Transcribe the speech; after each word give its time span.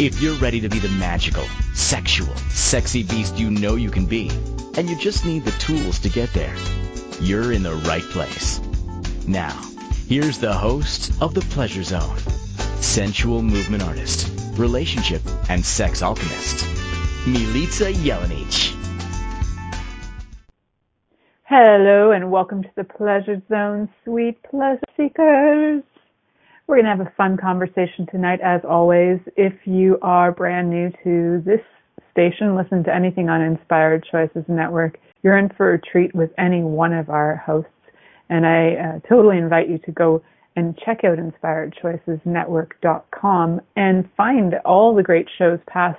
If 0.00 0.22
you're 0.22 0.36
ready 0.36 0.60
to 0.60 0.68
be 0.68 0.78
the 0.78 0.88
magical, 0.90 1.42
sexual, 1.74 2.32
sexy 2.50 3.02
beast 3.02 3.36
you 3.36 3.50
know 3.50 3.74
you 3.74 3.90
can 3.90 4.06
be, 4.06 4.30
and 4.76 4.88
you 4.88 4.96
just 4.96 5.26
need 5.26 5.44
the 5.44 5.50
tools 5.58 5.98
to 5.98 6.08
get 6.08 6.32
there, 6.32 6.54
you're 7.20 7.52
in 7.52 7.64
the 7.64 7.74
right 7.74 8.04
place. 8.04 8.60
Now, 9.26 9.60
here's 10.06 10.38
the 10.38 10.52
host 10.52 11.20
of 11.20 11.34
The 11.34 11.40
Pleasure 11.40 11.82
Zone, 11.82 12.16
sensual 12.80 13.42
movement 13.42 13.82
artist, 13.82 14.30
relationship 14.56 15.22
and 15.48 15.66
sex 15.66 16.00
alchemist, 16.00 16.64
Milica 17.24 17.92
Jelenic. 17.92 18.76
Hello 21.42 22.12
and 22.12 22.30
welcome 22.30 22.62
to 22.62 22.70
the 22.76 22.84
Pleasure 22.84 23.42
Zone, 23.48 23.88
sweet 24.04 24.40
pleasure 24.44 24.78
seekers. 24.96 25.82
We're 26.68 26.76
going 26.76 26.84
to 26.84 26.90
have 26.90 27.00
a 27.00 27.10
fun 27.16 27.36
conversation 27.38 28.06
tonight, 28.10 28.40
as 28.42 28.60
always. 28.68 29.20
If 29.38 29.54
you 29.64 29.98
are 30.02 30.30
brand 30.30 30.68
new 30.68 30.92
to 31.02 31.42
this 31.42 31.62
station, 32.12 32.54
listen 32.54 32.84
to 32.84 32.94
anything 32.94 33.30
on 33.30 33.40
Inspired 33.40 34.04
Choices 34.12 34.44
Network, 34.48 34.98
you're 35.22 35.38
in 35.38 35.48
for 35.56 35.72
a 35.72 35.80
treat 35.80 36.14
with 36.14 36.30
any 36.36 36.62
one 36.62 36.92
of 36.92 37.08
our 37.08 37.36
hosts. 37.36 37.70
And 38.28 38.44
I 38.44 38.74
uh, 38.74 38.98
totally 39.08 39.38
invite 39.38 39.70
you 39.70 39.78
to 39.78 39.92
go 39.92 40.22
and 40.56 40.78
check 40.84 41.04
out 41.04 41.16
inspiredchoicesnetwork.com 41.16 43.60
and 43.76 44.10
find 44.14 44.54
all 44.66 44.94
the 44.94 45.02
great 45.02 45.26
shows 45.38 45.60
past, 45.68 45.98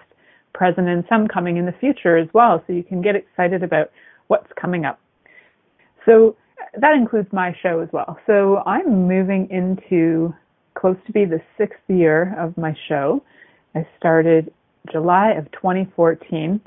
present, 0.54 0.88
and 0.88 1.04
some 1.10 1.28
coming 1.28 1.58
in 1.58 1.66
the 1.66 1.74
future 1.80 2.16
as 2.16 2.28
well, 2.32 2.64
so 2.68 2.74
you 2.74 2.84
can 2.84 3.02
get 3.02 3.16
excited 3.16 3.64
about 3.64 3.90
what's 4.28 4.54
coming 4.62 4.86
up. 4.86 5.00
So 6.06 6.36
that 6.80 6.94
includes 6.94 7.34
my 7.34 7.56
show 7.64 7.80
as 7.80 7.90
well. 7.92 8.20
So 8.28 8.58
I'm 8.68 9.08
moving 9.08 9.50
into 9.50 10.32
close 10.80 10.98
to 11.06 11.12
be 11.12 11.26
the 11.26 11.42
sixth 11.58 11.80
year 11.88 12.36
of 12.40 12.58
my 12.58 12.76
show. 12.88 13.22
I 13.76 13.86
started 13.98 14.54
July 14.92 15.32
of 15.32 15.52
2014. 15.52 16.62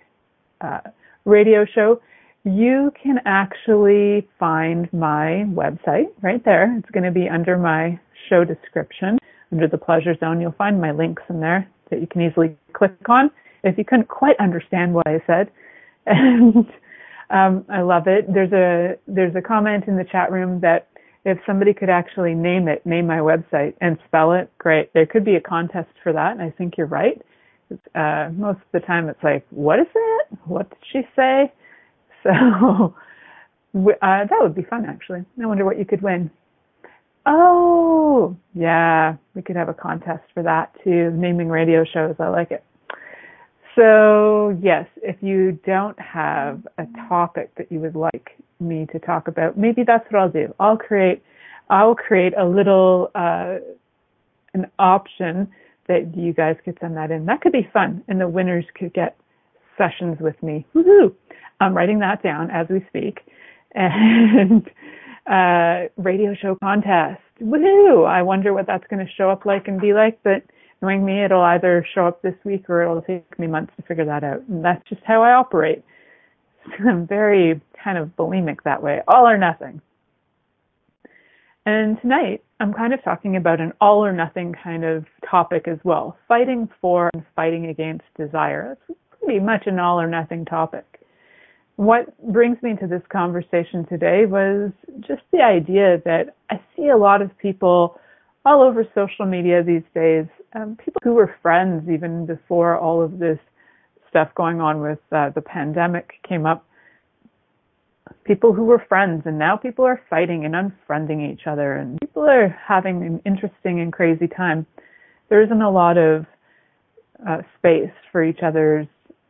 uh, 0.60 0.80
radio 1.24 1.66
show, 1.66 2.00
you 2.44 2.92
can 3.02 3.18
actually 3.26 4.28
find 4.38 4.90
my 4.92 5.44
website 5.48 6.06
right 6.22 6.44
there. 6.44 6.76
It's 6.78 6.90
going 6.90 7.04
to 7.04 7.10
be 7.10 7.28
under 7.28 7.58
my 7.58 7.98
show 8.28 8.44
description, 8.44 9.18
under 9.50 9.66
the 9.66 9.78
pleasure 9.78 10.16
zone. 10.18 10.40
You'll 10.40 10.52
find 10.52 10.80
my 10.80 10.92
links 10.92 11.24
in 11.28 11.40
there 11.40 11.68
that 11.90 12.00
you 12.00 12.06
can 12.06 12.22
easily 12.22 12.56
click 12.72 12.92
on 13.08 13.30
if 13.64 13.76
you 13.76 13.84
couldn't 13.84 14.08
quite 14.08 14.38
understand 14.38 14.94
what 14.94 15.06
I 15.06 15.20
said. 15.26 15.50
And 16.08 16.68
um, 17.30 17.64
I 17.68 17.80
love 17.80 18.06
it. 18.06 18.32
There's 18.32 18.52
a 18.52 18.96
there's 19.06 19.34
a 19.34 19.42
comment 19.42 19.84
in 19.86 19.96
the 19.96 20.04
chat 20.04 20.30
room 20.30 20.60
that 20.60 20.88
if 21.24 21.38
somebody 21.44 21.74
could 21.74 21.90
actually 21.90 22.34
name 22.34 22.68
it, 22.68 22.86
name 22.86 23.06
my 23.06 23.18
website 23.18 23.74
and 23.80 23.98
spell 24.06 24.32
it, 24.32 24.50
great. 24.58 24.92
There 24.94 25.06
could 25.06 25.24
be 25.24 25.34
a 25.34 25.40
contest 25.40 25.90
for 26.02 26.12
that, 26.12 26.32
and 26.32 26.42
I 26.42 26.50
think 26.50 26.76
you're 26.78 26.86
right. 26.86 27.20
Uh, 27.96 28.30
most 28.32 28.58
of 28.58 28.72
the 28.72 28.80
time, 28.80 29.08
it's 29.08 29.22
like, 29.24 29.44
what 29.50 29.80
is 29.80 29.88
it? 29.92 30.38
What 30.44 30.70
did 30.70 30.78
she 30.92 31.02
say? 31.16 31.52
So 32.22 32.94
uh, 34.02 34.24
that 34.24 34.38
would 34.40 34.54
be 34.54 34.64
fun, 34.64 34.84
actually. 34.84 35.24
I 35.40 35.46
wonder 35.46 35.64
what 35.64 35.78
you 35.78 35.84
could 35.84 36.02
win. 36.02 36.28
Oh, 37.24 38.36
yeah, 38.54 39.16
we 39.34 39.42
could 39.42 39.54
have 39.54 39.68
a 39.68 39.74
contest 39.74 40.24
for 40.32 40.42
that 40.42 40.72
too. 40.82 41.10
Naming 41.12 41.48
radio 41.48 41.84
shows, 41.84 42.16
I 42.18 42.28
like 42.28 42.50
it. 42.50 42.64
So, 43.76 44.58
yes, 44.62 44.86
if 45.02 45.16
you 45.20 45.58
don't 45.66 45.98
have 46.00 46.66
a 46.78 46.86
topic 47.08 47.54
that 47.56 47.70
you 47.70 47.78
would 47.80 47.94
like 47.94 48.30
me 48.58 48.86
to 48.90 48.98
talk 48.98 49.28
about, 49.28 49.58
maybe 49.58 49.82
that's 49.86 50.10
what 50.10 50.20
I'll 50.20 50.30
do. 50.30 50.54
I'll 50.58 50.78
create, 50.78 51.22
I'll 51.68 51.94
create 51.94 52.32
a 52.38 52.46
little, 52.46 53.10
uh, 53.14 53.56
an 54.54 54.70
option 54.78 55.48
that 55.88 56.16
you 56.16 56.32
guys 56.32 56.56
could 56.64 56.78
send 56.80 56.96
that 56.96 57.10
in. 57.10 57.26
That 57.26 57.42
could 57.42 57.52
be 57.52 57.68
fun, 57.72 58.02
and 58.08 58.20
the 58.20 58.28
winners 58.28 58.64
could 58.74 58.94
get 58.94 59.16
sessions 59.76 60.16
with 60.20 60.42
me. 60.42 60.66
Woohoo! 60.74 61.14
I'm 61.60 61.74
writing 61.74 61.98
that 62.00 62.22
down 62.22 62.50
as 62.50 62.66
we 62.68 62.84
speak. 62.88 63.20
And 63.78 64.70
uh, 65.26 65.90
radio 65.98 66.34
show 66.34 66.56
contest. 66.62 67.20
Woohoo! 67.42 68.08
I 68.08 68.22
wonder 68.22 68.54
what 68.54 68.66
that's 68.66 68.86
going 68.88 69.04
to 69.04 69.12
show 69.12 69.28
up 69.28 69.44
like 69.44 69.68
and 69.68 69.78
be 69.78 69.92
like, 69.92 70.18
but 70.22 70.42
knowing 70.82 71.04
me, 71.04 71.24
it'll 71.24 71.42
either 71.42 71.86
show 71.94 72.06
up 72.06 72.22
this 72.22 72.34
week 72.44 72.68
or 72.68 72.82
it'll 72.82 73.02
take 73.02 73.38
me 73.38 73.46
months 73.46 73.72
to 73.76 73.82
figure 73.82 74.04
that 74.04 74.24
out. 74.24 74.42
And 74.48 74.64
that's 74.64 74.86
just 74.88 75.02
how 75.04 75.22
I 75.22 75.32
operate. 75.32 75.82
I'm 76.86 77.06
very 77.06 77.60
kind 77.82 77.98
of 77.98 78.16
bulimic 78.16 78.58
that 78.64 78.82
way, 78.82 79.00
all 79.08 79.26
or 79.26 79.38
nothing. 79.38 79.80
And 81.64 82.00
tonight, 82.00 82.44
I'm 82.60 82.72
kind 82.72 82.94
of 82.94 83.02
talking 83.02 83.36
about 83.36 83.60
an 83.60 83.72
all 83.80 84.04
or 84.04 84.12
nothing 84.12 84.54
kind 84.62 84.84
of 84.84 85.04
topic 85.28 85.66
as 85.66 85.78
well 85.84 86.16
fighting 86.28 86.68
for 86.80 87.10
and 87.12 87.24
fighting 87.34 87.66
against 87.66 88.04
desire. 88.16 88.78
It's 88.88 88.98
pretty 89.20 89.40
much 89.40 89.66
an 89.66 89.78
all 89.78 90.00
or 90.00 90.06
nothing 90.06 90.44
topic. 90.44 90.84
What 91.74 92.16
brings 92.32 92.62
me 92.62 92.74
to 92.80 92.86
this 92.86 93.02
conversation 93.10 93.84
today 93.86 94.24
was 94.24 94.70
just 95.00 95.22
the 95.32 95.42
idea 95.42 96.00
that 96.04 96.36
I 96.48 96.60
see 96.74 96.88
a 96.88 96.96
lot 96.96 97.20
of 97.20 97.36
people 97.36 98.00
all 98.46 98.62
over 98.62 98.86
social 98.94 99.26
media 99.26 99.62
these 99.62 99.82
days 99.92 100.24
um, 100.54 100.76
people 100.76 101.00
who 101.02 101.12
were 101.12 101.34
friends 101.42 101.88
even 101.90 102.26
before 102.26 102.78
all 102.78 103.02
of 103.02 103.18
this 103.18 103.38
stuff 104.08 104.28
going 104.34 104.60
on 104.60 104.80
with 104.80 105.00
uh, 105.12 105.30
the 105.30 105.42
pandemic 105.42 106.14
came 106.26 106.46
up. 106.46 106.64
People 108.24 108.52
who 108.52 108.64
were 108.64 108.82
friends, 108.88 109.22
and 109.26 109.38
now 109.38 109.56
people 109.56 109.84
are 109.84 110.00
fighting 110.08 110.44
and 110.44 110.54
unfriending 110.54 111.32
each 111.32 111.46
other, 111.46 111.74
and 111.74 112.00
people 112.00 112.22
are 112.22 112.48
having 112.48 113.02
an 113.02 113.20
interesting 113.26 113.80
and 113.80 113.92
crazy 113.92 114.28
time. 114.28 114.64
There 115.28 115.42
isn't 115.42 115.60
a 115.60 115.70
lot 115.70 115.98
of 115.98 116.24
uh, 117.28 117.38
space 117.58 117.90
for 118.12 118.24
each 118.24 118.40
other's 118.42 118.86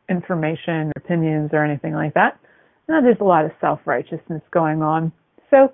information, 0.09 0.93
opinions, 0.95 1.51
or 1.53 1.65
anything 1.65 1.95
like 1.95 2.15
that. 2.15 2.39
Now 2.89 3.01
there's 3.01 3.21
a 3.21 3.25
lot 3.25 3.45
of 3.45 3.51
self-righteousness 3.61 4.43
going 4.51 4.83
on. 4.83 5.11
So, 5.51 5.73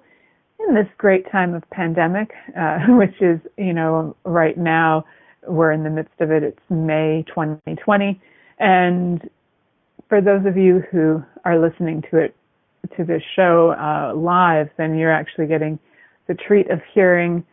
in 0.69 0.75
this 0.75 0.87
great 0.99 1.31
time 1.31 1.55
of 1.55 1.63
pandemic, 1.71 2.33
uh, 2.59 2.79
which 2.89 3.15
is, 3.21 3.41
you 3.57 3.73
know, 3.73 4.17
right 4.25 4.57
now, 4.57 5.05
we're 5.47 5.73
in 5.73 5.83
the 5.83 5.91
midst 5.91 6.21
of 6.21 6.31
it. 6.31 6.43
It's 6.43 6.61
May 6.71 7.25
2020. 7.29 8.21
And 8.59 9.29
for 10.09 10.21
those 10.21 10.47
of 10.47 10.57
you 10.57 10.85
who 10.91 11.23
are 11.45 11.59
listening 11.59 12.03
to 12.11 12.19
it, 12.19 12.37
to 12.97 13.05
this 13.05 13.23
show 13.35 13.73
uh, 13.73 14.15
live, 14.15 14.69
then 14.77 14.97
you're 14.97 15.13
actually 15.13 15.47
getting 15.47 15.79
the 16.29 16.35
treat 16.35 16.71
of 16.71 16.81
hearing 16.95 17.45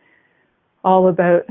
all 0.84 1.08
about 1.08 1.42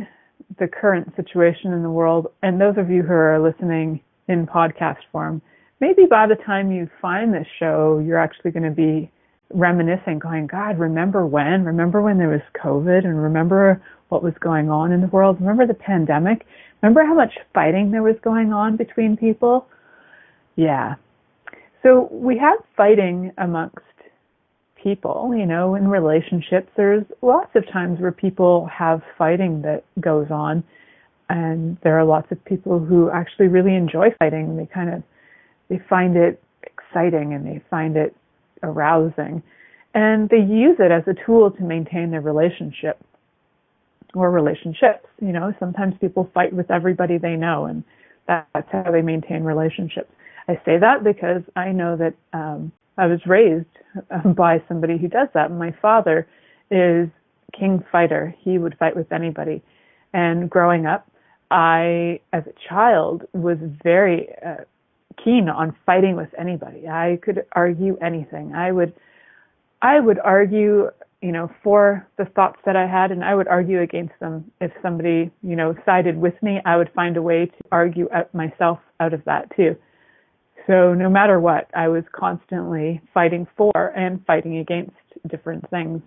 the 0.60 0.68
current 0.68 1.14
situation 1.16 1.74
in 1.74 1.84
the 1.84 1.90
world. 1.90 2.28
And 2.42 2.60
those 2.60 2.78
of 2.78 2.90
you 2.90 3.04
who 3.04 3.14
are 3.14 3.40
listening 3.40 4.02
in 4.28 4.48
podcast 4.48 4.98
form, 5.12 5.42
maybe 5.80 6.06
by 6.10 6.28
the 6.28 6.36
time 6.36 6.72
you 6.72 6.90
find 7.02 7.34
this 7.34 7.48
show, 7.58 8.02
you're 8.06 8.20
actually 8.20 8.52
going 8.52 8.64
to 8.64 8.72
be 8.72 9.12
reminiscing, 9.52 10.20
going, 10.20 10.48
God, 10.48 10.78
remember 10.78 11.26
when? 11.26 11.66
Remember 11.66 12.02
when 12.02 12.18
there 12.18 12.30
was 12.30 12.42
COVID 12.64 13.06
and 13.06 13.22
remember 13.22 13.82
what 14.10 14.24
was 14.24 14.34
going 14.40 14.70
on 14.70 14.92
in 14.92 15.02
the 15.02 15.08
world? 15.08 15.38
Remember 15.40 15.66
the 15.66 15.74
pandemic? 15.74 16.46
Remember 16.82 17.04
how 17.04 17.14
much 17.14 17.34
fighting 17.54 17.92
there 17.92 18.04
was 18.04 18.16
going 18.24 18.54
on 18.54 18.78
between 18.78 19.18
people? 19.18 19.68
Yeah. 20.56 20.96
So 21.84 22.10
we 22.12 22.38
have 22.38 22.60
fighting 22.76 23.32
amongst 23.38 23.78
people, 24.82 25.34
you 25.36 25.46
know, 25.46 25.76
in 25.76 25.88
relationships. 25.88 26.70
There's 26.78 27.04
lots 27.22 27.56
of 27.56 27.68
times 27.72 28.00
where 28.00 28.12
people 28.12 28.66
have 28.68 29.02
fighting 29.18 29.62
that 29.64 29.84
goes 30.00 30.28
on. 30.32 30.64
and 31.30 31.78
there 31.84 31.98
are 31.98 32.04
lots 32.04 32.32
of 32.32 32.44
people 32.46 32.80
who 32.80 33.10
actually 33.12 33.48
really 33.48 33.76
enjoy 33.76 34.10
fighting. 34.18 34.58
They 34.58 34.66
kind 34.66 34.90
of 34.90 35.04
they 35.70 35.80
find 35.90 36.18
it 36.18 36.42
exciting 36.64 37.34
and 37.34 37.46
they 37.46 37.62
find 37.70 37.96
it 37.96 38.16
arousing, 38.64 39.42
and 39.94 40.30
they 40.30 40.38
use 40.38 40.78
it 40.80 40.92
as 40.92 41.04
a 41.08 41.16
tool 41.26 41.52
to 41.52 41.64
maintain 41.64 42.12
their 42.12 42.22
relationship 42.22 43.00
or 44.14 44.32
relationships. 44.32 45.08
You 45.22 45.32
know, 45.32 45.54
sometimes 45.60 45.96
people 46.00 46.30
fight 46.34 46.54
with 46.54 46.70
everybody 46.72 47.18
they 47.18 47.36
know, 47.36 47.66
and 47.66 47.84
that's 48.28 48.70
how 48.72 48.92
they 48.92 49.02
maintain 49.02 49.44
relationships. 49.44 50.12
I 50.48 50.60
say 50.66 50.78
that 50.80 51.04
because 51.04 51.44
I 51.56 51.72
know 51.72 51.96
that 51.98 52.14
um, 52.34 52.72
I 52.98 53.06
was 53.06 53.20
raised 53.26 53.66
by 54.36 54.62
somebody 54.68 54.98
who 54.98 55.08
does 55.08 55.28
that. 55.34 55.52
My 55.52 55.74
father 55.82 56.28
is 56.72 57.08
king 57.58 57.84
fighter. 57.92 58.34
He 58.40 58.58
would 58.58 58.78
fight 58.78 58.96
with 58.96 59.12
anybody. 59.12 59.62
And 60.14 60.50
growing 60.50 60.86
up, 60.86 61.08
I, 61.52 62.20
as 62.34 62.44
a 62.46 62.54
child, 62.68 63.24
was 63.34 63.58
very 63.84 64.30
uh, 64.46 64.64
keen 65.24 65.50
on 65.50 65.76
fighting 65.86 66.16
with 66.16 66.30
anybody. 66.38 66.88
I 66.88 67.20
could 67.22 67.46
argue 67.54 67.98
anything. 68.02 68.54
I 68.54 68.72
would, 68.72 68.94
I 69.82 70.00
would 70.00 70.20
argue 70.20 70.90
you 71.22 71.32
know, 71.34 71.52
for 71.64 72.08
the 72.18 72.26
thoughts 72.26 72.60
that 72.66 72.76
I 72.76 72.88
had, 72.88 73.12
and 73.12 73.24
I 73.24 73.36
would 73.36 73.48
argue 73.48 73.82
against 73.82 74.14
them. 74.20 74.50
If 74.62 74.72
somebody, 74.82 75.32
you 75.44 75.56
know, 75.56 75.76
sided 75.86 76.18
with 76.18 76.42
me, 76.42 76.60
I 76.66 76.78
would 76.78 76.92
find 76.96 77.18
a 77.18 77.22
way 77.22 77.48
to 77.48 77.64
argue 77.72 78.08
out 78.14 78.34
myself 78.34 78.80
out 79.00 79.14
of 79.14 79.24
that 79.26 79.54
too. 79.56 79.76
So 80.66 80.94
no 80.94 81.10
matter 81.10 81.40
what, 81.40 81.70
I 81.76 81.88
was 81.88 82.04
constantly 82.14 83.02
fighting 83.14 83.48
for 83.58 83.88
and 83.98 84.24
fighting 84.26 84.60
against 84.60 84.96
different 85.28 85.70
things. 85.70 86.02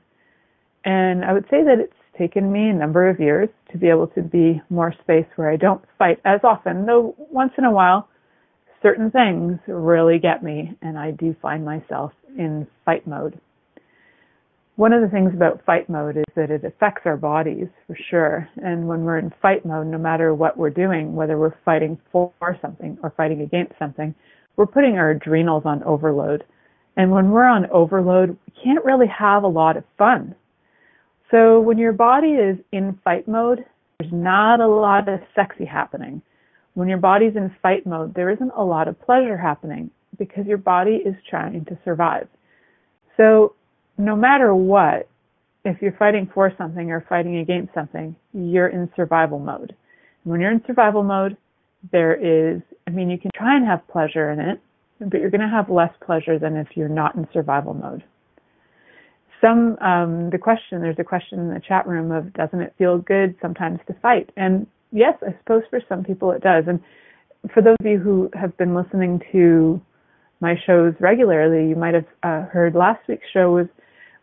And 0.85 1.25
I 1.25 1.33
would 1.33 1.45
say 1.51 1.63
that 1.63 1.79
it's 1.79 1.93
taken 2.17 2.51
me 2.51 2.71
a 2.71 2.75
number 2.75 3.09
of 3.09 3.21
years 3.21 3.49
to 3.73 3.79
be 3.79 3.89
able 3.89 4.07
to 4.09 4.23
be 4.23 4.63
more 4.71 4.95
space 5.03 5.27
where 5.37 5.51
I 5.51 5.57
don't 5.57 5.83
fight 5.99 6.21
as 6.25 6.41
often, 6.43 6.87
though 6.87 7.15
once 7.19 7.53
in 7.59 7.65
a 7.65 7.71
while, 7.71 8.09
certain 8.83 9.11
things 9.11 9.59
really 9.67 10.19
get 10.19 10.43
me, 10.43 10.77
and 10.83 10.99
I 10.99 11.13
do 11.13 11.35
find 11.41 11.65
myself 11.65 12.13
in 12.37 12.67
fight 12.85 13.07
mode. 13.07 13.41
One 14.77 14.93
of 14.93 15.03
the 15.03 15.09
things 15.09 15.33
about 15.35 15.65
fight 15.65 15.89
mode 15.89 16.17
is 16.17 16.25
that 16.35 16.51
it 16.51 16.65
affects 16.65 17.03
our 17.05 17.17
bodies 17.17 17.69
for 17.87 17.97
sure. 18.11 18.49
And 18.57 18.89
when 18.89 19.05
we're 19.05 19.19
in 19.19 19.33
fight 19.43 19.67
mode, 19.67 19.87
no 19.87 19.99
matter 19.99 20.35
what 20.35 20.57
we're 20.57 20.71
doing, 20.71 21.15
whether 21.15 21.39
we're 21.39 21.55
fighting 21.65 21.99
for 22.11 22.33
something 22.61 22.99
or 23.03 23.11
fighting 23.17 23.43
against 23.43 23.79
something, 23.79 24.15
we're 24.57 24.67
putting 24.67 24.97
our 24.97 25.11
adrenals 25.11 25.65
on 25.67 25.83
overload. 25.85 26.45
And 26.97 27.11
when 27.11 27.31
we're 27.31 27.47
on 27.47 27.71
overload, 27.71 28.31
we 28.31 28.65
can't 28.65 28.85
really 28.85 29.07
have 29.09 29.45
a 29.45 29.49
lot 29.49 29.77
of 29.77 29.85
fun. 29.99 30.35
So 31.31 31.61
when 31.61 31.79
your 31.79 31.93
body 31.93 32.33
is 32.33 32.59
in 32.73 32.99
fight 33.05 33.29
mode, 33.29 33.65
there's 33.99 34.13
not 34.13 34.61
a 34.61 34.67
lot 34.67 35.09
of 35.09 35.21
sexy 35.35 35.65
happening. 35.65 36.23
When 36.75 36.89
your 36.89 36.99
body's 36.99 37.37
in 37.37 37.55
fight 37.61 37.87
mode, 37.87 38.15
there 38.15 38.31
isn't 38.31 38.53
a 38.57 38.65
lot 38.65 38.89
of 38.89 39.01
pleasure 39.01 39.37
happening 39.37 39.91
because 40.19 40.47
your 40.47 40.59
body 40.59 40.97
is 41.05 41.15
trying 41.29 41.65
to 41.67 41.79
survive. 41.85 42.29
So 43.17 43.55
no 43.99 44.17
matter 44.17 44.55
what, 44.55 45.09
if 45.65 45.81
you're 45.81 45.97
fighting 45.99 46.31
for 46.33 46.53
something 46.57 46.91
or 46.91 47.05
fighting 47.09 47.39
against 47.39 47.75
something, 47.75 48.17
you're 48.33 48.69
in 48.69 48.91
survival 48.97 49.39
mode. 49.39 49.77
when 50.25 50.41
you're 50.41 50.53
in 50.53 50.63
survival 50.67 51.03
mode, 51.03 51.37
there 51.91 52.15
is, 52.15 52.63
I 52.87 52.91
mean, 52.91 53.11
you 53.11 53.19
can 53.19 53.31
try 53.35 53.57
and 53.57 53.67
have 53.67 53.87
pleasure 53.89 54.31
in 54.31 54.39
it, 54.39 54.61
but 55.01 55.21
you're 55.21 55.31
going 55.31 55.41
to 55.41 55.49
have 55.49 55.69
less 55.69 55.93
pleasure 56.05 56.39
than 56.39 56.57
if 56.57 56.69
you're 56.77 56.89
not 56.89 57.17
in 57.17 57.27
survival 57.33 57.75
mode. 57.75 58.05
Some, 59.41 59.77
um, 59.81 60.31
the 60.31 60.39
question, 60.39 60.81
there's 60.81 60.99
a 61.01 61.05
question 61.05 61.41
in 61.41 61.49
the 61.53 61.61
chat 61.61 61.89
room 61.89 62.13
of 62.13 62.33
doesn't 62.35 62.61
it 62.61 62.75
feel 62.79 62.99
good 62.99 63.35
sometimes 63.43 63.81
to 63.89 63.95
fight? 63.95 64.31
And 64.37 64.69
yes, 64.93 65.15
I 65.23 65.35
suppose 65.39 65.63
for 65.71 65.81
some 65.89 66.05
people 66.05 66.31
it 66.31 66.43
does. 66.43 66.65
And 66.69 66.81
for 67.53 67.63
those 67.63 67.77
of 67.81 67.87
you 67.87 67.99
who 67.99 68.31
have 68.35 68.57
been 68.57 68.75
listening 68.75 69.21
to 69.33 69.81
my 70.41 70.55
shows 70.67 70.95
regularly, 71.01 71.69
you 71.69 71.77
might 71.77 71.95
have 71.95 72.07
uh, 72.23 72.43
heard 72.43 72.75
last 72.75 73.01
week's 73.09 73.27
show 73.33 73.53
was 73.53 73.67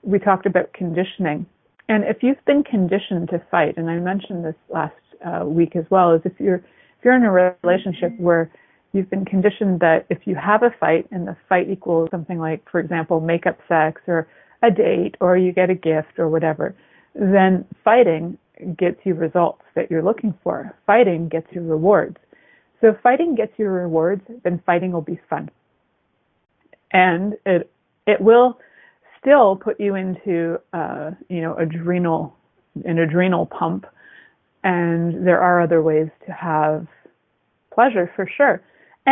we 0.03 0.19
talked 0.19 0.45
about 0.45 0.71
conditioning. 0.73 1.45
And 1.89 2.03
if 2.03 2.17
you've 2.21 2.43
been 2.45 2.63
conditioned 2.63 3.29
to 3.29 3.41
fight, 3.49 3.77
and 3.77 3.89
I 3.89 3.97
mentioned 3.99 4.45
this 4.45 4.55
last 4.69 4.93
uh, 5.25 5.45
week 5.45 5.75
as 5.75 5.85
well, 5.89 6.13
is 6.13 6.21
if 6.23 6.33
you're 6.39 6.57
if 6.57 7.05
you're 7.05 7.15
in 7.15 7.23
a 7.23 7.55
relationship 7.63 8.11
where 8.19 8.51
you've 8.93 9.09
been 9.09 9.25
conditioned 9.25 9.79
that 9.79 10.05
if 10.09 10.19
you 10.25 10.35
have 10.35 10.63
a 10.63 10.71
fight 10.79 11.07
and 11.11 11.27
the 11.27 11.35
fight 11.47 11.69
equals 11.69 12.09
something 12.11 12.39
like, 12.39 12.61
for 12.69 12.79
example, 12.79 13.21
makeup 13.21 13.57
sex 13.67 14.01
or 14.07 14.27
a 14.61 14.69
date 14.69 15.15
or 15.21 15.37
you 15.37 15.51
get 15.53 15.69
a 15.69 15.75
gift 15.75 16.17
or 16.17 16.27
whatever, 16.27 16.75
then 17.15 17.65
fighting 17.83 18.37
gets 18.77 18.97
you 19.03 19.13
results 19.13 19.61
that 19.75 19.89
you're 19.89 20.03
looking 20.03 20.33
for. 20.43 20.75
Fighting 20.85 21.29
gets 21.29 21.47
you 21.51 21.61
rewards. 21.61 22.17
So 22.81 22.89
if 22.89 22.95
fighting 23.01 23.35
gets 23.35 23.51
you 23.57 23.67
rewards, 23.67 24.21
then 24.43 24.61
fighting 24.65 24.91
will 24.91 25.01
be 25.01 25.19
fun. 25.29 25.49
And 26.91 27.33
it 27.45 27.71
it 28.07 28.19
will 28.21 28.57
still 29.19 29.55
put 29.55 29.79
you 29.79 29.95
into 29.95 30.57
uh, 30.73 31.11
you 31.27 31.41
know 31.41 31.55
adrenal 31.55 32.35
an 32.85 32.99
adrenal 32.99 33.45
pump, 33.45 33.85
and 34.63 35.25
there 35.25 35.41
are 35.41 35.61
other 35.61 35.81
ways 35.81 36.07
to 36.25 36.31
have 36.31 36.87
pleasure 37.73 38.11
for 38.15 38.29
sure. 38.37 38.61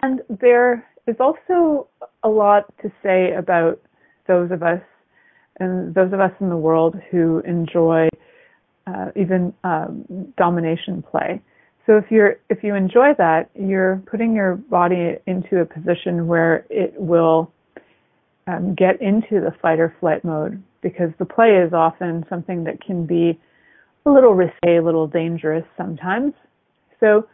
And 0.01 0.21
there 0.41 0.85
is 1.07 1.15
also 1.19 1.87
a 2.23 2.29
lot 2.29 2.65
to 2.81 2.91
say 3.03 3.33
about 3.33 3.79
those 4.27 4.51
of 4.51 4.63
us 4.63 4.81
and 5.59 5.93
those 5.95 6.13
of 6.13 6.19
us 6.19 6.31
in 6.39 6.49
the 6.49 6.57
world 6.57 6.95
who 7.09 7.41
enjoy 7.45 8.07
uh, 8.87 9.11
even 9.15 9.53
um, 9.63 10.33
domination 10.37 11.03
play. 11.03 11.41
So 11.85 11.97
if 11.97 12.05
you're 12.09 12.37
if 12.49 12.63
you 12.63 12.75
enjoy 12.75 13.13
that, 13.17 13.49
you're 13.55 14.01
putting 14.09 14.33
your 14.33 14.55
body 14.55 15.15
into 15.25 15.61
a 15.61 15.65
position 15.65 16.27
where 16.27 16.65
it 16.69 16.93
will 16.97 17.51
um, 18.47 18.75
get 18.75 19.01
into 19.01 19.39
the 19.41 19.53
fight 19.61 19.79
or 19.79 19.95
flight 19.99 20.23
mode 20.23 20.61
because 20.81 21.09
the 21.19 21.25
play 21.25 21.57
is 21.57 21.73
often 21.73 22.25
something 22.29 22.63
that 22.65 22.81
can 22.81 23.05
be 23.05 23.39
a 24.05 24.09
little 24.09 24.33
risky, 24.33 24.77
a 24.77 24.81
little 24.81 25.07
dangerous 25.07 25.65
sometimes. 25.77 26.33
So, 26.99 27.27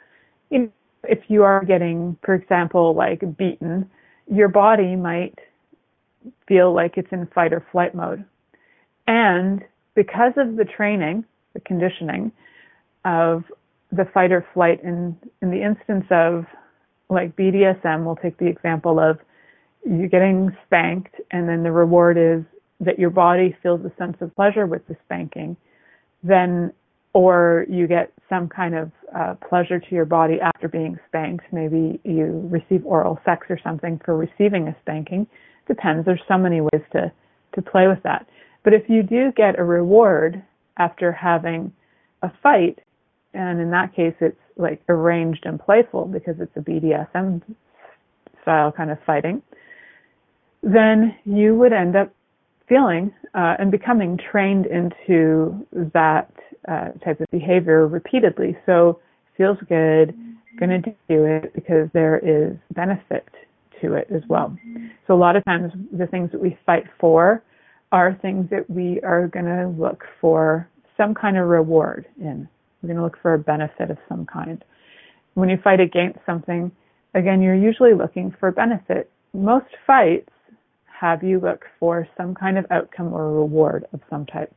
if 0.51 1.19
you 1.27 1.43
are 1.43 1.63
getting, 1.65 2.17
for 2.23 2.33
example, 2.33 2.95
like 2.95 3.21
beaten, 3.37 3.89
your 4.31 4.47
body 4.47 4.95
might 4.95 5.37
feel 6.47 6.73
like 6.73 6.93
it's 6.97 7.11
in 7.11 7.27
fight 7.35 7.53
or 7.53 7.65
flight 7.71 7.93
mode. 7.93 8.23
And 9.05 9.63
because 9.95 10.31
of 10.37 10.55
the 10.55 10.65
training, 10.65 11.25
the 11.53 11.59
conditioning 11.61 12.31
of 13.05 13.43
the 13.91 14.05
fight 14.13 14.31
or 14.31 14.45
flight 14.53 14.83
in, 14.83 15.15
in 15.41 15.51
the 15.51 15.63
instance 15.63 16.05
of 16.09 16.45
like 17.09 17.35
BDSM, 17.35 18.05
we'll 18.05 18.15
take 18.15 18.37
the 18.37 18.47
example 18.47 18.99
of 18.99 19.19
you're 19.85 20.07
getting 20.07 20.55
spanked 20.65 21.15
and 21.31 21.47
then 21.47 21.63
the 21.63 21.71
reward 21.71 22.17
is 22.17 22.43
that 22.79 22.97
your 22.97 23.09
body 23.09 23.55
feels 23.61 23.81
a 23.85 23.91
sense 23.97 24.17
of 24.21 24.35
pleasure 24.35 24.65
with 24.65 24.85
the 24.87 24.95
spanking, 25.05 25.55
then 26.23 26.71
or 27.13 27.65
you 27.69 27.87
get 27.87 28.11
some 28.27 28.49
kind 28.49 28.73
of 28.73 28.91
uh, 29.15 29.35
pleasure 29.47 29.79
to 29.79 29.95
your 29.95 30.05
body 30.05 30.39
after 30.41 30.67
being 30.67 30.97
spanked. 31.07 31.45
Maybe 31.51 31.99
you 32.03 32.49
receive 32.51 32.83
oral 32.85 33.19
sex 33.23 33.45
or 33.49 33.59
something 33.63 34.01
for 34.03 34.17
receiving 34.17 34.67
a 34.67 34.75
spanking. 34.81 35.27
Depends. 35.67 36.05
There's 36.05 36.21
so 36.27 36.37
many 36.37 36.61
ways 36.61 36.81
to 36.93 37.11
to 37.53 37.61
play 37.61 37.87
with 37.87 38.01
that. 38.03 38.27
But 38.63 38.73
if 38.73 38.89
you 38.89 39.03
do 39.03 39.31
get 39.35 39.59
a 39.59 39.63
reward 39.63 40.43
after 40.77 41.11
having 41.11 41.71
a 42.21 42.31
fight, 42.41 42.79
and 43.33 43.59
in 43.59 43.71
that 43.71 43.95
case 43.95 44.15
it's 44.19 44.37
like 44.57 44.81
arranged 44.89 45.45
and 45.45 45.59
playful 45.59 46.05
because 46.05 46.35
it's 46.39 46.55
a 46.55 46.59
BDSM 46.59 47.41
style 48.41 48.71
kind 48.71 48.91
of 48.91 48.97
fighting, 49.05 49.41
then 50.61 51.15
you 51.25 51.55
would 51.55 51.73
end 51.73 51.95
up 51.95 52.13
feeling 52.67 53.13
uh, 53.33 53.55
and 53.59 53.71
becoming 53.71 54.17
trained 54.31 54.65
into 54.65 55.65
that 55.93 56.31
uh, 56.67 56.89
type 57.03 57.19
of 57.19 57.27
behavior 57.31 57.87
repeatedly. 57.87 58.57
So 58.65 58.99
feels 59.37 59.57
good, 59.67 60.15
going 60.59 60.81
to 60.81 60.95
do 61.09 61.25
it 61.25 61.53
because 61.53 61.89
there 61.93 62.19
is 62.19 62.55
benefit 62.73 63.27
to 63.81 63.93
it 63.93 64.07
as 64.13 64.21
well. 64.29 64.55
So 65.07 65.13
a 65.13 65.17
lot 65.17 65.35
of 65.35 65.43
times 65.45 65.73
the 65.91 66.07
things 66.07 66.31
that 66.31 66.41
we 66.41 66.57
fight 66.65 66.85
for 66.99 67.43
are 67.93 68.17
things 68.21 68.49
that 68.49 68.67
we 68.69 68.99
are 69.01 69.27
going 69.27 69.45
to 69.45 69.67
look 69.79 70.03
for 70.19 70.67
some 70.97 71.13
kind 71.13 71.37
of 71.37 71.47
reward 71.47 72.07
in. 72.19 72.49
We're 72.81 72.87
going 72.87 72.97
to 72.97 73.03
look 73.03 73.19
for 73.21 73.35
a 73.35 73.39
benefit 73.39 73.91
of 73.91 73.97
some 74.09 74.25
kind. 74.25 74.65
When 75.35 75.47
you 75.47 75.57
fight 75.63 75.79
against 75.79 76.19
something, 76.25 76.71
again, 77.13 77.41
you're 77.41 77.55
usually 77.55 77.93
looking 77.93 78.35
for 78.39 78.51
benefit. 78.51 79.11
Most 79.33 79.67
fights 79.85 80.29
have 80.99 81.23
you 81.23 81.39
look 81.39 81.65
for 81.79 82.07
some 82.17 82.33
kind 82.33 82.57
of 82.57 82.65
outcome 82.71 83.13
or 83.13 83.31
reward 83.31 83.85
of 83.93 84.01
some 84.09 84.25
type. 84.25 84.51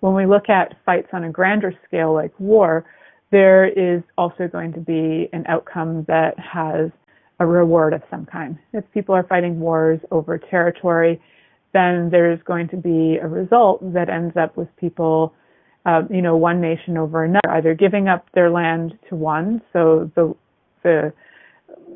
When 0.00 0.14
we 0.14 0.26
look 0.26 0.50
at 0.50 0.76
fights 0.84 1.08
on 1.14 1.24
a 1.24 1.30
grander 1.30 1.72
scale 1.88 2.12
like 2.12 2.38
war, 2.38 2.84
there 3.30 3.66
is 3.66 4.02
also 4.18 4.48
going 4.48 4.74
to 4.74 4.80
be 4.80 5.30
an 5.32 5.44
outcome 5.48 6.04
that 6.08 6.38
has 6.38 6.90
a 7.38 7.46
reward 7.46 7.94
of 7.94 8.02
some 8.10 8.26
kind. 8.26 8.58
If 8.74 8.84
people 8.92 9.14
are 9.14 9.22
fighting 9.22 9.60
wars 9.60 10.00
over 10.10 10.36
territory, 10.36 11.22
then 11.72 12.10
there's 12.10 12.42
going 12.42 12.68
to 12.68 12.76
be 12.76 13.18
a 13.20 13.28
result 13.28 13.80
that 13.92 14.08
ends 14.08 14.36
up 14.36 14.56
with 14.56 14.68
people 14.76 15.34
uh, 15.86 16.02
you 16.10 16.20
know, 16.20 16.36
one 16.36 16.60
nation 16.60 16.98
over 16.98 17.24
another, 17.24 17.50
either 17.50 17.74
giving 17.74 18.08
up 18.08 18.26
their 18.34 18.50
land 18.50 18.98
to 19.08 19.16
one, 19.16 19.62
so 19.72 20.10
the 20.14 20.34
the 20.82 21.12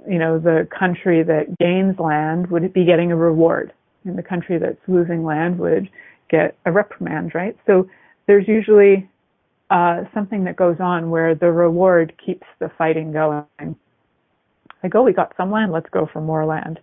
you 0.08 0.18
know 0.18 0.38
the 0.38 0.66
country 0.76 1.22
that 1.22 1.58
gains 1.58 1.98
land 1.98 2.50
would 2.50 2.72
be 2.72 2.84
getting 2.84 3.12
a 3.12 3.16
reward, 3.16 3.72
and 4.04 4.16
the 4.16 4.22
country 4.22 4.58
that's 4.58 4.80
losing 4.88 5.22
land 5.22 5.58
would 5.58 5.88
get 6.30 6.56
a 6.64 6.72
reprimand, 6.72 7.34
right? 7.34 7.56
So 7.66 7.86
there's 8.26 8.48
usually 8.48 9.08
uh, 9.68 10.04
something 10.14 10.44
that 10.44 10.56
goes 10.56 10.76
on 10.80 11.10
where 11.10 11.34
the 11.34 11.52
reward 11.52 12.14
keeps 12.24 12.46
the 12.60 12.70
fighting 12.78 13.12
going. 13.12 13.44
Like, 14.82 14.94
oh, 14.94 15.02
we 15.02 15.12
got 15.12 15.34
some 15.36 15.50
land, 15.50 15.72
let's 15.72 15.88
go 15.90 16.08
for 16.10 16.20
more 16.22 16.46
land. 16.46 16.80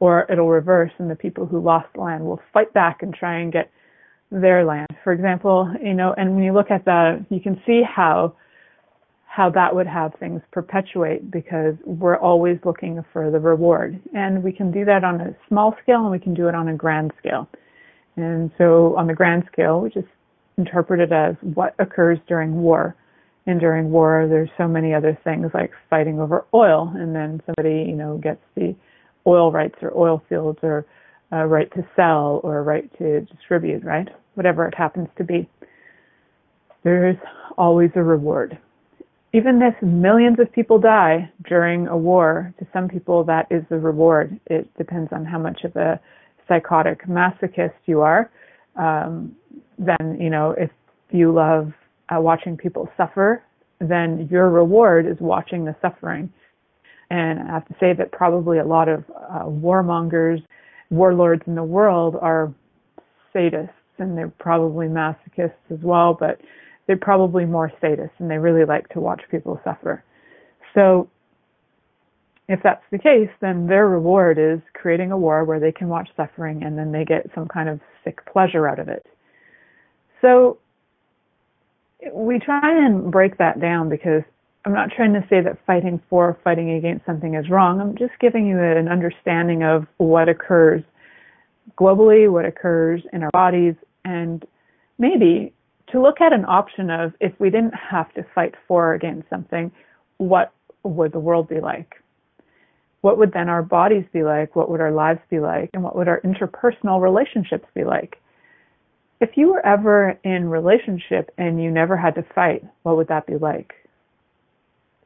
Or 0.00 0.26
it'll 0.30 0.48
reverse, 0.48 0.92
and 0.98 1.10
the 1.10 1.14
people 1.14 1.46
who 1.46 1.60
lost 1.60 1.96
land 1.96 2.24
will 2.24 2.40
fight 2.52 2.72
back 2.72 3.02
and 3.02 3.14
try 3.14 3.38
and 3.38 3.52
get 3.52 3.70
their 4.30 4.64
land. 4.64 4.88
For 5.04 5.12
example, 5.12 5.72
you 5.82 5.94
know, 5.94 6.14
and 6.16 6.34
when 6.34 6.42
you 6.42 6.52
look 6.52 6.70
at 6.70 6.84
that, 6.86 7.26
you 7.30 7.40
can 7.40 7.60
see 7.66 7.82
how 7.82 8.34
how 9.26 9.48
that 9.48 9.72
would 9.72 9.86
have 9.86 10.12
things 10.18 10.40
perpetuate 10.50 11.30
because 11.30 11.74
we're 11.84 12.18
always 12.18 12.58
looking 12.64 13.02
for 13.12 13.30
the 13.30 13.38
reward. 13.38 14.00
And 14.12 14.42
we 14.42 14.50
can 14.50 14.72
do 14.72 14.84
that 14.86 15.04
on 15.04 15.20
a 15.20 15.36
small 15.48 15.76
scale 15.80 16.00
and 16.00 16.10
we 16.10 16.18
can 16.18 16.34
do 16.34 16.48
it 16.48 16.54
on 16.56 16.66
a 16.66 16.74
grand 16.74 17.12
scale. 17.16 17.48
And 18.16 18.50
so 18.58 18.96
on 18.98 19.06
the 19.06 19.14
grand 19.14 19.44
scale, 19.52 19.80
we 19.80 19.90
just 19.90 20.08
interpret 20.58 20.98
it 20.98 21.12
as 21.12 21.36
what 21.54 21.76
occurs 21.78 22.18
during 22.26 22.60
war. 22.60 22.96
And 23.46 23.60
during 23.60 23.90
war, 23.90 24.26
there's 24.28 24.50
so 24.58 24.66
many 24.66 24.92
other 24.92 25.16
things 25.22 25.46
like 25.54 25.70
fighting 25.88 26.20
over 26.20 26.44
oil, 26.52 26.92
and 26.94 27.14
then 27.14 27.40
somebody, 27.46 27.88
you 27.88 27.96
know, 27.96 28.18
gets 28.18 28.42
the 28.54 28.74
oil 29.26 29.52
rights 29.52 29.76
or 29.82 29.96
oil 29.96 30.22
fields 30.28 30.58
or 30.62 30.86
a 31.32 31.46
right 31.46 31.70
to 31.74 31.86
sell 31.94 32.40
or 32.42 32.58
a 32.58 32.62
right 32.62 32.90
to 32.98 33.20
distribute, 33.22 33.84
right? 33.84 34.08
Whatever 34.34 34.66
it 34.66 34.74
happens 34.74 35.08
to 35.18 35.24
be. 35.24 35.48
There's 36.82 37.16
always 37.56 37.90
a 37.94 38.02
reward. 38.02 38.58
Even 39.32 39.60
if 39.62 39.80
millions 39.82 40.40
of 40.40 40.50
people 40.52 40.78
die 40.78 41.30
during 41.48 41.86
a 41.86 41.96
war, 41.96 42.52
to 42.58 42.66
some 42.72 42.88
people 42.88 43.22
that 43.24 43.46
is 43.50 43.62
the 43.70 43.78
reward. 43.78 44.40
It 44.46 44.68
depends 44.76 45.12
on 45.12 45.24
how 45.24 45.38
much 45.38 45.62
of 45.62 45.76
a 45.76 46.00
psychotic 46.48 47.06
masochist 47.06 47.74
you 47.86 48.00
are. 48.00 48.30
Um, 48.74 49.36
then, 49.78 50.18
you 50.20 50.30
know, 50.30 50.54
if 50.58 50.70
you 51.10 51.32
love 51.32 51.72
uh, 52.08 52.20
watching 52.20 52.56
people 52.56 52.88
suffer, 52.96 53.42
then 53.78 54.28
your 54.30 54.50
reward 54.50 55.06
is 55.06 55.16
watching 55.20 55.64
the 55.64 55.76
suffering. 55.80 56.32
And 57.10 57.40
I 57.40 57.46
have 57.46 57.66
to 57.66 57.74
say 57.80 57.92
that 57.92 58.12
probably 58.12 58.58
a 58.58 58.64
lot 58.64 58.88
of 58.88 59.04
uh, 59.10 59.44
warmongers 59.44 60.42
warlords 60.90 61.42
in 61.46 61.54
the 61.54 61.62
world 61.62 62.16
are 62.20 62.52
sadists 63.34 63.70
and 63.98 64.16
they're 64.16 64.32
probably 64.38 64.86
masochists 64.86 65.52
as 65.70 65.78
well, 65.82 66.16
but 66.18 66.40
they're 66.86 66.96
probably 66.96 67.44
more 67.44 67.72
sadists 67.82 68.10
and 68.18 68.30
they 68.30 68.38
really 68.38 68.64
like 68.64 68.88
to 68.88 69.00
watch 69.00 69.22
people 69.30 69.60
suffer. 69.64 70.02
So 70.74 71.08
if 72.48 72.60
that's 72.62 72.82
the 72.90 72.98
case, 72.98 73.30
then 73.40 73.66
their 73.68 73.88
reward 73.88 74.38
is 74.38 74.60
creating 74.74 75.12
a 75.12 75.18
war 75.18 75.44
where 75.44 75.60
they 75.60 75.70
can 75.72 75.88
watch 75.88 76.08
suffering 76.16 76.64
and 76.64 76.76
then 76.76 76.90
they 76.90 77.04
get 77.04 77.30
some 77.34 77.46
kind 77.46 77.68
of 77.68 77.80
sick 78.02 78.20
pleasure 78.32 78.66
out 78.66 78.80
of 78.80 78.88
it. 78.88 79.06
So 80.20 80.58
we 82.12 82.38
try 82.38 82.84
and 82.84 83.12
break 83.12 83.38
that 83.38 83.60
down 83.60 83.88
because 83.88 84.22
I'm 84.64 84.74
not 84.74 84.90
trying 84.94 85.14
to 85.14 85.24
say 85.30 85.40
that 85.40 85.58
fighting 85.66 86.00
for 86.10 86.28
or 86.28 86.38
fighting 86.44 86.72
against 86.72 87.06
something 87.06 87.34
is 87.34 87.48
wrong. 87.48 87.80
I'm 87.80 87.96
just 87.96 88.12
giving 88.20 88.46
you 88.46 88.58
an 88.58 88.88
understanding 88.88 89.62
of 89.62 89.86
what 89.96 90.28
occurs 90.28 90.82
globally, 91.78 92.30
what 92.30 92.44
occurs 92.44 93.02
in 93.12 93.22
our 93.22 93.30
bodies, 93.30 93.74
and 94.04 94.44
maybe 94.98 95.54
to 95.92 96.00
look 96.00 96.20
at 96.20 96.32
an 96.32 96.44
option 96.44 96.90
of 96.90 97.12
if 97.20 97.32
we 97.38 97.48
didn't 97.50 97.74
have 97.74 98.12
to 98.14 98.24
fight 98.34 98.54
for 98.68 98.90
or 98.90 98.94
against 98.94 99.28
something, 99.30 99.72
what 100.18 100.52
would 100.82 101.12
the 101.12 101.18
world 101.18 101.48
be 101.48 101.60
like? 101.60 101.94
What 103.00 103.16
would 103.16 103.32
then 103.32 103.48
our 103.48 103.62
bodies 103.62 104.04
be 104.12 104.22
like? 104.22 104.54
What 104.54 104.70
would 104.70 104.80
our 104.80 104.92
lives 104.92 105.20
be 105.30 105.40
like? 105.40 105.70
And 105.72 105.82
what 105.82 105.96
would 105.96 106.06
our 106.06 106.20
interpersonal 106.20 107.00
relationships 107.00 107.66
be 107.74 107.84
like? 107.84 108.16
If 109.22 109.30
you 109.36 109.48
were 109.48 109.64
ever 109.64 110.18
in 110.22 110.48
relationship 110.48 111.30
and 111.38 111.62
you 111.62 111.70
never 111.70 111.96
had 111.96 112.14
to 112.16 112.24
fight, 112.34 112.62
what 112.82 112.96
would 112.98 113.08
that 113.08 113.26
be 113.26 113.36
like? 113.36 113.72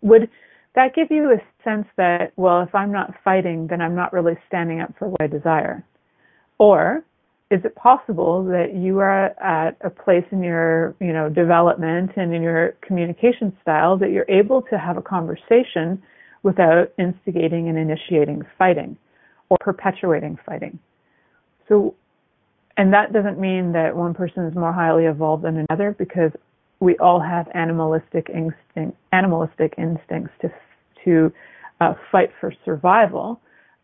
Would 0.04 0.30
that 0.74 0.94
give 0.94 1.08
you 1.10 1.32
a 1.32 1.38
sense 1.64 1.86
that, 1.96 2.32
well, 2.36 2.62
if 2.62 2.74
I'm 2.74 2.92
not 2.92 3.14
fighting, 3.24 3.66
then 3.68 3.80
I'm 3.80 3.94
not 3.94 4.12
really 4.12 4.34
standing 4.46 4.80
up 4.80 4.94
for 4.98 5.08
what 5.08 5.22
I 5.22 5.26
desire? 5.26 5.84
Or 6.58 7.04
is 7.50 7.60
it 7.64 7.74
possible 7.74 8.44
that 8.44 8.74
you 8.74 8.98
are 8.98 9.26
at 9.40 9.76
a 9.82 9.90
place 9.90 10.24
in 10.30 10.42
your, 10.42 10.94
you 11.00 11.12
know, 11.12 11.28
development 11.28 12.10
and 12.16 12.34
in 12.34 12.42
your 12.42 12.74
communication 12.82 13.56
style 13.62 13.96
that 13.98 14.10
you're 14.10 14.26
able 14.28 14.62
to 14.62 14.78
have 14.78 14.96
a 14.96 15.02
conversation 15.02 16.02
without 16.42 16.92
instigating 16.98 17.68
and 17.68 17.78
initiating 17.78 18.42
fighting 18.58 18.96
or 19.48 19.56
perpetuating 19.60 20.38
fighting? 20.44 20.78
So, 21.68 21.94
and 22.76 22.92
that 22.92 23.12
doesn't 23.12 23.38
mean 23.38 23.72
that 23.72 23.96
one 23.96 24.12
person 24.12 24.44
is 24.44 24.54
more 24.54 24.72
highly 24.72 25.04
evolved 25.04 25.44
than 25.44 25.64
another 25.68 25.94
because 25.96 26.32
we 26.84 26.96
all 26.98 27.18
have 27.18 27.48
animalistic 27.54 28.28
instinct, 28.28 28.96
animalistic 29.12 29.74
instincts 29.78 30.32
to 30.42 30.52
to 31.04 31.32
uh, 31.80 31.94
fight 32.12 32.30
for 32.40 32.52
survival. 32.64 33.40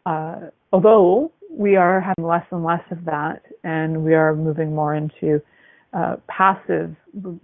Uh, 0.07 0.37
although 0.73 1.33
we 1.51 1.77
are 1.77 2.01
having 2.01 2.25
less 2.25 2.45
and 2.51 2.63
less 2.63 2.83
of 2.91 3.05
that, 3.07 3.43
and 3.65 4.05
we 4.05 4.15
are 4.15 4.35
moving 4.37 4.75
more 4.75 4.95
into 4.95 5.41
uh, 5.93 6.17
passive, 6.29 6.95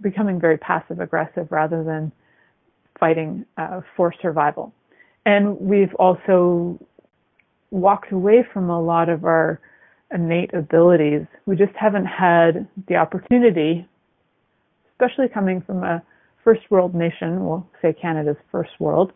becoming 0.01 0.39
very 0.39 0.57
passive 0.57 0.99
aggressive 0.99 1.47
rather 1.51 1.83
than 1.83 2.11
fighting 2.99 3.45
uh, 3.57 3.81
for 3.95 4.13
survival. 4.21 4.71
And 5.25 5.59
we've 5.59 5.93
also 5.95 6.79
walked 7.71 8.11
away 8.11 8.45
from 8.53 8.69
a 8.69 8.81
lot 8.81 9.09
of 9.09 9.25
our 9.25 9.59
innate 10.13 10.53
abilities. 10.53 11.25
We 11.45 11.55
just 11.57 11.75
haven't 11.75 12.05
had 12.05 12.67
the 12.87 12.95
opportunity 12.95 13.87
especially 14.99 15.27
coming 15.27 15.61
from 15.61 15.83
a 15.83 16.01
first 16.43 16.61
world 16.71 16.95
nation, 16.95 17.45
we'll 17.45 17.67
say 17.81 17.93
Canada's 17.93 18.37
first 18.51 18.71
world, 18.79 19.11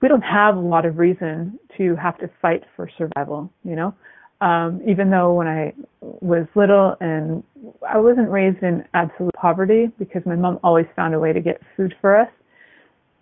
we 0.00 0.08
don't 0.08 0.22
have 0.22 0.56
a 0.56 0.60
lot 0.60 0.86
of 0.86 0.98
reason 0.98 1.58
to 1.76 1.94
have 1.96 2.18
to 2.18 2.30
fight 2.40 2.64
for 2.74 2.88
survival, 2.96 3.50
you 3.64 3.76
know. 3.76 3.94
Um, 4.40 4.80
even 4.88 5.10
though 5.10 5.34
when 5.34 5.46
I 5.46 5.74
was 6.00 6.46
little 6.54 6.96
and 7.00 7.44
I 7.86 7.98
wasn't 7.98 8.30
raised 8.30 8.62
in 8.62 8.82
absolute 8.94 9.34
poverty 9.34 9.90
because 9.98 10.22
my 10.24 10.34
mom 10.34 10.58
always 10.64 10.86
found 10.96 11.14
a 11.14 11.18
way 11.18 11.34
to 11.34 11.40
get 11.40 11.60
food 11.76 11.94
for 12.00 12.16
us. 12.16 12.28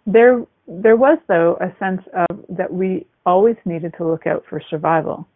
There, 0.06 0.46
there 0.68 0.96
was 0.96 1.18
though 1.26 1.58
a 1.60 1.76
sense 1.80 2.02
of 2.14 2.38
that 2.48 2.72
we 2.72 3.04
always 3.26 3.56
needed 3.64 3.94
to 3.98 4.06
look 4.06 4.28
out 4.28 4.44
for 4.48 4.62
survival, 4.70 5.26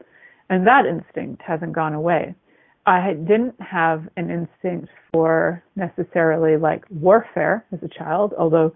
and 0.49 0.65
that 0.67 0.87
instinct 0.87 1.43
hasn't 1.43 1.73
gone 1.73 1.95
away. 1.95 2.37
I 2.87 3.13
didn't 3.13 3.55
have 3.61 4.09
an 4.17 4.31
instinct 4.31 4.89
for 5.13 5.63
necessarily 5.77 6.57
like 6.57 6.85
warfare 6.91 7.65
as 7.73 7.79
a 7.83 7.89
child, 7.89 8.35
although 8.37 8.73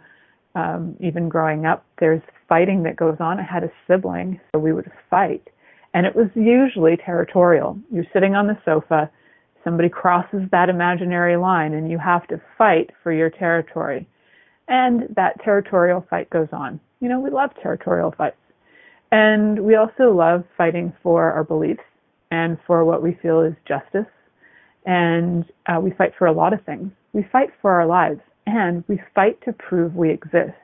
um, 0.55 0.97
even 1.01 1.29
growing 1.29 1.67
up, 1.67 1.85
there's 1.99 2.23
fighting 2.49 2.83
that 2.85 2.97
goes 2.97 3.17
on. 3.21 3.39
I 3.41 3.43
had 3.43 3.65
a 3.65 3.71
sibling, 3.87 4.41
so 4.53 4.61
we 4.61 4.73
would 4.73 4.91
fight. 5.11 5.49
And 5.93 6.07
it 6.07 6.15
was 6.15 6.29
usually 6.35 6.97
territorial. 6.97 7.79
You're 7.93 8.07
sitting 8.13 8.35
on 8.35 8.47
the 8.47 8.59
sofa, 8.65 9.11
somebody 9.65 9.89
crosses 9.89 10.43
that 10.53 10.69
imaginary 10.69 11.37
line, 11.37 11.75
and 11.75 11.91
you 11.91 11.99
have 11.99 12.27
to 12.29 12.41
fight 12.57 12.91
for 13.03 13.13
your 13.13 13.31
territory. 13.31 14.07
And 14.69 15.15
that 15.17 15.41
territorial 15.45 16.07
fight 16.09 16.31
goes 16.31 16.49
on. 16.53 16.81
You 17.01 17.09
know, 17.09 17.21
we 17.21 17.31
love 17.31 17.51
territorial 17.63 18.15
fights. 18.17 18.37
And 19.11 19.61
we 19.61 19.75
also 19.77 20.13
love 20.13 20.45
fighting 20.57 20.93
for 21.03 21.33
our 21.33 21.45
beliefs 21.45 21.81
and 22.31 22.59
for 22.67 22.85
what 22.85 23.03
we 23.03 23.19
feel 23.23 23.41
is 23.41 23.55
justice. 23.67 24.11
And 24.85 25.45
uh, 25.67 25.81
we 25.81 25.91
fight 25.93 26.13
for 26.19 26.27
a 26.27 26.33
lot 26.33 26.53
of 26.53 26.65
things. 26.65 26.91
We 27.13 27.27
fight 27.33 27.51
for 27.61 27.73
our 27.73 27.87
lives 27.87 28.21
and 28.47 28.85
we 28.89 29.01
fight 29.15 29.39
to 29.45 29.53
prove 29.53 29.95
we 29.95 30.11
exist. 30.11 30.55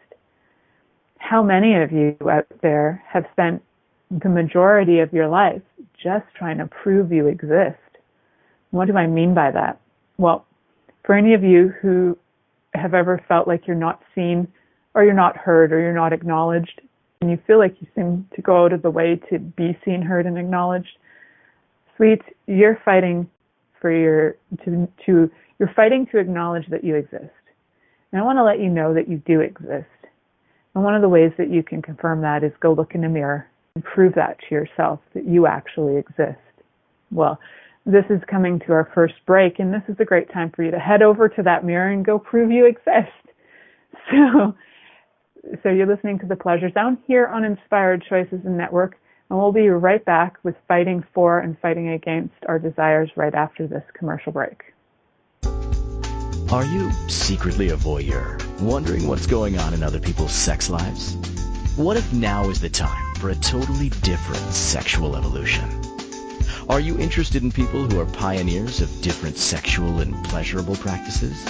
How 1.18 1.42
many 1.42 1.74
of 1.76 1.92
you 1.92 2.16
out 2.30 2.46
there 2.62 3.02
have 3.08 3.24
spent 3.32 3.62
the 4.10 4.28
majority 4.28 5.00
of 5.00 5.12
your 5.12 5.28
life 5.28 5.62
just 6.00 6.24
trying 6.36 6.58
to 6.58 6.66
prove 6.66 7.12
you 7.12 7.26
exist? 7.26 7.78
What 8.70 8.86
do 8.86 8.96
I 8.96 9.06
mean 9.06 9.34
by 9.34 9.50
that? 9.50 9.80
Well, 10.18 10.46
for 11.04 11.14
any 11.14 11.34
of 11.34 11.42
you 11.42 11.72
who 11.80 12.16
have 12.74 12.94
ever 12.94 13.22
felt 13.28 13.48
like 13.48 13.66
you're 13.66 13.76
not 13.76 14.02
seen 14.14 14.48
or 14.94 15.04
you're 15.04 15.14
not 15.14 15.36
heard 15.36 15.72
or 15.72 15.80
you're 15.80 15.92
not 15.92 16.12
acknowledged 16.12 16.80
and 17.20 17.30
you 17.30 17.38
feel 17.46 17.58
like 17.58 17.76
you 17.80 17.86
seem 17.94 18.28
to 18.34 18.42
go 18.42 18.64
out 18.64 18.72
of 18.72 18.82
the 18.82 18.90
way 18.90 19.20
to 19.30 19.38
be 19.38 19.78
seen, 19.84 20.02
heard, 20.02 20.26
and 20.26 20.36
acknowledged, 20.36 20.98
sweet, 21.96 22.20
you're 22.46 22.78
fighting 22.84 23.28
for 23.80 23.90
your 23.90 24.36
to 24.64 24.88
to 25.06 25.30
you're 25.58 25.72
fighting 25.74 26.06
to 26.12 26.18
acknowledge 26.18 26.66
that 26.70 26.84
you 26.84 26.96
exist. 26.96 27.30
And 28.12 28.20
I 28.20 28.24
want 28.24 28.38
to 28.38 28.44
let 28.44 28.60
you 28.60 28.68
know 28.68 28.94
that 28.94 29.08
you 29.08 29.22
do 29.26 29.40
exist. 29.40 29.86
And 30.74 30.84
one 30.84 30.94
of 30.94 31.02
the 31.02 31.08
ways 31.08 31.32
that 31.38 31.50
you 31.50 31.62
can 31.62 31.82
confirm 31.82 32.22
that 32.22 32.42
is 32.42 32.52
go 32.60 32.72
look 32.72 32.94
in 32.94 33.04
a 33.04 33.08
mirror 33.08 33.46
and 33.74 33.84
prove 33.84 34.14
that 34.14 34.38
to 34.48 34.54
yourself 34.54 35.00
that 35.14 35.26
you 35.26 35.46
actually 35.46 35.96
exist. 35.96 36.38
Well, 37.10 37.38
this 37.84 38.04
is 38.10 38.20
coming 38.30 38.60
to 38.60 38.72
our 38.72 38.90
first 38.94 39.14
break, 39.26 39.58
and 39.58 39.72
this 39.72 39.82
is 39.88 39.96
a 39.98 40.04
great 40.04 40.32
time 40.32 40.52
for 40.54 40.62
you 40.62 40.70
to 40.70 40.78
head 40.78 41.02
over 41.02 41.28
to 41.28 41.42
that 41.42 41.64
mirror 41.64 41.90
and 41.90 42.04
go 42.04 42.18
prove 42.18 42.50
you 42.50 42.66
exist. 42.66 43.12
So, 44.10 44.54
so 45.62 45.68
you're 45.68 45.86
listening 45.86 46.18
to 46.20 46.26
the 46.26 46.34
Pleasure 46.34 46.70
Zone 46.72 46.98
here 47.06 47.26
on 47.26 47.44
Inspired 47.44 48.04
Choices 48.08 48.40
and 48.44 48.56
Network, 48.56 48.96
and 49.32 49.40
we'll 49.40 49.50
be 49.50 49.66
right 49.70 50.04
back 50.04 50.36
with 50.42 50.54
fighting 50.68 51.02
for 51.14 51.38
and 51.38 51.58
fighting 51.60 51.88
against 51.88 52.34
our 52.48 52.58
desires 52.58 53.08
right 53.16 53.34
after 53.34 53.66
this 53.66 53.82
commercial 53.94 54.30
break. 54.30 54.74
Are 56.52 56.66
you 56.66 56.90
secretly 57.08 57.70
a 57.70 57.76
voyeur, 57.76 58.38
wondering 58.60 59.08
what's 59.08 59.26
going 59.26 59.58
on 59.58 59.72
in 59.72 59.82
other 59.82 59.98
people's 59.98 60.32
sex 60.32 60.68
lives? 60.68 61.16
What 61.78 61.96
if 61.96 62.12
now 62.12 62.50
is 62.50 62.60
the 62.60 62.68
time 62.68 63.14
for 63.14 63.30
a 63.30 63.34
totally 63.34 63.88
different 63.88 64.52
sexual 64.52 65.16
evolution? 65.16 65.64
Are 66.68 66.80
you 66.80 66.98
interested 66.98 67.42
in 67.42 67.50
people 67.50 67.84
who 67.84 68.00
are 68.00 68.06
pioneers 68.12 68.82
of 68.82 69.00
different 69.00 69.38
sexual 69.38 70.00
and 70.00 70.14
pleasurable 70.26 70.76
practices? 70.76 71.42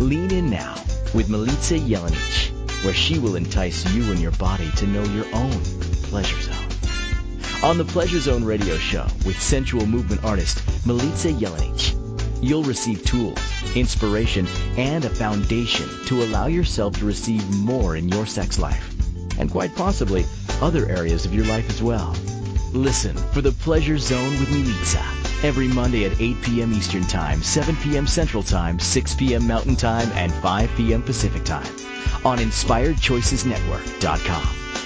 Lean 0.00 0.32
in 0.32 0.48
now 0.48 0.72
with 1.12 1.28
Milica 1.28 1.78
Jelenic, 1.78 2.84
where 2.84 2.94
she 2.94 3.18
will 3.18 3.36
entice 3.36 3.84
you 3.92 4.10
and 4.10 4.18
your 4.18 4.32
body 4.32 4.70
to 4.76 4.86
know 4.86 5.04
your 5.04 5.26
own 5.34 5.60
pleasure 6.04 6.40
zone. 6.40 6.75
On 7.66 7.76
the 7.76 7.84
Pleasure 7.84 8.20
Zone 8.20 8.44
radio 8.44 8.76
show 8.76 9.04
with 9.24 9.42
sensual 9.42 9.86
movement 9.86 10.22
artist 10.22 10.58
Milica 10.86 11.36
Jelenic, 11.36 11.96
you'll 12.40 12.62
receive 12.62 13.04
tools, 13.04 13.40
inspiration, 13.74 14.46
and 14.76 15.04
a 15.04 15.10
foundation 15.10 15.88
to 16.06 16.22
allow 16.22 16.46
yourself 16.46 16.96
to 16.98 17.04
receive 17.04 17.44
more 17.58 17.96
in 17.96 18.08
your 18.08 18.24
sex 18.24 18.60
life, 18.60 18.94
and 19.40 19.50
quite 19.50 19.74
possibly 19.74 20.24
other 20.62 20.88
areas 20.88 21.26
of 21.26 21.34
your 21.34 21.44
life 21.46 21.68
as 21.68 21.82
well. 21.82 22.14
Listen 22.72 23.16
for 23.32 23.40
the 23.40 23.50
Pleasure 23.50 23.98
Zone 23.98 24.38
with 24.38 24.48
Milica 24.50 25.02
every 25.42 25.66
Monday 25.66 26.04
at 26.04 26.20
8 26.20 26.40
p.m. 26.42 26.72
Eastern 26.72 27.02
Time, 27.02 27.42
7 27.42 27.74
p.m. 27.78 28.06
Central 28.06 28.44
Time, 28.44 28.78
6 28.78 29.14
p.m. 29.16 29.44
Mountain 29.44 29.74
Time, 29.74 30.08
and 30.12 30.32
5 30.34 30.70
p.m. 30.76 31.02
Pacific 31.02 31.42
Time 31.42 31.66
on 32.24 32.38
InspiredChoicesNetwork.com. 32.38 34.85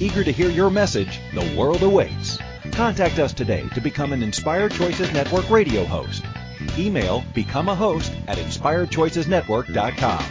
Eager 0.00 0.24
to 0.24 0.32
hear 0.32 0.48
your 0.48 0.70
message, 0.70 1.20
the 1.34 1.54
world 1.54 1.82
awaits. 1.82 2.38
Contact 2.72 3.18
us 3.18 3.34
today 3.34 3.68
to 3.74 3.82
become 3.82 4.14
an 4.14 4.22
Inspired 4.22 4.72
Choices 4.72 5.12
Network 5.12 5.50
radio 5.50 5.84
host. 5.84 6.24
Email 6.78 7.22
become 7.34 7.68
a 7.68 7.74
host 7.74 8.10
at 8.26 8.38
inspiredchoicesnetwork.com. 8.38 10.24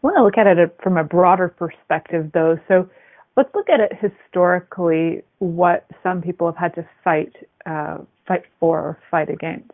want 0.00 0.16
to 0.16 0.24
look 0.24 0.38
at 0.38 0.46
it 0.46 0.74
from 0.82 0.96
a 0.96 1.04
broader 1.04 1.48
perspective 1.48 2.30
though. 2.32 2.58
So 2.66 2.88
let's 3.36 3.50
look 3.54 3.68
at 3.68 3.80
it 3.80 3.92
historically, 4.00 5.22
what 5.38 5.84
some 6.02 6.22
people 6.22 6.46
have 6.46 6.56
had 6.56 6.74
to 6.76 6.88
fight, 7.04 7.36
uh, 7.66 7.98
fight 8.26 8.44
for 8.58 8.78
or 8.78 8.98
fight 9.10 9.28
against. 9.28 9.70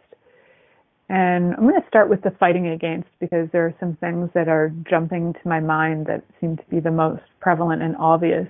And 1.08 1.54
I'm 1.54 1.62
going 1.62 1.80
to 1.80 1.88
start 1.88 2.10
with 2.10 2.22
the 2.22 2.32
fighting 2.32 2.68
against 2.68 3.08
because 3.18 3.48
there 3.52 3.64
are 3.64 3.74
some 3.80 3.96
things 3.96 4.28
that 4.34 4.48
are 4.48 4.72
jumping 4.88 5.32
to 5.32 5.48
my 5.48 5.58
mind 5.60 6.06
that 6.06 6.22
seem 6.40 6.56
to 6.56 6.64
be 6.68 6.80
the 6.80 6.90
most 6.90 7.22
prevalent 7.40 7.82
and 7.82 7.96
obvious. 7.96 8.46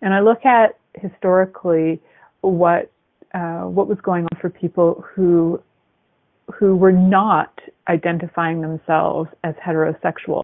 And 0.00 0.14
I 0.14 0.20
look 0.20 0.46
at 0.46 0.78
historically 0.94 2.00
what 2.40 2.90
uh, 3.34 3.62
what 3.62 3.88
was 3.88 3.98
going 4.02 4.24
on 4.24 4.40
for 4.40 4.48
people 4.48 5.04
who 5.14 5.60
who 6.54 6.76
were 6.76 6.92
not 6.92 7.58
identifying 7.88 8.60
themselves 8.60 9.28
as 9.42 9.54
heterosexual. 9.56 10.42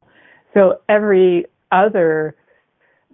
So 0.55 0.81
every 0.89 1.47
other 1.71 2.35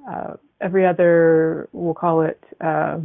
uh, 0.08 0.34
every 0.60 0.86
other, 0.86 1.68
we'll 1.72 1.94
call 1.94 2.22
it, 2.22 2.42
uh, 2.60 2.98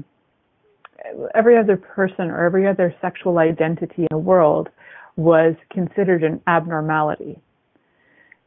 every 1.36 1.58
other 1.58 1.78
person 1.78 2.30
or 2.30 2.46
every 2.46 2.68
other 2.68 2.94
sexual 3.02 3.40
identity 3.40 4.04
in 4.04 4.08
the 4.12 4.18
world 4.18 4.70
was 5.16 5.56
considered 5.72 6.24
an 6.24 6.42
abnormality. 6.48 7.40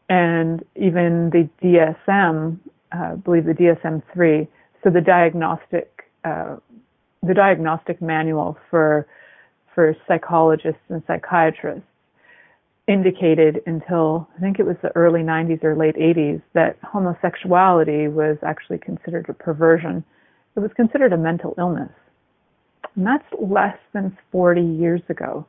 And 0.08 0.64
even 0.76 1.30
the 1.30 1.48
DSM, 1.62 2.58
uh, 2.92 2.98
I 2.98 3.14
believe 3.16 3.44
the 3.44 3.52
DSM-3, 3.52 4.48
so 4.82 4.90
the 4.90 5.00
diagnostic, 5.00 6.04
uh, 6.24 6.56
the 7.22 7.34
diagnostic 7.34 8.02
manual 8.02 8.58
for, 8.70 9.06
for 9.74 9.96
psychologists 10.06 10.82
and 10.88 11.02
psychiatrists 11.06 11.86
indicated 12.86 13.62
until 13.66 14.28
I 14.36 14.40
think 14.40 14.58
it 14.58 14.66
was 14.66 14.76
the 14.82 14.94
early 14.94 15.20
90s 15.20 15.64
or 15.64 15.74
late 15.74 15.96
80s 15.96 16.42
that 16.52 16.76
homosexuality 16.82 18.08
was 18.08 18.36
actually 18.42 18.78
considered 18.78 19.26
a 19.28 19.32
perversion. 19.32 20.04
It 20.54 20.60
was 20.60 20.70
considered 20.76 21.12
a 21.12 21.16
mental 21.16 21.54
illness. 21.56 21.90
And 22.94 23.06
that's 23.06 23.24
less 23.40 23.78
than 23.94 24.16
40 24.30 24.60
years 24.60 25.00
ago. 25.08 25.46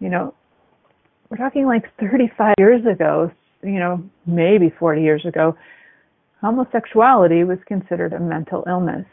You 0.00 0.08
know, 0.08 0.34
we're 1.32 1.38
talking 1.38 1.64
like 1.64 1.84
35 1.98 2.56
years 2.58 2.84
ago, 2.84 3.30
you 3.62 3.78
know, 3.78 4.04
maybe 4.26 4.70
40 4.78 5.00
years 5.00 5.24
ago, 5.24 5.56
homosexuality 6.42 7.42
was 7.42 7.56
considered 7.66 8.12
a 8.12 8.20
mental 8.20 8.64
illness. 8.68 9.06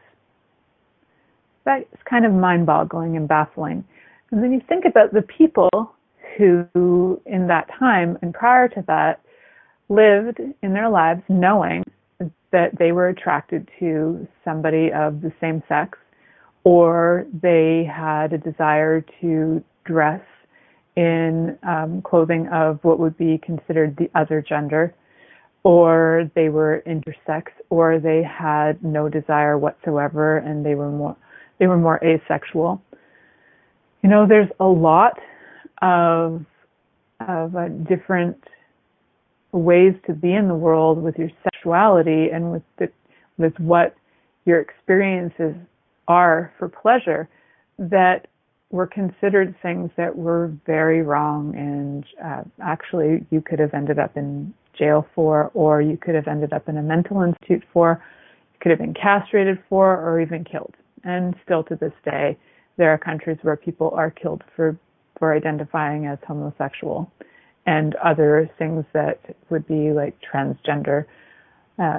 That's 1.64 1.86
kind 2.10 2.26
of 2.26 2.34
mind 2.34 2.66
boggling 2.66 3.16
and 3.16 3.26
baffling. 3.26 3.86
And 4.32 4.44
then 4.44 4.52
you 4.52 4.60
think 4.68 4.84
about 4.84 5.14
the 5.14 5.22
people 5.22 5.70
who, 6.38 7.22
in 7.26 7.48
that 7.48 7.70
time 7.80 8.18
and 8.22 8.34
prior 8.34 8.68
to 8.68 8.84
that, 8.88 9.22
lived 9.88 10.42
in 10.62 10.74
their 10.74 10.90
lives 10.90 11.22
knowing 11.30 11.86
that 12.52 12.78
they 12.78 12.92
were 12.92 13.08
attracted 13.08 13.70
to 13.80 14.28
somebody 14.44 14.92
of 14.92 15.22
the 15.22 15.32
same 15.40 15.64
sex 15.70 15.98
or 16.66 17.26
they 17.42 17.90
had 17.90 18.34
a 18.34 18.38
desire 18.38 19.06
to 19.22 19.64
dress 19.86 20.22
in 21.00 21.58
um, 21.64 22.02
clothing 22.02 22.50
of 22.50 22.80
what 22.82 23.00
would 23.00 23.18
be 23.18 23.40
considered 23.42 23.96
the 23.96 24.10
other 24.20 24.42
gender, 24.42 24.94
or 25.64 26.30
they 26.36 26.50
were 26.50 26.84
intersex, 26.86 27.44
or 27.70 28.00
they 28.00 28.22
had 28.22 28.84
no 28.84 29.08
desire 29.08 29.58
whatsoever 29.58 30.40
and 30.40 30.66
they 30.66 30.76
were 30.76 30.92
more 30.92 31.16
they 31.58 31.68
were 31.68 31.78
more 31.78 32.04
asexual. 32.04 32.82
You 34.04 34.10
know, 34.10 34.28
there's 34.28 34.50
a 34.60 34.66
lot 34.66 35.14
of 35.82 36.46
of 37.22 37.56
uh, 37.56 37.70
different 37.88 38.38
ways 39.54 39.94
to 40.06 40.14
be 40.14 40.34
in 40.34 40.50
the 40.50 40.56
world 40.56 41.02
with 41.02 41.18
your 41.18 41.30
sexuality 41.44 42.28
and 42.34 42.52
with 42.52 42.64
the, 42.78 42.90
with 43.38 43.58
what 43.58 43.96
your 44.46 44.60
experiences 44.60 45.56
are 46.08 46.54
for 46.60 46.68
pleasure 46.68 47.30
that 47.78 48.28
were 48.72 48.88
considered 48.88 49.56
things 49.62 49.90
that 49.98 50.16
were 50.16 50.52
very 50.66 51.02
wrong 51.02 51.56
and 51.56 52.06
uh, 52.24 52.44
actually 52.64 53.26
you 53.32 53.42
could 53.42 53.60
have 53.60 53.74
ended 53.74 53.98
up 53.98 54.16
in 54.16 54.54
jail 54.78 55.08
for 55.16 55.50
or 55.54 55.82
you 55.82 55.98
could 55.98 56.16
have 56.16 56.28
ended 56.28 56.54
up 56.54 56.70
in 56.70 56.78
a 56.78 56.82
mental 56.82 57.22
institute 57.22 57.64
for 57.74 58.04
you 58.54 58.60
could 58.62 58.70
have 58.70 58.80
been 58.80 58.94
castrated 58.94 59.58
for 59.68 59.98
or 59.98 60.22
even 60.22 60.44
killed. 60.44 60.76
And 61.04 61.36
still 61.44 61.64
to 61.64 61.76
this 61.76 61.94
day 62.06 62.38
there 62.78 62.92
are 62.92 62.98
countries 62.98 63.38
where 63.42 63.58
people 63.58 63.92
are 63.96 64.12
killed 64.12 64.44
for 64.56 64.78
for 65.18 65.36
identifying 65.36 66.06
as 66.06 66.18
homosexual 66.26 67.12
and 67.66 67.96
other 67.96 68.50
things 68.58 68.86
that 68.94 69.20
would 69.50 69.68
be 69.68 69.92
like 69.92 70.16
transgender 70.22 71.06
uh, 71.78 71.98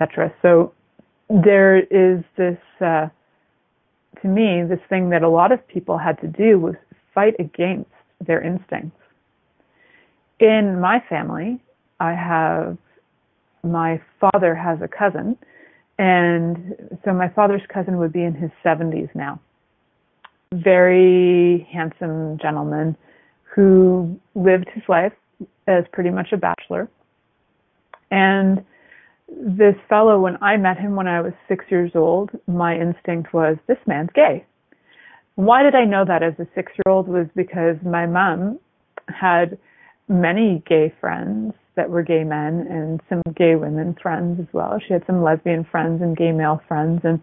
etc 0.00 0.32
so 0.42 0.72
there 1.28 1.78
is 1.78 2.24
this 2.36 2.58
uh, 2.80 3.06
to 4.22 4.28
me, 4.28 4.62
this 4.68 4.80
thing 4.88 5.10
that 5.10 5.22
a 5.22 5.28
lot 5.28 5.52
of 5.52 5.66
people 5.68 5.98
had 5.98 6.20
to 6.20 6.26
do 6.26 6.58
was 6.58 6.74
fight 7.14 7.34
against 7.38 7.90
their 8.24 8.40
instincts. 8.40 8.98
In 10.38 10.80
my 10.80 11.02
family, 11.08 11.60
I 12.00 12.12
have 12.12 12.76
my 13.62 14.00
father 14.20 14.54
has 14.54 14.78
a 14.82 14.88
cousin, 14.88 15.36
and 15.98 16.74
so 17.04 17.12
my 17.12 17.28
father's 17.28 17.62
cousin 17.72 17.98
would 17.98 18.12
be 18.12 18.22
in 18.22 18.34
his 18.34 18.50
70s 18.64 19.08
now. 19.14 19.40
Very 20.52 21.66
handsome 21.72 22.38
gentleman 22.38 22.96
who 23.42 24.20
lived 24.34 24.68
his 24.74 24.82
life 24.88 25.12
as 25.66 25.84
pretty 25.92 26.10
much 26.10 26.32
a 26.32 26.36
bachelor. 26.36 26.88
And 28.10 28.64
this 29.28 29.74
fellow, 29.88 30.20
when 30.20 30.36
I 30.42 30.56
met 30.56 30.78
him 30.78 30.96
when 30.96 31.08
I 31.08 31.20
was 31.20 31.32
six 31.48 31.64
years 31.68 31.92
old, 31.94 32.30
my 32.46 32.76
instinct 32.76 33.32
was, 33.34 33.56
this 33.66 33.78
man's 33.86 34.10
gay. 34.14 34.44
Why 35.34 35.62
did 35.62 35.74
I 35.74 35.84
know 35.84 36.04
that 36.06 36.22
as 36.22 36.34
a 36.38 36.46
six 36.54 36.72
year 36.72 36.92
old 36.92 37.08
was 37.08 37.26
because 37.34 37.76
my 37.84 38.06
mom 38.06 38.58
had 39.08 39.58
many 40.08 40.62
gay 40.66 40.92
friends 41.00 41.52
that 41.74 41.90
were 41.90 42.02
gay 42.02 42.24
men 42.24 42.66
and 42.70 43.00
some 43.08 43.22
gay 43.34 43.54
women 43.54 43.94
friends 44.00 44.40
as 44.40 44.46
well. 44.52 44.78
She 44.86 44.92
had 44.92 45.04
some 45.06 45.22
lesbian 45.22 45.64
friends 45.64 46.00
and 46.00 46.16
gay 46.16 46.32
male 46.32 46.60
friends 46.66 47.02
and 47.04 47.20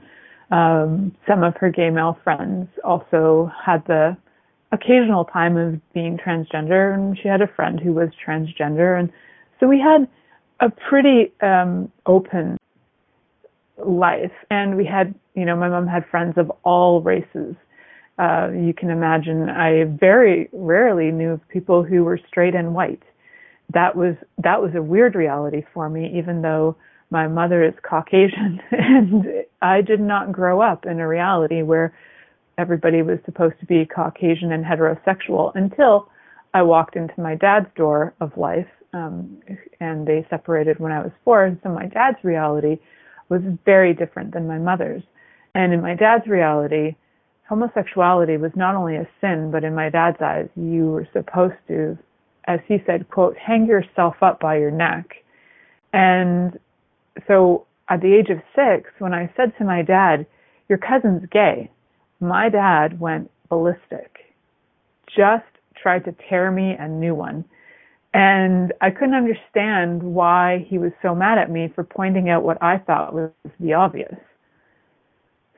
um 0.51 1.15
some 1.27 1.41
of 1.41 1.55
her 1.57 1.71
gay 1.71 1.89
male 1.89 2.17
friends 2.23 2.67
also 2.83 3.51
had 3.65 3.83
the 3.87 4.15
occasional 4.71 5.25
time 5.25 5.57
of 5.57 5.79
being 5.93 6.17
transgender 6.17 6.93
and 6.93 7.17
she 7.17 7.27
had 7.27 7.41
a 7.41 7.47
friend 7.55 7.79
who 7.79 7.93
was 7.93 8.09
transgender 8.25 8.99
and 8.99 9.09
so 9.59 9.67
we 9.67 9.79
had 9.79 10.07
a 10.59 10.69
pretty 10.69 11.31
um, 11.41 11.91
open 12.05 12.57
life, 13.77 14.31
and 14.49 14.77
we 14.77 14.85
had, 14.85 15.13
you 15.35 15.45
know, 15.45 15.55
my 15.55 15.69
mom 15.69 15.87
had 15.87 16.05
friends 16.09 16.37
of 16.37 16.51
all 16.63 17.01
races. 17.01 17.55
Uh, 18.19 18.49
you 18.51 18.73
can 18.73 18.89
imagine. 18.89 19.49
I 19.49 19.85
very 19.85 20.49
rarely 20.53 21.11
knew 21.11 21.31
of 21.31 21.49
people 21.49 21.83
who 21.83 22.03
were 22.03 22.19
straight 22.27 22.55
and 22.55 22.75
white. 22.75 23.01
That 23.73 23.95
was 23.95 24.15
that 24.43 24.61
was 24.61 24.71
a 24.75 24.81
weird 24.81 25.15
reality 25.15 25.63
for 25.73 25.89
me, 25.89 26.11
even 26.17 26.41
though 26.41 26.75
my 27.09 27.27
mother 27.27 27.63
is 27.63 27.73
Caucasian, 27.87 28.61
and 28.71 29.25
I 29.61 29.81
did 29.81 29.99
not 29.99 30.31
grow 30.31 30.61
up 30.61 30.85
in 30.85 30.99
a 30.99 31.07
reality 31.07 31.61
where 31.61 31.93
everybody 32.57 33.01
was 33.01 33.19
supposed 33.25 33.59
to 33.59 33.65
be 33.65 33.85
Caucasian 33.85 34.51
and 34.51 34.63
heterosexual 34.63 35.51
until 35.55 36.09
I 36.53 36.61
walked 36.61 36.95
into 36.95 37.19
my 37.19 37.35
dad's 37.35 37.67
door 37.75 38.13
of 38.19 38.37
life 38.37 38.67
um, 38.93 39.39
and 39.79 40.07
they 40.07 40.25
separated 40.29 40.79
when 40.79 40.91
I 40.91 40.99
was 40.99 41.11
four. 41.23 41.45
And 41.45 41.59
so 41.63 41.69
my 41.69 41.87
dad's 41.87 42.23
reality 42.23 42.77
was 43.29 43.41
very 43.65 43.93
different 43.93 44.33
than 44.33 44.47
my 44.47 44.57
mother's. 44.57 45.03
And 45.55 45.73
in 45.73 45.81
my 45.81 45.95
dad's 45.95 46.27
reality, 46.27 46.95
homosexuality 47.47 48.37
was 48.37 48.51
not 48.55 48.75
only 48.75 48.95
a 48.95 49.07
sin, 49.21 49.49
but 49.51 49.63
in 49.63 49.75
my 49.75 49.89
dad's 49.89 50.21
eyes, 50.21 50.49
you 50.55 50.85
were 50.87 51.07
supposed 51.13 51.55
to, 51.67 51.97
as 52.45 52.59
he 52.67 52.77
said, 52.85 53.09
quote, 53.09 53.37
hang 53.37 53.65
yourself 53.65 54.15
up 54.21 54.39
by 54.39 54.57
your 54.57 54.71
neck. 54.71 55.05
And 55.91 56.57
so 57.27 57.65
at 57.89 58.01
the 58.01 58.13
age 58.13 58.29
of 58.29 58.39
six, 58.55 58.89
when 58.99 59.13
I 59.13 59.31
said 59.35 59.53
to 59.57 59.63
my 59.63 59.81
dad, 59.81 60.25
your 60.69 60.77
cousin's 60.77 61.27
gay, 61.31 61.69
my 62.19 62.49
dad 62.49 62.99
went 62.99 63.29
ballistic. 63.49 64.17
Just 65.07 65.45
tried 65.75 66.05
to 66.05 66.15
tear 66.29 66.49
me 66.49 66.75
a 66.79 66.87
new 66.87 67.13
one. 67.13 67.45
And 68.13 68.73
I 68.79 68.91
couldn't 68.91 69.15
understand 69.15 70.03
why 70.03 70.65
he 70.69 70.77
was 70.77 70.91
so 71.01 71.15
mad 71.15 71.39
at 71.39 71.49
me 71.49 71.71
for 71.73 71.83
pointing 71.83 72.29
out 72.29 72.43
what 72.43 72.61
I 72.61 72.77
thought 72.77 73.13
was 73.13 73.31
the 73.59 73.73
obvious. 73.73 74.15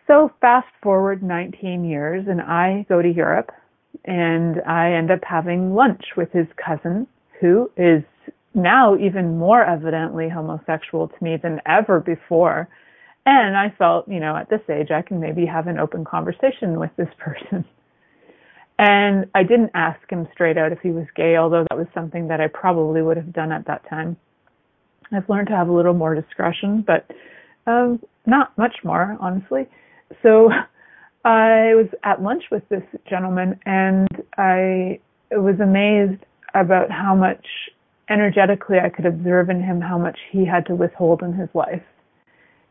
So 0.07 0.31
fast 0.39 0.67
forward 0.81 1.21
19 1.23 1.83
years 1.83 2.25
and 2.27 2.41
I 2.41 2.85
go 2.87 3.01
to 3.01 3.11
Europe 3.11 3.51
and 4.05 4.61
I 4.67 4.93
end 4.93 5.11
up 5.11 5.19
having 5.23 5.73
lunch 5.73 6.03
with 6.15 6.31
his 6.31 6.47
cousin 6.63 7.07
who 7.41 7.69
is 7.75 8.03
now 8.53 8.95
even 8.97 9.37
more 9.37 9.63
evidently 9.63 10.29
homosexual 10.29 11.09
to 11.09 11.23
me 11.23 11.37
than 11.41 11.59
ever 11.65 11.99
before. 11.99 12.69
And 13.25 13.57
I 13.57 13.73
felt, 13.77 14.07
you 14.07 14.19
know, 14.19 14.37
at 14.37 14.49
this 14.49 14.61
age 14.69 14.91
I 14.91 15.01
can 15.01 15.19
maybe 15.19 15.45
have 15.45 15.67
an 15.67 15.79
open 15.79 16.05
conversation 16.05 16.79
with 16.79 16.91
this 16.97 17.09
person. 17.19 17.65
And 18.77 19.27
I 19.33 19.43
didn't 19.43 19.71
ask 19.73 19.99
him 20.09 20.27
straight 20.33 20.57
out 20.57 20.71
if 20.71 20.79
he 20.81 20.91
was 20.91 21.05
gay, 21.15 21.37
although 21.37 21.65
that 21.69 21.77
was 21.77 21.87
something 21.93 22.27
that 22.27 22.41
I 22.41 22.47
probably 22.47 23.01
would 23.01 23.17
have 23.17 23.31
done 23.31 23.51
at 23.51 23.65
that 23.67 23.87
time. 23.89 24.17
I've 25.13 25.29
learned 25.29 25.47
to 25.47 25.55
have 25.55 25.69
a 25.69 25.73
little 25.73 25.93
more 25.93 26.13
discretion, 26.13 26.83
but 26.85 27.09
um, 27.67 28.01
not 28.25 28.57
much 28.57 28.75
more, 28.83 29.17
honestly. 29.19 29.67
So 30.23 30.49
I 31.25 31.73
was 31.75 31.87
at 32.03 32.21
lunch 32.21 32.43
with 32.51 32.67
this 32.69 32.83
gentleman, 33.09 33.59
and 33.65 34.07
I 34.37 34.99
was 35.31 35.59
amazed 35.59 36.23
about 36.53 36.91
how 36.91 37.15
much 37.15 37.45
energetically 38.09 38.77
I 38.79 38.89
could 38.89 39.05
observe 39.05 39.49
in 39.49 39.61
him 39.61 39.81
how 39.81 39.97
much 39.97 40.17
he 40.31 40.45
had 40.45 40.65
to 40.67 40.75
withhold 40.75 41.23
in 41.23 41.33
his 41.33 41.49
life. 41.53 41.81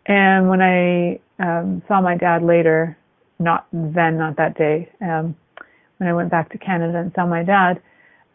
And 0.06 0.48
when 0.48 0.60
I 0.60 1.18
um, 1.38 1.82
saw 1.88 2.00
my 2.00 2.16
dad 2.16 2.42
later, 2.42 2.96
not 3.38 3.66
then, 3.72 4.18
not 4.18 4.36
that 4.36 4.56
day, 4.56 4.90
um, 5.00 5.34
when 5.98 6.08
I 6.08 6.14
went 6.14 6.30
back 6.30 6.50
to 6.52 6.58
Canada 6.58 6.98
and 6.98 7.12
saw 7.14 7.26
my 7.26 7.42
dad, 7.42 7.80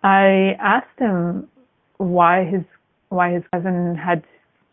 I 0.04 0.56
asked 0.60 0.98
him 0.98 1.48
why 1.98 2.45
his 2.45 2.62
why 3.10 3.32
his 3.34 3.43
cousin 3.52 3.95
had, 3.95 4.24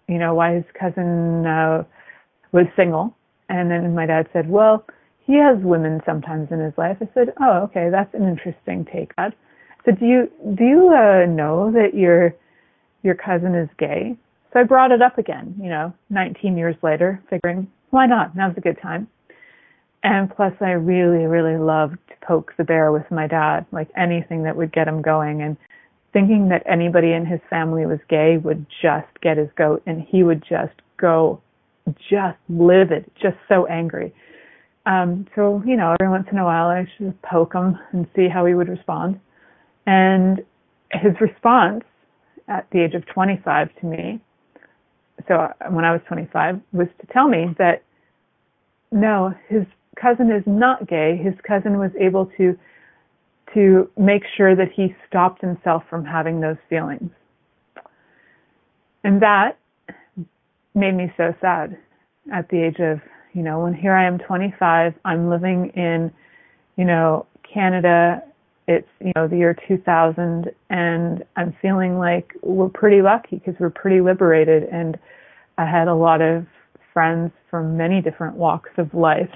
you 0.08 0.18
know, 0.18 0.34
why 0.34 0.54
his 0.54 0.64
cousin 0.78 1.46
uh, 1.46 1.84
was 2.52 2.66
single, 2.76 3.16
and 3.48 3.70
then 3.70 3.94
my 3.94 4.06
dad 4.06 4.28
said, 4.32 4.48
"Well, 4.48 4.84
he 5.24 5.34
has 5.34 5.58
women 5.62 6.00
sometimes 6.06 6.48
in 6.50 6.60
his 6.60 6.76
life." 6.76 6.98
I 7.00 7.08
said, 7.14 7.32
"Oh, 7.40 7.62
okay, 7.64 7.88
that's 7.90 8.14
an 8.14 8.28
interesting 8.28 8.84
take." 8.84 9.12
I 9.18 9.32
said, 9.84 9.98
"Do 9.98 10.06
you 10.06 10.30
do 10.54 10.64
you 10.64 10.88
uh, 10.88 11.26
know 11.26 11.72
that 11.72 11.94
your 11.94 12.34
your 13.02 13.14
cousin 13.14 13.54
is 13.54 13.68
gay?" 13.78 14.16
So 14.52 14.60
I 14.60 14.62
brought 14.62 14.92
it 14.92 15.02
up 15.02 15.18
again, 15.18 15.54
you 15.60 15.68
know, 15.68 15.92
19 16.08 16.56
years 16.56 16.76
later, 16.82 17.20
figuring 17.28 17.70
why 17.90 18.06
not? 18.06 18.34
Now's 18.34 18.56
a 18.56 18.60
good 18.60 18.80
time. 18.80 19.08
And 20.06 20.30
plus, 20.30 20.52
I 20.60 20.70
really, 20.70 21.24
really 21.24 21.58
loved 21.58 21.98
to 22.10 22.14
poke 22.24 22.52
the 22.56 22.62
bear 22.62 22.92
with 22.92 23.10
my 23.10 23.26
dad, 23.26 23.66
like 23.72 23.88
anything 23.96 24.44
that 24.44 24.54
would 24.54 24.72
get 24.72 24.86
him 24.86 25.02
going. 25.02 25.42
And 25.42 25.56
thinking 26.12 26.48
that 26.50 26.62
anybody 26.64 27.12
in 27.12 27.26
his 27.26 27.40
family 27.50 27.86
was 27.86 27.98
gay 28.08 28.36
would 28.36 28.66
just 28.80 29.08
get 29.20 29.36
his 29.36 29.48
goat, 29.56 29.82
and 29.84 30.00
he 30.00 30.22
would 30.22 30.44
just 30.48 30.80
go, 30.96 31.40
just 32.08 32.38
livid, 32.48 33.10
just 33.20 33.36
so 33.48 33.66
angry. 33.66 34.14
Um, 34.86 35.26
so, 35.34 35.60
you 35.66 35.76
know, 35.76 35.96
every 35.98 36.08
once 36.08 36.28
in 36.30 36.38
a 36.38 36.44
while, 36.44 36.68
I 36.68 36.86
should 36.96 37.20
poke 37.22 37.52
him 37.52 37.76
and 37.90 38.06
see 38.14 38.28
how 38.28 38.46
he 38.46 38.54
would 38.54 38.68
respond. 38.68 39.18
And 39.88 40.38
his 40.92 41.20
response 41.20 41.82
at 42.46 42.70
the 42.70 42.84
age 42.84 42.94
of 42.94 43.04
25 43.06 43.70
to 43.80 43.86
me, 43.86 44.20
so 45.26 45.48
when 45.68 45.84
I 45.84 45.90
was 45.90 46.00
25, 46.06 46.60
was 46.72 46.86
to 47.00 47.12
tell 47.12 47.26
me 47.26 47.56
that 47.58 47.82
no, 48.92 49.34
his 49.48 49.64
cousin 50.00 50.30
is 50.30 50.42
not 50.46 50.88
gay, 50.88 51.16
his 51.16 51.34
cousin 51.46 51.78
was 51.78 51.90
able 51.98 52.26
to 52.36 52.58
to 53.54 53.88
make 53.96 54.22
sure 54.36 54.54
that 54.56 54.68
he 54.74 54.94
stopped 55.08 55.40
himself 55.40 55.82
from 55.88 56.04
having 56.04 56.40
those 56.40 56.56
feelings. 56.68 57.10
And 59.04 59.22
that 59.22 59.56
made 60.74 60.94
me 60.94 61.12
so 61.16 61.32
sad 61.40 61.78
at 62.32 62.48
the 62.48 62.62
age 62.62 62.80
of, 62.80 63.00
you 63.32 63.42
know, 63.42 63.60
when 63.60 63.72
here 63.72 63.94
I 63.94 64.06
am 64.06 64.18
25, 64.18 64.94
I'm 65.04 65.30
living 65.30 65.70
in, 65.74 66.12
you 66.76 66.84
know, 66.84 67.26
Canada, 67.52 68.22
it's, 68.66 68.88
you 69.00 69.12
know, 69.14 69.28
the 69.28 69.36
year 69.36 69.56
2000, 69.68 70.50
and 70.70 71.24
I'm 71.36 71.56
feeling 71.62 71.98
like 71.98 72.32
we're 72.42 72.68
pretty 72.68 73.00
lucky 73.00 73.36
because 73.36 73.54
we're 73.60 73.70
pretty 73.70 74.00
liberated. 74.00 74.64
And 74.64 74.98
I 75.56 75.66
had 75.66 75.86
a 75.86 75.94
lot 75.94 76.20
of 76.20 76.46
friends 76.92 77.30
from 77.48 77.76
many 77.76 78.02
different 78.02 78.36
walks 78.36 78.70
of 78.76 78.92
life 78.92 79.30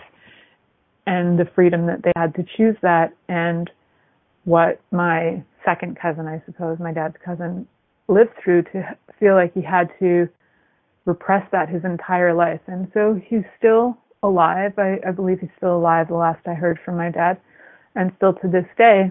and 1.10 1.36
the 1.36 1.44
freedom 1.56 1.86
that 1.86 2.04
they 2.04 2.12
had 2.14 2.32
to 2.36 2.44
choose 2.56 2.76
that 2.82 3.12
and 3.28 3.68
what 4.44 4.80
my 4.92 5.42
second 5.64 5.98
cousin, 6.00 6.28
I 6.28 6.40
suppose, 6.46 6.78
my 6.78 6.92
dad's 6.92 7.16
cousin, 7.24 7.66
lived 8.06 8.30
through 8.42 8.62
to 8.72 8.96
feel 9.18 9.34
like 9.34 9.52
he 9.52 9.60
had 9.60 9.90
to 9.98 10.28
repress 11.06 11.44
that 11.50 11.68
his 11.68 11.84
entire 11.84 12.32
life. 12.32 12.60
And 12.68 12.88
so 12.94 13.20
he's 13.26 13.42
still 13.58 13.98
alive. 14.22 14.78
I, 14.78 14.98
I 15.04 15.10
believe 15.10 15.40
he's 15.40 15.50
still 15.56 15.76
alive 15.76 16.06
the 16.06 16.14
last 16.14 16.46
I 16.46 16.54
heard 16.54 16.78
from 16.84 16.96
my 16.96 17.10
dad. 17.10 17.40
and 17.96 18.12
still 18.16 18.34
to 18.34 18.48
this 18.48 18.66
day 18.78 19.10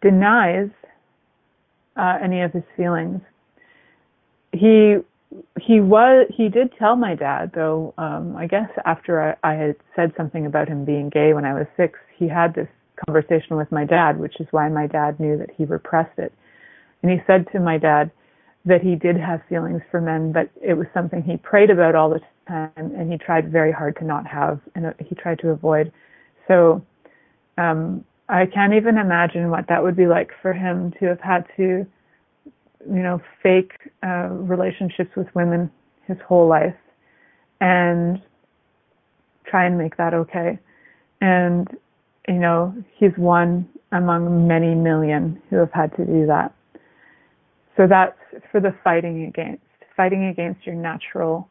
denies 0.00 0.70
uh, 1.96 2.18
any 2.22 2.42
of 2.42 2.52
his 2.52 2.62
feelings. 2.76 3.20
He 4.52 4.98
he 5.60 5.80
was 5.80 6.26
he 6.34 6.48
did 6.48 6.72
tell 6.78 6.96
my 6.96 7.14
dad 7.14 7.50
though 7.54 7.92
um 7.98 8.34
i 8.36 8.46
guess 8.46 8.68
after 8.86 9.36
I, 9.42 9.50
I 9.50 9.54
had 9.54 9.76
said 9.94 10.12
something 10.16 10.46
about 10.46 10.68
him 10.68 10.84
being 10.84 11.10
gay 11.10 11.34
when 11.34 11.44
i 11.44 11.52
was 11.52 11.66
six 11.76 11.98
he 12.16 12.26
had 12.28 12.54
this 12.54 12.68
conversation 13.06 13.56
with 13.56 13.70
my 13.70 13.84
dad 13.84 14.18
which 14.18 14.40
is 14.40 14.46
why 14.50 14.68
my 14.68 14.86
dad 14.86 15.18
knew 15.20 15.36
that 15.38 15.50
he 15.56 15.64
repressed 15.64 16.18
it. 16.18 16.32
And 17.02 17.12
he 17.12 17.18
said 17.26 17.46
to 17.52 17.60
my 17.60 17.78
dad 17.78 18.10
that 18.64 18.82
he 18.82 18.96
did 18.96 19.16
have 19.16 19.40
feelings 19.48 19.82
for 19.90 20.00
men 20.00 20.32
but 20.32 20.50
it 20.60 20.74
was 20.74 20.86
something 20.92 21.22
he 21.22 21.36
prayed 21.36 21.70
about 21.70 21.94
all 21.94 22.10
the 22.10 22.20
time 22.48 22.70
and 22.76 23.10
he 23.10 23.18
tried 23.18 23.52
very 23.52 23.72
hard 23.72 23.96
to 23.96 24.04
not 24.04 24.26
have 24.26 24.60
and 24.74 24.94
he 25.06 25.14
tried 25.14 25.38
to 25.40 25.50
avoid. 25.50 25.92
So 26.46 26.84
um 27.56 28.04
i 28.28 28.46
can't 28.46 28.74
even 28.74 28.98
imagine 28.98 29.50
what 29.50 29.66
that 29.68 29.82
would 29.82 29.96
be 29.96 30.06
like 30.06 30.30
for 30.42 30.52
him 30.52 30.92
to 30.98 31.06
have 31.06 31.20
had 31.20 31.44
to 31.56 31.86
you 32.86 33.02
know, 33.02 33.20
fake 33.42 33.72
uh, 34.06 34.28
relationships 34.30 35.10
with 35.16 35.26
women 35.34 35.70
his 36.06 36.16
whole 36.26 36.48
life 36.48 36.74
and 37.60 38.20
try 39.46 39.66
and 39.66 39.76
make 39.78 39.96
that 39.96 40.14
okay. 40.14 40.58
And, 41.20 41.68
you 42.26 42.34
know, 42.34 42.74
he's 42.96 43.12
one 43.16 43.68
among 43.92 44.46
many 44.46 44.74
million 44.74 45.40
who 45.50 45.56
have 45.56 45.72
had 45.72 45.94
to 45.96 46.04
do 46.04 46.26
that. 46.26 46.54
So 47.76 47.86
that's 47.88 48.16
for 48.50 48.60
the 48.60 48.74
fighting 48.84 49.24
against. 49.24 49.62
Fighting 49.96 50.26
against 50.26 50.64
your 50.64 50.76
natural 50.76 51.48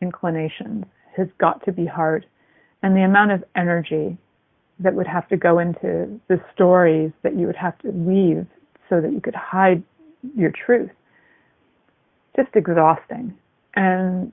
inclinations 0.00 0.84
has 1.16 1.28
got 1.38 1.64
to 1.66 1.72
be 1.72 1.84
hard. 1.84 2.26
And 2.82 2.96
the 2.96 3.02
amount 3.02 3.32
of 3.32 3.44
energy 3.56 4.16
that 4.78 4.94
would 4.94 5.06
have 5.06 5.28
to 5.28 5.36
go 5.36 5.58
into 5.58 6.18
the 6.28 6.40
stories 6.54 7.12
that 7.22 7.36
you 7.36 7.46
would 7.46 7.56
have 7.56 7.78
to 7.80 7.90
weave 7.90 8.46
so 8.88 9.00
that 9.00 9.12
you 9.12 9.20
could 9.20 9.34
hide 9.34 9.82
your 10.36 10.52
truth. 10.66 10.90
Just 12.36 12.50
exhausting. 12.54 13.36
And 13.74 14.32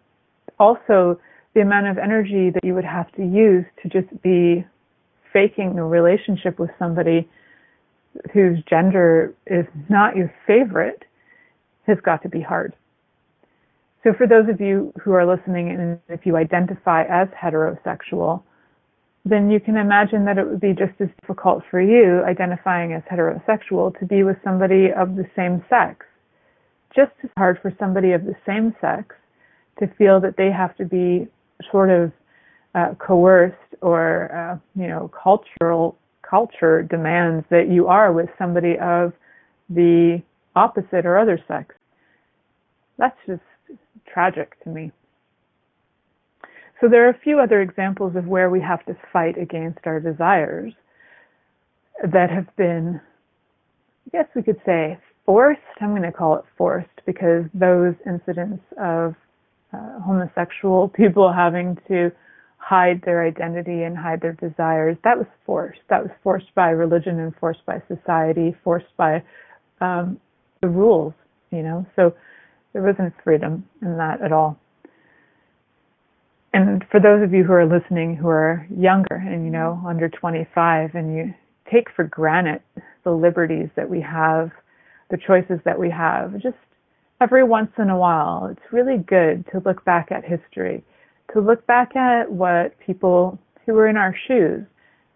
also 0.59 1.19
the 1.53 1.61
amount 1.61 1.87
of 1.87 1.97
energy 1.97 2.49
that 2.51 2.63
you 2.63 2.73
would 2.73 2.85
have 2.85 3.11
to 3.13 3.23
use 3.23 3.65
to 3.81 3.89
just 3.89 4.09
be 4.21 4.65
faking 5.33 5.77
a 5.77 5.85
relationship 5.85 6.59
with 6.59 6.69
somebody 6.79 7.27
whose 8.33 8.57
gender 8.69 9.33
is 9.45 9.65
not 9.89 10.15
your 10.15 10.33
favorite 10.45 11.03
has 11.85 11.97
got 12.03 12.21
to 12.23 12.29
be 12.29 12.41
hard. 12.41 12.75
So 14.03 14.13
for 14.13 14.27
those 14.27 14.49
of 14.49 14.61
you 14.61 14.93
who 15.01 15.11
are 15.13 15.25
listening 15.25 15.69
and 15.69 15.99
if 16.07 16.25
you 16.25 16.37
identify 16.37 17.03
as 17.03 17.27
heterosexual, 17.29 18.43
then 19.27 19.49
you 19.49 19.59
can 19.59 19.77
imagine 19.77 20.25
that 20.25 20.37
it 20.37 20.47
would 20.47 20.59
be 20.59 20.73
just 20.73 20.99
as 20.99 21.09
difficult 21.21 21.63
for 21.69 21.81
you, 21.81 22.23
identifying 22.23 22.93
as 22.93 23.03
heterosexual, 23.03 23.97
to 23.99 24.05
be 24.05 24.23
with 24.23 24.37
somebody 24.43 24.91
of 24.91 25.15
the 25.15 25.25
same 25.35 25.63
sex. 25.69 26.05
Just 26.95 27.11
as 27.23 27.29
hard 27.37 27.59
for 27.61 27.73
somebody 27.79 28.11
of 28.13 28.25
the 28.25 28.35
same 28.45 28.75
sex 28.81 29.15
to 29.79 29.87
feel 29.97 30.19
that 30.21 30.35
they 30.37 30.51
have 30.51 30.75
to 30.77 30.85
be 30.85 31.27
sort 31.71 31.89
of 31.89 32.11
uh, 32.75 32.93
coerced 32.95 33.55
or, 33.81 34.31
uh, 34.33 34.79
you 34.79 34.87
know, 34.87 35.09
cultural 35.09 35.97
culture 36.27 36.83
demands 36.83 37.45
that 37.49 37.69
you 37.69 37.87
are 37.87 38.11
with 38.11 38.29
somebody 38.37 38.77
of 38.79 39.13
the 39.69 40.21
opposite 40.55 41.05
or 41.05 41.17
other 41.17 41.39
sex. 41.47 41.75
That's 42.97 43.17
just 43.25 43.41
tragic 44.05 44.61
to 44.63 44.69
me. 44.69 44.91
So 46.79 46.87
there 46.87 47.07
are 47.07 47.09
a 47.09 47.19
few 47.19 47.39
other 47.39 47.61
examples 47.61 48.15
of 48.15 48.27
where 48.27 48.49
we 48.49 48.61
have 48.61 48.85
to 48.85 48.95
fight 49.11 49.37
against 49.37 49.79
our 49.85 49.99
desires 49.99 50.73
that 52.03 52.29
have 52.29 52.55
been, 52.55 53.01
I 54.05 54.09
guess 54.11 54.27
we 54.35 54.43
could 54.43 54.61
say, 54.65 54.99
forced. 55.25 55.61
I'm 55.81 55.89
going 55.89 56.03
to 56.03 56.11
call 56.11 56.35
it 56.35 56.45
forced 56.55 56.89
because 57.05 57.45
those 57.53 57.95
incidents 58.05 58.63
of 58.79 59.15
uh, 59.73 59.99
homosexual 60.01 60.87
people 60.95 61.33
having 61.33 61.77
to 61.87 62.11
hide 62.57 63.01
their 63.05 63.25
identity 63.25 63.83
and 63.83 63.97
hide 63.97 64.21
their 64.21 64.33
desires, 64.33 64.97
that 65.03 65.17
was 65.17 65.27
forced. 65.45 65.79
That 65.89 66.03
was 66.03 66.11
forced 66.21 66.53
by 66.53 66.69
religion 66.69 67.19
and 67.19 67.33
forced 67.37 67.65
by 67.65 67.81
society, 67.87 68.55
forced 68.63 68.95
by 68.97 69.23
um, 69.79 70.19
the 70.61 70.67
rules, 70.67 71.13
you 71.51 71.63
know. 71.63 71.85
So 71.95 72.13
there 72.73 72.81
wasn't 72.83 73.13
freedom 73.23 73.65
in 73.81 73.97
that 73.97 74.21
at 74.21 74.31
all 74.31 74.59
and 76.57 76.83
for 76.91 76.99
those 76.99 77.23
of 77.23 77.33
you 77.33 77.43
who 77.43 77.53
are 77.53 77.65
listening 77.65 78.15
who 78.15 78.27
are 78.27 78.67
younger 78.75 79.15
and 79.15 79.45
you 79.45 79.51
know 79.51 79.81
under 79.87 80.09
25 80.09 80.95
and 80.95 81.15
you 81.15 81.33
take 81.71 81.87
for 81.95 82.03
granted 82.03 82.61
the 83.03 83.11
liberties 83.11 83.69
that 83.75 83.89
we 83.89 84.01
have 84.01 84.51
the 85.09 85.17
choices 85.17 85.59
that 85.65 85.77
we 85.79 85.89
have 85.89 86.33
just 86.33 86.57
every 87.21 87.43
once 87.43 87.71
in 87.77 87.89
a 87.89 87.97
while 87.97 88.47
it's 88.51 88.73
really 88.73 88.97
good 88.97 89.45
to 89.51 89.61
look 89.65 89.83
back 89.85 90.11
at 90.11 90.23
history 90.23 90.83
to 91.33 91.39
look 91.39 91.65
back 91.67 91.95
at 91.95 92.31
what 92.31 92.77
people 92.79 93.37
who 93.65 93.73
were 93.73 93.87
in 93.87 93.97
our 93.97 94.15
shoes 94.27 94.63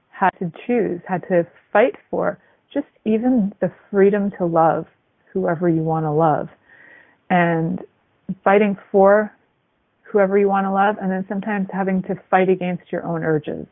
had 0.10 0.30
to 0.40 0.52
choose 0.68 1.02
had 1.08 1.24
to 1.28 1.46
fight 1.74 1.96
for 2.10 2.38
just 2.74 2.88
even 3.06 3.52
the 3.62 3.72
freedom 3.90 4.32
to 4.38 4.46
love 4.46 4.86
whoever 5.34 5.70
you 5.70 5.82
want 5.82 6.06
to 6.06 6.12
love. 6.12 6.48
And 7.30 7.80
fighting 8.44 8.78
for 8.92 9.36
whoever 10.12 10.38
you 10.38 10.48
want 10.48 10.66
to 10.66 10.72
love, 10.72 10.98
and 11.02 11.12
then 11.12 11.26
sometimes 11.30 11.68
having 11.72 12.02
to 12.04 12.16
fight 12.30 12.50
against 12.50 12.92
your 12.92 13.04
own 13.06 13.24
urges. 13.24 13.66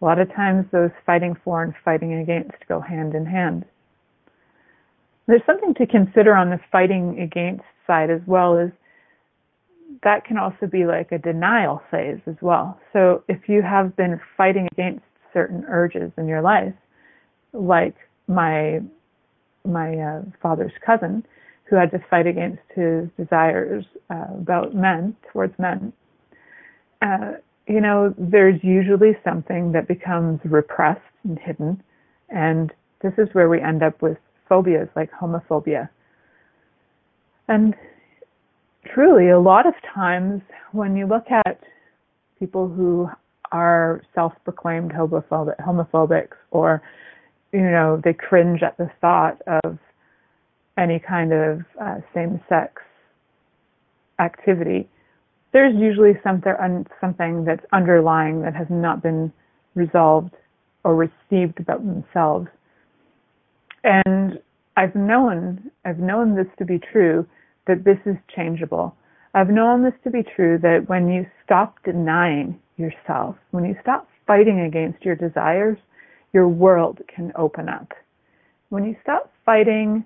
A 0.00 0.04
lot 0.04 0.20
of 0.20 0.32
times 0.34 0.66
those 0.72 0.90
fighting 1.04 1.36
for 1.44 1.62
and 1.62 1.74
fighting 1.84 2.14
against 2.14 2.54
go 2.68 2.80
hand 2.80 3.14
in 3.14 3.26
hand. 3.26 3.64
There's 5.26 5.42
something 5.46 5.74
to 5.74 5.86
consider 5.86 6.34
on 6.34 6.50
the 6.50 6.60
fighting 6.70 7.18
against 7.20 7.64
side 7.86 8.10
as 8.10 8.20
well 8.26 8.58
is 8.58 8.70
that 10.02 10.24
can 10.24 10.38
also 10.38 10.66
be 10.70 10.84
like 10.84 11.10
a 11.12 11.18
denial 11.18 11.82
phase 11.90 12.20
as 12.26 12.36
well. 12.40 12.78
So 12.92 13.24
if 13.28 13.48
you 13.48 13.62
have 13.62 13.96
been 13.96 14.20
fighting 14.36 14.68
against 14.72 15.04
certain 15.32 15.64
urges 15.68 16.12
in 16.16 16.28
your 16.28 16.42
life, 16.42 16.74
like 17.52 17.94
my 18.28 18.80
my 19.64 19.98
uh, 19.98 20.22
father's 20.40 20.72
cousin, 20.84 21.24
who 21.68 21.76
had 21.76 21.90
to 21.90 21.98
fight 22.08 22.26
against 22.26 22.62
his 22.74 23.08
desires 23.18 23.84
uh, 24.10 24.26
about 24.34 24.74
men, 24.74 25.16
towards 25.32 25.56
men. 25.58 25.92
Uh, 27.02 27.32
you 27.66 27.80
know, 27.80 28.14
there's 28.16 28.62
usually 28.62 29.16
something 29.24 29.72
that 29.72 29.88
becomes 29.88 30.40
repressed 30.44 31.00
and 31.24 31.38
hidden, 31.38 31.82
and 32.28 32.72
this 33.02 33.12
is 33.18 33.28
where 33.32 33.48
we 33.48 33.60
end 33.60 33.82
up 33.82 34.00
with 34.00 34.18
phobias 34.48 34.88
like 34.94 35.10
homophobia. 35.12 35.88
And 37.48 37.74
truly, 38.94 39.28
a 39.30 39.40
lot 39.40 39.66
of 39.66 39.74
times 39.94 40.42
when 40.72 40.96
you 40.96 41.06
look 41.06 41.26
at 41.30 41.60
people 42.38 42.68
who 42.68 43.08
are 43.52 44.02
self-proclaimed 44.14 44.92
homophobic, 44.92 45.56
homophobics 45.58 46.36
or 46.50 46.82
you 47.52 47.60
know 47.60 48.00
they 48.04 48.12
cringe 48.12 48.62
at 48.62 48.76
the 48.76 48.90
thought 49.00 49.40
of 49.46 49.78
any 50.78 50.98
kind 50.98 51.32
of 51.32 51.60
uh, 51.80 51.96
same-sex 52.14 52.82
activity, 54.18 54.88
there's 55.52 55.74
usually 55.74 56.12
something 56.22 56.52
something 57.00 57.44
that's 57.44 57.64
underlying 57.72 58.42
that 58.42 58.54
has 58.54 58.66
not 58.68 59.02
been 59.02 59.32
resolved 59.74 60.34
or 60.84 60.94
received 60.94 61.60
about 61.60 61.84
themselves. 61.84 62.48
And 63.84 64.38
I've 64.76 64.94
known 64.94 65.70
I've 65.84 65.98
known 65.98 66.36
this 66.36 66.46
to 66.58 66.64
be 66.64 66.78
true 66.78 67.26
that 67.66 67.84
this 67.84 67.98
is 68.04 68.16
changeable. 68.34 68.94
I've 69.34 69.48
known 69.48 69.82
this 69.82 69.94
to 70.04 70.10
be 70.10 70.22
true 70.22 70.58
that 70.62 70.88
when 70.88 71.08
you 71.08 71.26
stop 71.44 71.76
denying 71.84 72.58
yourself, 72.76 73.36
when 73.50 73.64
you 73.64 73.76
stop 73.82 74.08
fighting 74.26 74.60
against 74.60 75.04
your 75.04 75.14
desires, 75.14 75.78
your 76.32 76.48
world 76.48 77.00
can 77.14 77.32
open 77.36 77.68
up. 77.68 77.92
When 78.68 78.84
you 78.84 78.96
stop 79.02 79.32
fighting 79.44 80.04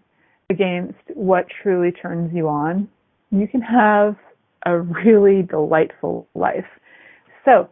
against 0.50 0.98
what 1.14 1.46
truly 1.62 1.92
turns 1.92 2.34
you 2.34 2.48
on, 2.48 2.88
you 3.30 3.46
can 3.46 3.62
have 3.62 4.16
a 4.66 4.78
really 4.78 5.42
delightful 5.42 6.28
life. 6.34 6.66
So, 7.44 7.68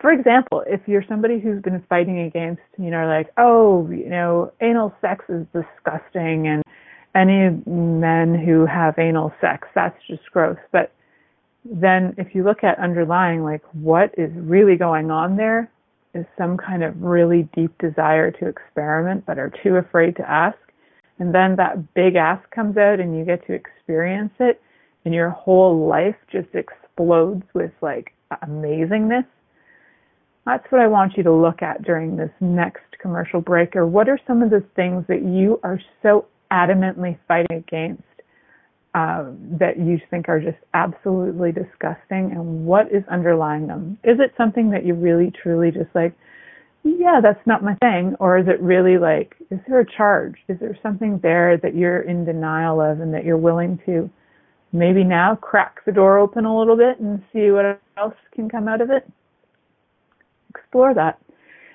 for 0.00 0.12
example, 0.12 0.62
if 0.66 0.80
you're 0.86 1.04
somebody 1.08 1.40
who's 1.40 1.60
been 1.62 1.82
fighting 1.88 2.20
against, 2.20 2.62
you 2.78 2.90
know, 2.90 3.08
like, 3.08 3.32
oh, 3.36 3.88
you 3.90 4.08
know, 4.08 4.52
anal 4.60 4.94
sex 5.00 5.24
is 5.28 5.44
disgusting 5.52 6.46
and 6.46 6.62
any 7.14 7.60
men 7.66 8.38
who 8.38 8.64
have 8.66 8.96
anal 8.98 9.32
sex, 9.40 9.66
that's 9.74 9.96
just 10.06 10.22
gross. 10.30 10.58
But 10.70 10.92
then 11.64 12.14
if 12.16 12.34
you 12.34 12.44
look 12.44 12.62
at 12.62 12.78
underlying, 12.78 13.42
like, 13.42 13.62
what 13.72 14.14
is 14.16 14.30
really 14.34 14.76
going 14.76 15.10
on 15.10 15.36
there 15.36 15.68
is 16.14 16.24
some 16.36 16.56
kind 16.56 16.84
of 16.84 17.02
really 17.02 17.48
deep 17.54 17.76
desire 17.78 18.30
to 18.30 18.46
experiment 18.46 19.24
but 19.26 19.38
are 19.38 19.52
too 19.62 19.76
afraid 19.76 20.16
to 20.16 20.30
ask 20.30 20.56
and 21.18 21.34
then 21.34 21.56
that 21.56 21.94
big 21.94 22.16
ask 22.16 22.48
comes 22.50 22.76
out 22.76 23.00
and 23.00 23.16
you 23.16 23.24
get 23.24 23.46
to 23.46 23.52
experience 23.54 24.32
it 24.40 24.60
and 25.04 25.14
your 25.14 25.30
whole 25.30 25.86
life 25.88 26.16
just 26.30 26.48
explodes 26.54 27.44
with 27.54 27.72
like 27.82 28.12
amazingness 28.44 29.26
That's 30.46 30.64
what 30.70 30.80
I 30.80 30.86
want 30.88 31.16
you 31.16 31.22
to 31.24 31.32
look 31.32 31.62
at 31.62 31.82
during 31.82 32.16
this 32.16 32.30
next 32.40 32.84
commercial 33.00 33.40
break. 33.40 33.76
Or 33.76 33.86
what 33.86 34.08
are 34.08 34.18
some 34.26 34.42
of 34.42 34.50
the 34.50 34.64
things 34.76 35.04
that 35.08 35.22
you 35.22 35.60
are 35.62 35.80
so 36.02 36.26
adamantly 36.50 37.18
fighting 37.28 37.58
against 37.58 38.02
uh, 38.94 39.26
that 39.60 39.78
you 39.78 40.00
think 40.10 40.28
are 40.28 40.40
just 40.40 40.58
absolutely 40.74 41.52
disgusting, 41.52 42.32
and 42.32 42.66
what 42.66 42.86
is 42.92 43.04
underlying 43.10 43.66
them? 43.68 43.98
Is 44.04 44.18
it 44.20 44.34
something 44.36 44.70
that 44.70 44.84
you 44.86 44.94
really, 44.94 45.30
truly 45.42 45.70
just 45.70 45.94
like? 45.94 46.14
Yeah, 46.84 47.20
that's 47.22 47.44
not 47.46 47.64
my 47.64 47.74
thing? 47.76 48.16
Or 48.20 48.38
is 48.38 48.46
it 48.48 48.60
really 48.60 48.98
like, 48.98 49.34
is 49.50 49.58
there 49.68 49.80
a 49.80 49.86
charge? 49.96 50.36
Is 50.48 50.58
there 50.60 50.78
something 50.82 51.18
there 51.22 51.56
that 51.58 51.74
you're 51.74 52.00
in 52.00 52.24
denial 52.24 52.80
of 52.80 53.00
and 53.00 53.12
that 53.14 53.24
you're 53.24 53.36
willing 53.36 53.80
to 53.86 54.10
maybe 54.72 55.04
now 55.04 55.34
crack 55.34 55.84
the 55.84 55.92
door 55.92 56.18
open 56.18 56.44
a 56.44 56.58
little 56.58 56.76
bit 56.76 57.00
and 57.00 57.22
see 57.32 57.50
what 57.50 57.80
else 57.96 58.14
can 58.34 58.48
come 58.48 58.68
out 58.68 58.80
of 58.80 58.90
it? 58.90 59.10
Explore 60.50 60.94
that. 60.94 61.18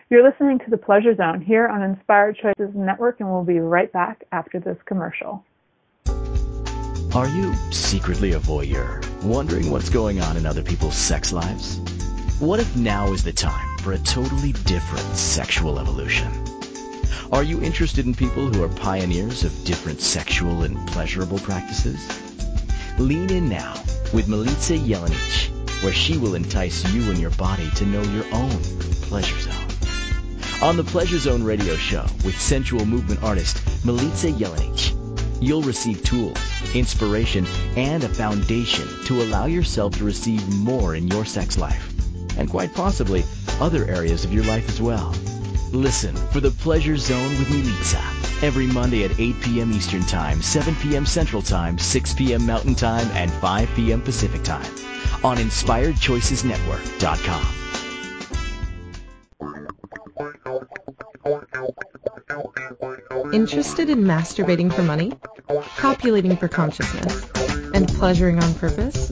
You're 0.10 0.30
listening 0.30 0.60
to 0.60 0.70
The 0.70 0.78
Pleasure 0.78 1.16
Zone 1.16 1.42
here 1.42 1.68
on 1.68 1.82
Inspired 1.82 2.38
Choices 2.38 2.76
Network, 2.76 3.20
and 3.20 3.30
we'll 3.30 3.44
be 3.44 3.60
right 3.60 3.92
back 3.92 4.24
after 4.32 4.60
this 4.60 4.78
commercial. 4.86 5.44
Are 7.16 7.28
you 7.28 7.54
secretly 7.72 8.34
a 8.34 8.40
voyeur, 8.40 9.04
wondering 9.24 9.72
what's 9.72 9.90
going 9.90 10.20
on 10.20 10.38
in 10.38 10.46
other 10.46 10.62
people's 10.62 10.96
sex 10.96 11.34
lives? 11.34 11.80
What 12.40 12.60
if 12.60 12.76
now 12.76 13.12
is 13.14 13.24
the 13.24 13.32
time 13.32 13.73
for 13.84 13.92
a 13.92 13.98
totally 14.00 14.54
different 14.64 15.06
sexual 15.18 15.78
evolution? 15.78 16.32
Are 17.34 17.44
you 17.44 17.62
interested 17.62 18.06
in 18.06 18.16
people 18.16 18.48
who 18.48 18.64
are 18.64 18.70
pioneers 18.70 19.44
of 19.44 19.66
different 19.66 20.00
sexual 20.00 20.64
and 20.64 20.78
pleasurable 20.88 21.40
practices? 21.40 22.00
Lean 22.98 23.30
in 23.30 23.50
now 23.50 23.74
with 24.14 24.28
Milica 24.28 24.80
Jelenic, 24.88 25.84
where 25.84 25.92
she 25.92 26.18
will 26.18 26.36
entice 26.36 26.94
you 26.94 27.12
and 27.12 27.20
your 27.20 27.32
body 27.32 27.70
to 27.72 27.86
know 27.86 28.02
your 28.04 28.26
own 28.32 28.58
pleasure 29.02 29.40
zone. 29.42 29.68
On 30.62 30.78
the 30.78 30.86
Pleasure 30.86 31.20
Zone 31.20 31.44
radio 31.44 31.76
show 31.76 32.06
with 32.24 32.40
sensual 32.40 32.86
movement 32.86 33.22
artist 33.22 33.58
Milica 33.86 34.32
Jelenic, 34.38 34.96
you'll 35.42 35.62
receive 35.62 36.02
tools, 36.06 36.38
inspiration, 36.74 37.46
and 37.76 38.06
a 38.06 38.10
foundation 38.10 38.88
to 39.08 39.22
allow 39.24 39.46
yourself 39.46 39.98
to 39.98 40.06
receive 40.06 40.48
more 40.56 40.96
in 40.96 41.10
your 41.10 41.26
sex 41.26 41.58
life 41.58 41.94
and 42.38 42.50
quite 42.50 42.74
possibly 42.74 43.24
other 43.60 43.86
areas 43.86 44.26
of 44.26 44.34
your 44.34 44.44
life 44.46 44.68
as 44.70 44.82
well. 44.82 45.14
Listen 45.72 46.16
for 46.16 46.40
the 46.40 46.52
Pleasure 46.52 46.98
Zone 46.98 47.30
with 47.40 47.48
Milica 47.48 48.44
every 48.44 48.68
Monday 48.68 49.06
at 49.06 49.20
8 49.20 49.42
p.m. 49.42 49.72
Eastern 49.72 50.04
Time, 50.04 50.40
7 50.42 50.76
p.m. 50.76 51.06
Central 51.06 51.42
Time, 51.42 51.80
6 51.80 52.14
p.m. 52.14 52.46
Mountain 52.46 52.76
Time, 52.76 53.08
and 53.14 53.32
5 53.32 53.70
p.m. 53.76 54.02
Pacific 54.02 54.44
Time 54.44 54.70
on 55.24 55.38
InspiredChoicesNetwork.com. 55.38 57.46
Interested 63.34 63.90
in 63.90 64.04
masturbating 64.04 64.72
for 64.72 64.84
money, 64.84 65.14
copulating 65.78 66.38
for 66.38 66.48
consciousness, 66.48 67.28
and 67.74 67.88
pleasuring 67.88 68.44
on 68.44 68.54
purpose? 68.56 69.12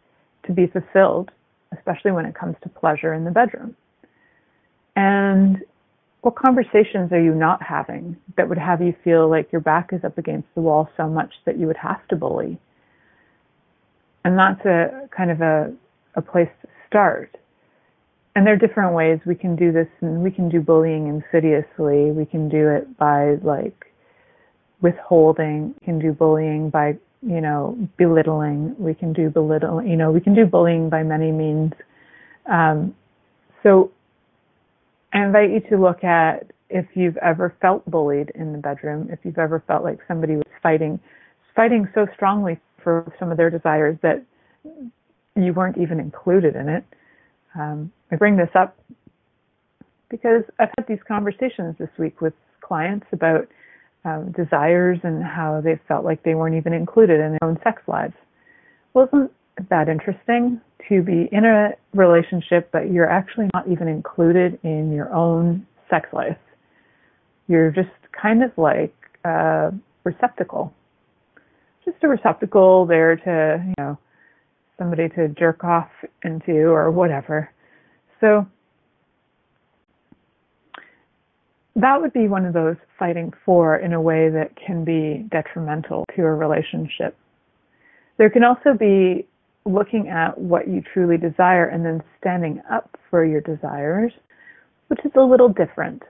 to 0.47 0.53
be 0.53 0.67
fulfilled, 0.67 1.31
especially 1.77 2.13
when 2.13 2.25
it 2.25 2.35
comes 2.35 2.57
to 2.63 2.69
pleasure 2.69 3.13
in 3.13 3.25
the 3.25 3.31
bedroom. 3.31 3.77
And 4.95 5.63
what 6.23 6.37
conversations 6.37 7.13
are 7.13 7.21
you 7.21 7.35
not 7.35 7.63
having 7.63 8.17
that 8.37 8.49
would 8.49 8.59
have 8.59 8.81
you 8.81 8.95
feel 9.05 9.29
like 9.29 9.53
your 9.53 9.61
back 9.61 9.93
is 9.93 10.03
up 10.05 10.19
against 10.19 10.49
the 10.55 10.61
wall 10.61 10.89
so 10.97 11.09
much 11.09 11.33
that 11.45 11.59
you 11.59 11.67
would 11.67 11.77
have 11.77 12.07
to 12.09 12.17
bully? 12.17 12.59
And 14.25 14.39
that's 14.39 14.65
a 14.65 15.09
kind 15.17 15.31
of 15.31 15.41
a, 15.41 15.73
a 16.15 16.23
place 16.23 16.49
to 16.63 16.69
start 16.89 17.37
and 18.37 18.47
there 18.47 18.53
are 18.53 18.59
different 18.59 18.95
ways 18.95 19.19
we 19.25 19.35
can 19.35 19.57
do 19.57 19.73
this 19.73 19.89
and 20.03 20.23
we 20.23 20.31
can 20.31 20.51
do 20.51 20.61
bullying 20.61 21.09
insidiously. 21.09 22.13
We 22.13 22.27
can 22.27 22.51
do 22.51 22.69
it 22.69 22.97
by 22.99 23.37
like 23.37 23.87
withholding. 24.83 25.75
We 25.81 25.85
can 25.87 25.99
do 25.99 26.13
bullying 26.13 26.69
by 26.69 26.99
you 27.23 27.41
know 27.41 27.77
belittling. 27.97 28.77
We 28.79 28.93
can 28.93 29.15
do 29.15 29.31
belittle 29.31 29.83
you 29.83 29.97
know 29.97 30.13
we 30.13 30.21
can 30.21 30.35
do 30.35 30.45
bullying 30.45 30.91
by 30.91 31.03
many 31.03 31.33
means. 31.33 31.73
Um, 32.45 32.95
so 33.63 33.91
i 35.13 35.25
invite 35.25 35.51
you 35.51 35.61
to 35.69 35.77
look 35.77 36.05
at 36.05 36.53
if 36.71 36.87
you've 36.95 37.17
ever 37.19 37.55
felt 37.61 37.85
bullied 37.91 38.31
in 38.35 38.53
the 38.53 38.59
bedroom 38.59 39.09
if 39.11 39.19
you've 39.25 39.39
ever 39.39 39.63
felt 39.67 39.83
like 39.83 39.99
somebody 40.07 40.37
was 40.37 40.45
fighting 40.63 41.01
fighting 41.55 41.89
so 41.95 42.07
strongly 42.15 42.59
for 42.83 43.13
some 43.19 43.31
of 43.31 43.37
their 43.37 43.51
desires 43.51 43.97
that 44.03 44.23
you 45.35 45.53
weren't 45.53 45.79
even 45.79 45.99
included 45.99 46.55
in 46.55 46.69
it 46.69 46.85
um, 47.59 47.93
I 48.11 48.17
bring 48.17 48.37
this 48.37 48.51
up 48.55 48.77
because 50.11 50.43
I've 50.59 50.71
had 50.77 50.87
these 50.87 50.99
conversations 51.07 51.77
this 51.79 51.89
week 51.99 52.21
with 52.21 52.35
clients 52.61 53.07
about 53.13 53.49
um, 54.05 54.33
desires 54.33 54.99
and 55.03 55.23
how 55.23 55.61
they 55.63 55.81
felt 55.89 56.05
like 56.05 56.23
they 56.23 56.35
weren't 56.35 56.57
even 56.57 56.73
included 56.73 57.21
in 57.21 57.31
their 57.33 57.49
own 57.49 57.59
sex 57.65 57.83
lives. 57.89 58.15
Well, 58.95 59.09
isn't 59.13 59.31
that 59.69 59.89
interesting 59.89 60.61
to 60.89 61.03
be 61.03 61.29
in 61.33 61.45
a 61.45 61.71
relationship, 61.93 62.71
but 62.73 62.91
you're 62.91 63.11
actually 63.11 63.49
not 63.53 63.69
even 63.69 63.89
included 63.89 64.59
in 64.63 64.93
your 64.93 65.13
own 65.13 65.67
sex 65.91 66.09
life? 66.13 66.39
You're 67.49 67.71
just 67.71 67.89
kind 68.21 68.43
of 68.45 68.51
like 68.57 68.95
a 69.25 69.73
receptacle, 70.05 70.73
just 71.85 71.97
a 72.03 72.09
receptacle 72.09 72.87
there 72.87 73.17
to, 73.17 73.65
you 73.67 73.75
know, 73.79 73.99
somebody 74.79 75.09
to 75.11 75.29
jerk 75.29 75.65
off 75.65 75.89
into 76.23 76.53
or 76.53 76.91
whatever. 76.91 77.51
So 78.21 78.47
that 81.77 82.01
would 82.01 82.13
be 82.13 82.29
one 82.29 82.47
of 82.47 82.55
those 82.55 82.77
fighting 82.99 83.33
for 83.45 83.77
in 83.77 83.93
a 83.93 84.01
way 84.01 84.31
that 84.31 84.53
can 84.57 84.85
be 84.85 85.27
detrimental 85.31 86.05
to 86.17 86.23
a 86.23 86.35
relationship. 86.35 87.17
There 88.17 88.31
can 88.31 88.45
also 88.45 88.73
be 88.79 89.27
looking 89.67 90.09
at 90.09 90.39
what 90.39 90.69
you 90.69 90.83
truly 90.95 91.19
desire 91.19 91.67
and 91.67 91.85
then 91.85 92.03
standing 92.19 92.63
up 92.71 92.97
for 93.11 93.25
your 93.25 93.41
desires, 93.43 94.13
which 94.89 95.01
is 95.05 95.13
a 95.17 95.21
little 95.21 95.49
different. 95.49 96.03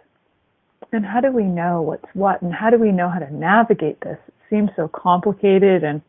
And 0.93 1.05
how 1.05 1.21
do 1.21 1.33
we 1.33 1.45
know 1.45 1.83
what's 1.83 2.05
what 2.15 2.43
and 2.43 2.55
how 2.55 2.71
do 2.71 2.79
we 2.79 2.93
know 2.93 3.09
how 3.09 3.19
to 3.19 3.35
navigate 3.35 4.01
this? 4.03 4.19
It 4.29 4.35
seems 4.49 4.71
so 4.77 4.89
complicated 4.89 5.83
and 5.83 6.01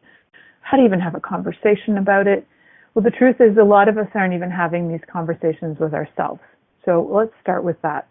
how 0.61 0.77
to 0.77 0.83
even 0.83 0.99
have 0.99 1.15
a 1.15 1.19
conversation 1.19 1.97
about 1.97 2.27
it. 2.27 2.47
Well, 2.93 3.03
the 3.03 3.11
truth 3.11 3.37
is 3.39 3.57
a 3.57 3.63
lot 3.63 3.87
of 3.87 3.97
us 3.97 4.07
aren't 4.15 4.33
even 4.33 4.49
having 4.49 4.89
these 4.89 5.01
conversations 5.11 5.77
with 5.79 5.93
ourselves. 5.93 6.41
So 6.85 7.07
let's 7.11 7.33
start 7.41 7.63
with 7.63 7.81
that. 7.81 8.07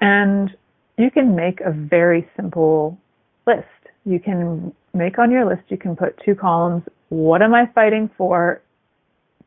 And 0.00 0.50
you 0.96 1.10
can 1.10 1.36
make 1.36 1.60
a 1.60 1.70
very 1.70 2.28
simple 2.36 2.98
list. 3.46 3.66
You 4.04 4.18
can 4.18 4.72
make 4.94 5.18
on 5.18 5.30
your 5.30 5.48
list, 5.48 5.62
you 5.68 5.76
can 5.76 5.94
put 5.94 6.18
two 6.24 6.34
columns. 6.34 6.82
What 7.10 7.42
am 7.42 7.54
I 7.54 7.66
fighting 7.74 8.10
for, 8.16 8.62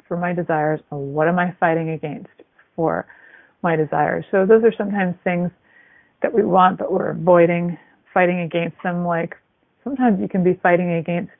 for 0.07 0.17
my 0.17 0.33
desires, 0.33 0.79
and 0.91 1.13
what 1.13 1.27
am 1.27 1.39
I 1.39 1.55
fighting 1.59 1.89
against 1.89 2.29
for 2.75 3.05
my 3.61 3.75
desires? 3.75 4.25
So 4.31 4.45
those 4.45 4.63
are 4.63 4.73
sometimes 4.77 5.15
things 5.23 5.51
that 6.21 6.33
we 6.33 6.43
want, 6.43 6.77
but 6.77 6.91
we're 6.91 7.09
avoiding 7.09 7.77
fighting 8.13 8.41
against 8.41 8.77
them. 8.83 9.05
Like 9.05 9.35
sometimes 9.83 10.19
you 10.21 10.27
can 10.27 10.43
be 10.43 10.53
fighting 10.61 10.93
against 10.93 11.31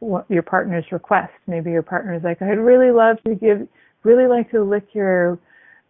what 0.00 0.26
your 0.30 0.42
partner's 0.42 0.84
request. 0.92 1.32
Maybe 1.46 1.70
your 1.70 1.82
partner 1.82 2.14
is 2.14 2.22
like, 2.22 2.42
I'd 2.42 2.58
really 2.58 2.90
love 2.92 3.16
to 3.26 3.34
give, 3.34 3.66
really 4.02 4.26
like 4.26 4.50
to 4.50 4.62
lick 4.62 4.88
your 4.92 5.38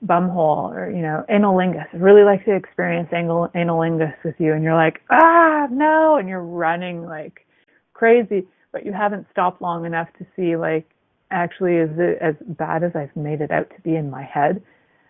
bumhole 0.05 0.71
or, 0.75 0.91
you 0.91 1.03
know, 1.03 1.25
analingus. 1.31 1.87
I'd 1.93 2.01
really 2.01 2.23
like 2.23 2.45
to 2.45 2.55
experience 2.55 3.09
anal, 3.13 3.49
anilingus 3.55 4.15
with 4.25 4.35
you. 4.39 4.53
And 4.53 4.63
you're 4.63 4.75
like, 4.75 5.01
ah, 5.11 5.67
no. 5.71 6.17
And 6.17 6.29
you're 6.29 6.43
running 6.43 7.05
like 7.05 7.47
crazy, 7.95 8.47
but 8.73 8.85
you 8.85 8.93
haven't 8.93 9.27
stopped 9.33 9.63
long 9.63 9.85
enough 9.87 10.09
to 10.19 10.27
see 10.37 10.57
like, 10.57 10.87
actually, 11.31 11.77
is 11.77 11.91
it 11.99 12.19
as 12.21 12.35
bad 12.47 12.85
as 12.85 12.93
I've 12.95 13.15
made 13.17 13.41
it 13.41 13.51
out 13.51 13.71
to 13.71 13.81
be 13.83 13.97
in 13.97 14.11
my 14.11 14.23
head? 14.23 14.63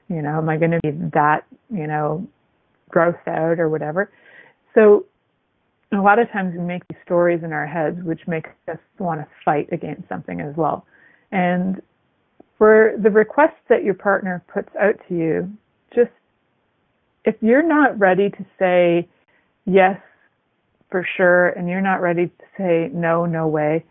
You 0.09 0.23
know, 0.23 0.39
am 0.39 0.49
I 0.49 0.57
going 0.57 0.71
to 0.71 0.81
be 0.83 0.93
that, 1.13 1.45
you 1.69 1.87
know, 1.87 2.27
grossed 2.95 3.27
out 3.27 3.59
or 3.59 3.69
whatever? 3.69 4.11
So 4.75 5.05
a 5.93 6.01
lot 6.01 6.19
of 6.19 6.31
times 6.31 6.55
we 6.57 6.65
make 6.65 6.87
these 6.89 6.99
stories 7.05 7.43
in 7.45 7.53
our 7.53 7.67
heads 7.67 7.99
which 8.03 8.21
make 8.27 8.47
us 8.69 8.79
want 8.99 9.21
to 9.21 9.27
fight 9.45 9.69
against 9.73 10.09
something 10.09 10.41
as 10.41 10.55
well. 10.57 10.85
And 11.33 11.81
for 12.59 12.95
the 13.03 13.11
requests 13.11 13.61
that 13.69 13.85
your 13.85 13.95
partner 13.95 14.45
puts 14.53 14.71
out 14.81 14.95
to 15.09 15.15
you, 15.15 15.51
just 15.95 16.11
if 17.25 17.37
you're 17.41 17.63
not 17.63 17.99
ready 17.99 18.31
to 18.31 18.47
say 18.59 19.09
yes 19.65 20.01
for 20.91 21.07
sure 21.17 21.49
and 21.51 21.69
you're 21.69 21.81
not 21.81 22.01
ready 22.01 22.27
to 22.27 22.45
say 22.57 22.91
no, 22.93 23.27
no 23.27 23.47
way, 23.47 23.85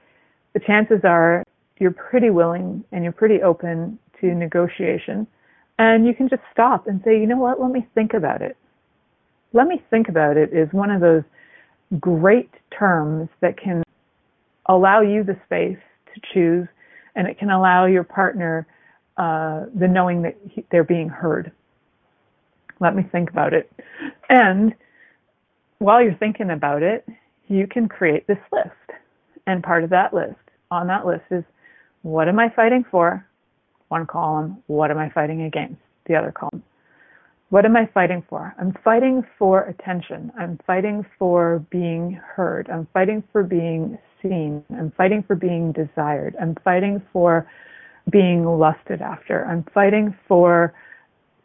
the 0.54 0.60
chances 0.60 1.02
are 1.04 1.44
you're 1.80 1.92
pretty 1.92 2.30
willing 2.30 2.84
and 2.92 3.04
you're 3.04 3.14
pretty 3.14 3.42
open 3.42 4.00
to 4.22 4.28
negotiation. 4.28 5.28
And 5.78 6.06
you 6.08 6.14
can 6.14 6.30
just 6.30 6.42
stop 6.52 6.88
and 6.88 7.02
say, 7.04 7.20
you 7.20 7.28
know 7.28 7.38
what, 7.38 7.62
let 7.62 7.72
me 7.72 7.86
think 7.94 8.14
about 8.14 8.42
it. 8.42 8.56
Let 9.54 9.68
me 9.68 9.84
think 9.90 10.08
about 10.10 10.38
it 10.38 10.54
is 10.54 10.70
one 10.72 10.90
of 10.90 11.02
those 11.02 11.24
great 12.00 12.50
terms 12.78 13.30
that 13.42 13.58
can 13.58 13.84
allow 14.68 15.02
you 15.02 15.24
the 15.24 15.38
space 15.46 15.78
to 16.14 16.22
choose 16.34 16.68
and 17.16 17.28
it 17.28 17.38
can 17.38 17.50
allow 17.50 17.86
your 17.86 18.04
partner 18.04 18.68
uh, 19.18 19.66
the 19.74 19.88
knowing 19.88 20.24
that 20.24 20.36
he, 20.50 20.66
they're 20.72 20.84
being 20.84 21.10
heard. 21.10 21.52
Let 22.80 22.96
me 22.96 23.04
think 23.04 23.30
about 23.30 23.54
it. 23.54 23.72
And 24.30 24.74
while 25.80 26.02
you're 26.02 26.16
thinking 26.16 26.50
about 26.50 26.84
it, 26.84 27.08
you 27.48 27.68
can 27.68 27.88
create 27.88 28.28
this 28.28 28.40
list. 28.52 28.72
And 29.48 29.64
part 29.64 29.84
of 29.84 29.92
that 29.92 30.14
list, 30.14 30.36
on 30.72 30.88
that 30.88 31.06
list 31.06 31.24
is 31.32 31.44
what 32.02 32.28
am 32.28 32.40
I 32.40 32.50
fighting 32.50 32.84
for? 32.90 33.26
One 33.88 34.06
column. 34.06 34.62
What 34.68 34.92
am 34.92 34.98
I 34.98 35.10
fighting 35.10 35.44
against? 35.44 35.82
The 36.08 36.16
other 36.16 36.32
column. 36.32 36.64
What 37.50 37.64
am 37.64 37.76
I 37.78 37.88
fighting 37.94 38.24
for? 38.28 38.56
I'm 38.60 38.74
fighting 38.84 39.24
for 39.38 39.64
attention. 39.64 40.32
I'm 40.38 40.60
fighting 40.66 41.06
for 41.20 41.64
being 41.70 42.20
heard. 42.36 42.68
I'm 42.72 42.88
fighting 42.92 43.24
for 43.32 43.44
being 43.44 44.00
seen. 44.22 44.64
I'm 44.72 44.92
fighting 44.98 45.24
for 45.28 45.36
being 45.36 45.72
desired. 45.72 46.36
I'm 46.42 46.56
fighting 46.64 47.04
for 47.14 47.48
being 48.12 48.46
lusted 48.46 49.02
after. 49.02 49.46
I'm 49.46 49.64
fighting 49.74 50.16
for 50.28 50.74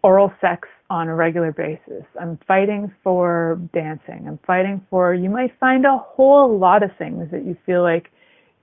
oral 0.03 0.33
sex 0.41 0.69
on 0.89 1.09
a 1.09 1.15
regular 1.15 1.53
basis. 1.53 2.05
I'm 2.19 2.39
fighting 2.49 2.91
for 3.05 3.61
dancing. 3.75 4.25
I'm 4.27 4.39
fighting 4.47 4.85
for, 4.89 5.13
you 5.13 5.29
might 5.29 5.53
find 5.61 5.85
a 5.85 5.99
whole 5.99 6.59
lot 6.59 6.83
of 6.83 6.91
things 6.97 7.31
that 7.31 7.45
you 7.45 7.57
feel 7.67 7.83
like 7.83 8.11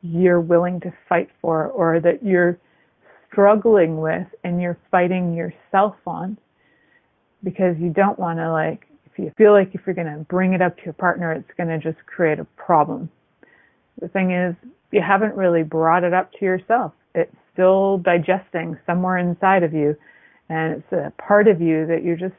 you're 0.02 0.42
willing 0.42 0.80
to 0.82 0.94
fight 1.08 1.30
for 1.40 1.68
or 1.68 2.00
that 2.00 2.24
you're 2.24 2.58
struggling 3.32 3.98
with 3.98 4.28
and 4.44 4.60
you're 4.60 4.78
fighting 4.90 5.34
yourself 5.34 5.96
on 6.08 6.38
because 7.44 7.76
you 7.80 7.90
don't 7.90 8.18
want 8.18 8.40
to 8.40 8.52
like, 8.52 8.88
if 9.06 9.18
you 9.18 9.32
feel 9.38 9.52
like 9.52 9.74
if 9.74 9.82
you're 9.86 9.96
going 9.96 10.08
to 10.08 10.24
bring 10.26 10.54
it 10.54 10.62
up 10.62 10.78
to 10.78 10.84
your 10.84 10.94
partner, 10.94 11.32
it's 11.32 11.50
going 11.58 11.70
to 11.70 11.80
just 11.80 12.04
create 12.06 12.40
a 12.40 12.46
problem. 12.56 13.10
The 14.02 14.08
thing 14.08 14.32
is, 14.32 14.56
you 14.92 15.02
haven't 15.02 15.36
really 15.36 15.64
brought 15.64 16.04
it 16.04 16.14
up 16.14 16.32
to 16.34 16.46
yourself. 16.46 16.94
It's 17.16 17.36
still 17.54 17.98
digesting 17.98 18.78
somewhere 18.86 19.18
inside 19.18 19.64
of 19.64 19.74
you, 19.74 19.96
and 20.50 20.76
it's 20.76 20.92
a 20.92 21.12
part 21.22 21.48
of 21.48 21.62
you 21.62 21.86
that 21.88 22.04
you're 22.04 22.16
just 22.16 22.36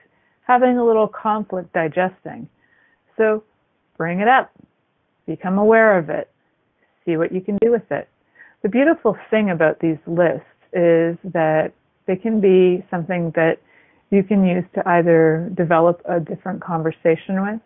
having 0.47 0.79
a 0.79 0.85
little 0.85 1.09
conflict 1.09 1.73
digesting. 1.73 2.49
So 3.17 3.43
bring 3.97 4.21
it 4.21 4.29
up, 4.29 4.51
become 5.27 5.59
aware 5.59 5.99
of 5.99 6.09
it, 6.09 6.31
see 7.05 7.17
what 7.17 7.33
you 7.33 7.41
can 7.41 7.59
do 7.59 7.73
with 7.73 7.91
it. 7.91 8.09
The 8.63 8.69
beautiful 8.69 9.17
thing 9.31 9.51
about 9.51 9.81
these 9.81 9.99
lists 10.07 10.47
is 10.73 11.17
that 11.25 11.73
they 12.07 12.17
can 12.17 12.41
be 12.41 12.85
something 12.91 13.33
that 13.35 13.59
you 14.11 14.23
can 14.23 14.45
use 14.45 14.65
to 14.75 14.89
either 14.89 15.51
develop 15.55 16.01
a 16.09 16.19
different 16.19 16.63
conversation 16.63 17.43
with. 17.43 17.61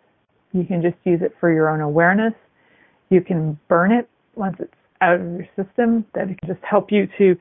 You 0.51 0.65
can 0.65 0.81
just 0.81 0.97
use 1.03 1.21
it 1.21 1.35
for 1.39 1.51
your 1.51 1.69
own 1.69 1.81
awareness. 1.81 2.33
You 3.09 3.21
can 3.21 3.59
burn 3.67 3.91
it 3.91 4.09
once 4.35 4.57
it's 4.59 4.73
out 5.01 5.19
of 5.19 5.21
your 5.21 5.47
system. 5.55 6.05
That 6.13 6.29
it 6.29 6.39
can 6.39 6.49
just 6.49 6.63
help 6.63 6.91
you 6.91 7.07
to 7.17 7.35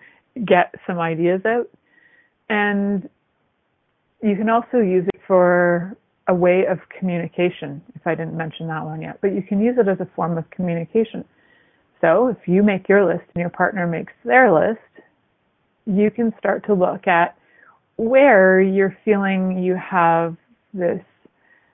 get 0.46 0.74
some 0.86 0.98
ideas 0.98 1.42
out. 1.44 1.68
And 2.48 3.08
you 4.22 4.36
can 4.36 4.48
also 4.48 4.78
use 4.78 5.06
it 5.12 5.20
for 5.26 5.96
a 6.28 6.34
way 6.34 6.64
of 6.70 6.78
communication, 6.98 7.82
if 7.96 8.06
I 8.06 8.14
didn't 8.14 8.36
mention 8.36 8.68
that 8.68 8.84
one 8.84 9.02
yet. 9.02 9.18
But 9.20 9.34
you 9.34 9.42
can 9.42 9.60
use 9.60 9.76
it 9.78 9.88
as 9.88 9.98
a 10.00 10.08
form 10.14 10.38
of 10.38 10.48
communication. 10.50 11.24
So 12.00 12.28
if 12.28 12.36
you 12.46 12.62
make 12.62 12.88
your 12.88 13.04
list 13.04 13.24
and 13.34 13.40
your 13.40 13.50
partner 13.50 13.86
makes 13.86 14.12
their 14.24 14.52
list, 14.52 14.80
you 15.86 16.10
can 16.10 16.32
start 16.38 16.64
to 16.66 16.74
look 16.74 17.06
at 17.06 17.36
where 17.96 18.60
you're 18.60 18.96
feeling 19.04 19.62
you 19.62 19.76
have 19.76 20.36
this 20.72 21.02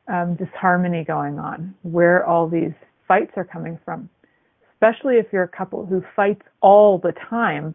um, 0.08 0.36
disharmony 0.36 1.04
going 1.04 1.38
on, 1.38 1.74
where 1.82 2.24
all 2.24 2.48
these 2.48 2.72
fights 3.06 3.32
are 3.36 3.44
coming 3.44 3.78
from. 3.84 4.08
Especially 4.74 5.16
if 5.16 5.26
you're 5.32 5.42
a 5.42 5.48
couple 5.48 5.84
who 5.86 6.02
fights 6.14 6.42
all 6.60 6.98
the 6.98 7.12
time, 7.28 7.74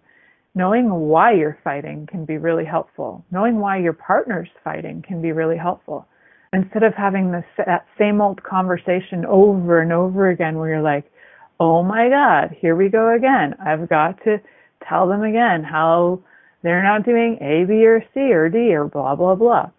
knowing 0.56 0.90
why 0.90 1.34
you're 1.34 1.58
fighting 1.64 2.08
can 2.10 2.26
be 2.26 2.38
really 2.38 2.66
helpful. 2.66 3.26
Knowing 3.32 3.60
why 3.60 3.78
your 3.80 3.94
partner's 3.94 4.50
fighting 4.64 5.04
can 5.06 5.22
be 5.22 5.32
really 5.32 5.58
helpful. 5.58 6.08
Instead 6.54 6.84
of 6.84 6.94
having 6.94 7.32
this 7.32 7.46
that 7.58 7.86
same 7.98 8.22
old 8.22 8.42
conversation 8.44 9.26
over 9.28 9.82
and 9.82 9.92
over 9.92 10.30
again 10.30 10.58
where 10.58 10.70
you're 10.70 10.82
like, 10.82 11.12
oh 11.60 11.84
my 11.84 12.10
God, 12.10 12.56
here 12.60 12.76
we 12.76 12.90
go 12.90 13.16
again. 13.16 13.56
I've 13.66 13.90
got 13.90 14.24
to 14.24 14.38
tell 14.88 15.08
them 15.08 15.24
again 15.24 15.64
how 15.64 16.20
they're 16.64 16.84
not 16.84 17.06
doing 17.06 17.38
A, 17.42 17.66
B, 17.66 17.86
or 17.86 18.04
C, 18.14 18.34
or 18.34 18.50
D, 18.50 18.74
or 18.74 18.86
blah, 18.86 19.16
blah, 19.16 19.36
blah. 19.36 19.70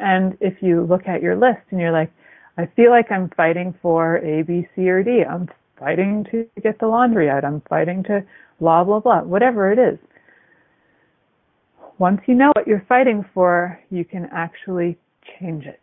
And 0.00 0.36
if 0.40 0.62
you 0.62 0.84
look 0.84 1.06
at 1.06 1.22
your 1.22 1.36
list 1.36 1.60
and 1.70 1.80
you're 1.80 1.92
like, 1.92 2.10
I 2.58 2.66
feel 2.74 2.90
like 2.90 3.12
I'm 3.12 3.30
fighting 3.36 3.74
for 3.82 4.16
A, 4.16 4.42
B, 4.42 4.66
C, 4.74 4.88
or 4.88 5.02
D. 5.02 5.22
I'm 5.22 5.48
fighting 5.78 6.26
to 6.30 6.46
get 6.62 6.78
the 6.80 6.86
laundry 6.86 7.28
out. 7.28 7.44
I'm 7.44 7.62
fighting 7.68 8.02
to 8.04 8.24
blah, 8.58 8.84
blah, 8.84 9.00
blah, 9.00 9.22
whatever 9.22 9.70
it 9.70 9.78
is. 9.78 9.98
Once 11.98 12.20
you 12.26 12.34
know 12.34 12.52
what 12.54 12.66
you're 12.66 12.84
fighting 12.88 13.24
for, 13.34 13.78
you 13.90 14.04
can 14.04 14.28
actually 14.32 14.98
change 15.38 15.64
it. 15.64 15.80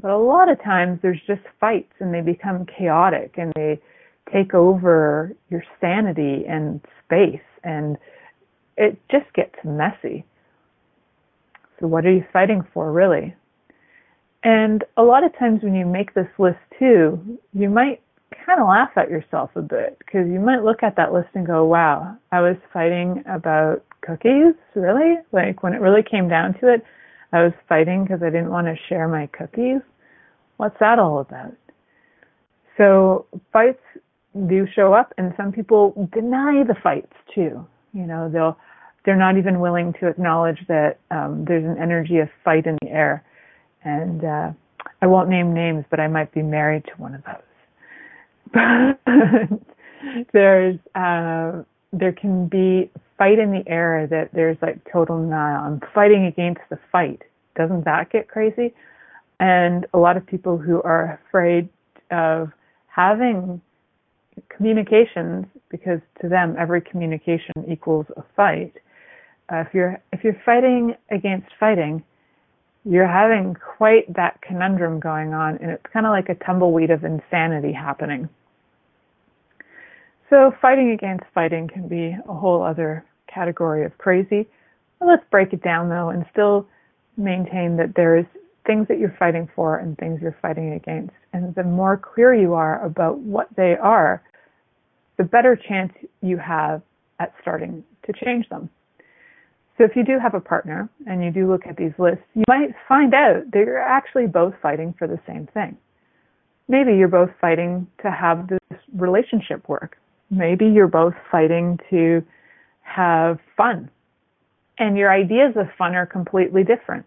But 0.00 0.10
a 0.10 0.18
lot 0.18 0.48
of 0.48 0.62
times 0.62 0.98
there's 1.02 1.20
just 1.26 1.42
fights 1.60 1.92
and 1.98 2.12
they 2.12 2.20
become 2.20 2.66
chaotic 2.66 3.34
and 3.36 3.52
they 3.54 3.80
take 4.32 4.54
over 4.54 5.34
your 5.50 5.62
sanity 5.80 6.44
and 6.48 6.80
space 7.04 7.40
and 7.62 7.96
it 8.76 8.98
just 9.10 9.32
gets 9.34 9.54
messy. 9.64 10.24
So 11.80 11.86
what 11.86 12.04
are 12.06 12.12
you 12.12 12.24
fighting 12.32 12.62
for 12.72 12.92
really? 12.92 13.34
And 14.42 14.84
a 14.96 15.02
lot 15.02 15.24
of 15.24 15.36
times 15.38 15.62
when 15.62 15.74
you 15.74 15.86
make 15.86 16.14
this 16.14 16.28
list 16.38 16.58
too, 16.78 17.38
you 17.52 17.70
might 17.70 18.02
kind 18.46 18.60
of 18.60 18.68
laugh 18.68 18.90
at 18.96 19.10
yourself 19.10 19.50
a 19.56 19.62
bit 19.62 19.98
because 19.98 20.28
you 20.28 20.38
might 20.38 20.62
look 20.62 20.82
at 20.82 20.96
that 20.96 21.12
list 21.12 21.28
and 21.34 21.46
go, 21.46 21.64
wow, 21.64 22.16
I 22.30 22.40
was 22.40 22.56
fighting 22.72 23.24
about 23.26 23.82
cookies? 24.02 24.54
Really? 24.74 25.16
Like 25.32 25.62
when 25.62 25.72
it 25.72 25.80
really 25.80 26.02
came 26.02 26.28
down 26.28 26.54
to 26.60 26.72
it, 26.72 26.82
I 27.32 27.42
was 27.42 27.52
fighting 27.68 28.04
because 28.04 28.22
I 28.22 28.30
didn't 28.30 28.50
want 28.50 28.66
to 28.66 28.76
share 28.88 29.08
my 29.08 29.28
cookies? 29.28 29.80
What's 30.58 30.78
that 30.78 30.98
all 30.98 31.20
about? 31.20 31.54
So 32.76 33.26
fights 33.52 33.82
do 34.46 34.66
show 34.74 34.92
up 34.92 35.12
and 35.16 35.32
some 35.36 35.52
people 35.52 36.08
deny 36.12 36.64
the 36.66 36.76
fights 36.82 37.12
too. 37.34 37.66
You 37.94 38.06
know, 38.06 38.28
they'll, 38.28 38.58
they're 39.04 39.16
not 39.16 39.38
even 39.38 39.60
willing 39.60 39.94
to 40.00 40.08
acknowledge 40.08 40.58
that 40.68 40.98
um, 41.10 41.44
there's 41.46 41.64
an 41.64 41.78
energy 41.80 42.18
of 42.18 42.28
fight 42.44 42.66
in 42.66 42.76
the 42.82 42.90
air. 42.90 43.24
And 43.84 44.24
uh, 44.24 44.52
I 45.00 45.06
won't 45.06 45.28
name 45.28 45.54
names, 45.54 45.84
but 45.90 46.00
I 46.00 46.08
might 46.08 46.32
be 46.32 46.42
married 46.42 46.84
to 46.86 46.92
one 46.96 47.14
of 47.14 47.22
those. 47.24 47.36
But 50.12 50.26
there's 50.32 50.78
uh, 50.94 51.62
there 51.92 52.12
can 52.12 52.46
be 52.46 52.90
fight 53.16 53.38
in 53.38 53.52
the 53.52 53.62
air 53.66 54.06
that 54.06 54.30
there's 54.32 54.56
like 54.60 54.78
total 54.90 55.18
denial. 55.18 55.64
I'm 55.64 55.80
fighting 55.94 56.26
against 56.26 56.60
the 56.70 56.78
fight. 56.90 57.22
Doesn't 57.56 57.84
that 57.84 58.10
get 58.10 58.28
crazy? 58.28 58.74
And 59.40 59.86
a 59.94 59.98
lot 59.98 60.16
of 60.16 60.26
people 60.26 60.58
who 60.58 60.82
are 60.82 61.20
afraid 61.28 61.68
of 62.10 62.52
having 62.88 63.60
communications, 64.48 65.46
because 65.70 66.00
to 66.22 66.28
them 66.28 66.56
every 66.58 66.80
communication 66.80 67.52
equals 67.68 68.06
a 68.16 68.22
fight. 68.36 68.72
Uh, 69.52 69.56
if 69.56 69.68
you're 69.74 70.00
if 70.12 70.24
you're 70.24 70.40
fighting 70.44 70.94
against 71.10 71.48
fighting, 71.60 72.02
you're 72.84 73.06
having 73.06 73.54
quite 73.54 74.12
that 74.14 74.40
conundrum 74.42 75.00
going 75.00 75.34
on, 75.34 75.56
and 75.58 75.70
it's 75.70 75.84
kind 75.92 76.06
of 76.06 76.10
like 76.10 76.28
a 76.28 76.34
tumbleweed 76.44 76.90
of 76.90 77.04
insanity 77.04 77.72
happening. 77.72 78.28
So 80.30 80.52
fighting 80.60 80.90
against 80.90 81.24
fighting 81.34 81.68
can 81.68 81.88
be 81.88 82.16
a 82.28 82.34
whole 82.34 82.62
other 82.62 83.04
category 83.32 83.84
of 83.84 83.96
crazy. 83.98 84.48
Well, 84.98 85.10
let's 85.10 85.24
break 85.30 85.52
it 85.52 85.62
down 85.62 85.88
though 85.88 86.08
and 86.08 86.24
still 86.32 86.66
maintain 87.16 87.76
that 87.76 87.92
there's 87.94 88.26
things 88.66 88.88
that 88.88 88.98
you're 88.98 89.14
fighting 89.18 89.48
for 89.54 89.78
and 89.78 89.96
things 89.98 90.20
you're 90.22 90.36
fighting 90.40 90.72
against. 90.72 91.12
And 91.32 91.54
the 91.54 91.64
more 91.64 91.96
clear 91.96 92.34
you 92.34 92.54
are 92.54 92.84
about 92.84 93.18
what 93.18 93.48
they 93.56 93.76
are, 93.80 94.22
the 95.16 95.24
better 95.24 95.56
chance 95.56 95.92
you 96.22 96.38
have 96.38 96.82
at 97.20 97.32
starting 97.40 97.84
to 98.06 98.12
change 98.24 98.48
them. 98.48 98.70
So 99.76 99.84
if 99.84 99.96
you 99.96 100.04
do 100.04 100.18
have 100.20 100.34
a 100.34 100.40
partner 100.40 100.88
and 101.06 101.22
you 101.24 101.30
do 101.30 101.50
look 101.50 101.66
at 101.66 101.76
these 101.76 101.92
lists, 101.98 102.24
you 102.34 102.44
might 102.48 102.74
find 102.88 103.12
out 103.12 103.50
that 103.52 103.58
you're 103.58 103.80
actually 103.80 104.26
both 104.26 104.54
fighting 104.62 104.94
for 104.98 105.08
the 105.08 105.18
same 105.26 105.48
thing. 105.52 105.76
Maybe 106.68 106.94
you're 106.94 107.08
both 107.08 107.30
fighting 107.40 107.86
to 108.02 108.10
have 108.10 108.48
this 108.48 108.78
relationship 108.96 109.68
work. 109.68 109.98
Maybe 110.30 110.66
you're 110.66 110.88
both 110.88 111.14
fighting 111.30 111.78
to 111.90 112.22
have 112.82 113.38
fun. 113.56 113.90
And 114.78 114.96
your 114.96 115.12
ideas 115.12 115.54
of 115.56 115.66
fun 115.76 115.94
are 115.94 116.06
completely 116.06 116.64
different. 116.64 117.04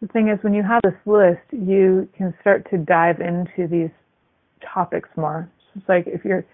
The 0.00 0.08
thing 0.08 0.28
is, 0.28 0.38
when 0.42 0.54
you 0.54 0.62
have 0.62 0.80
this 0.82 0.94
list, 1.06 1.42
you 1.50 2.08
can 2.16 2.32
start 2.40 2.68
to 2.70 2.78
dive 2.78 3.20
into 3.20 3.66
these 3.68 3.90
topics 4.72 5.08
more. 5.16 5.50
So 5.64 5.80
it's 5.80 5.88
like 5.88 6.06
if 6.06 6.24
you're 6.24 6.44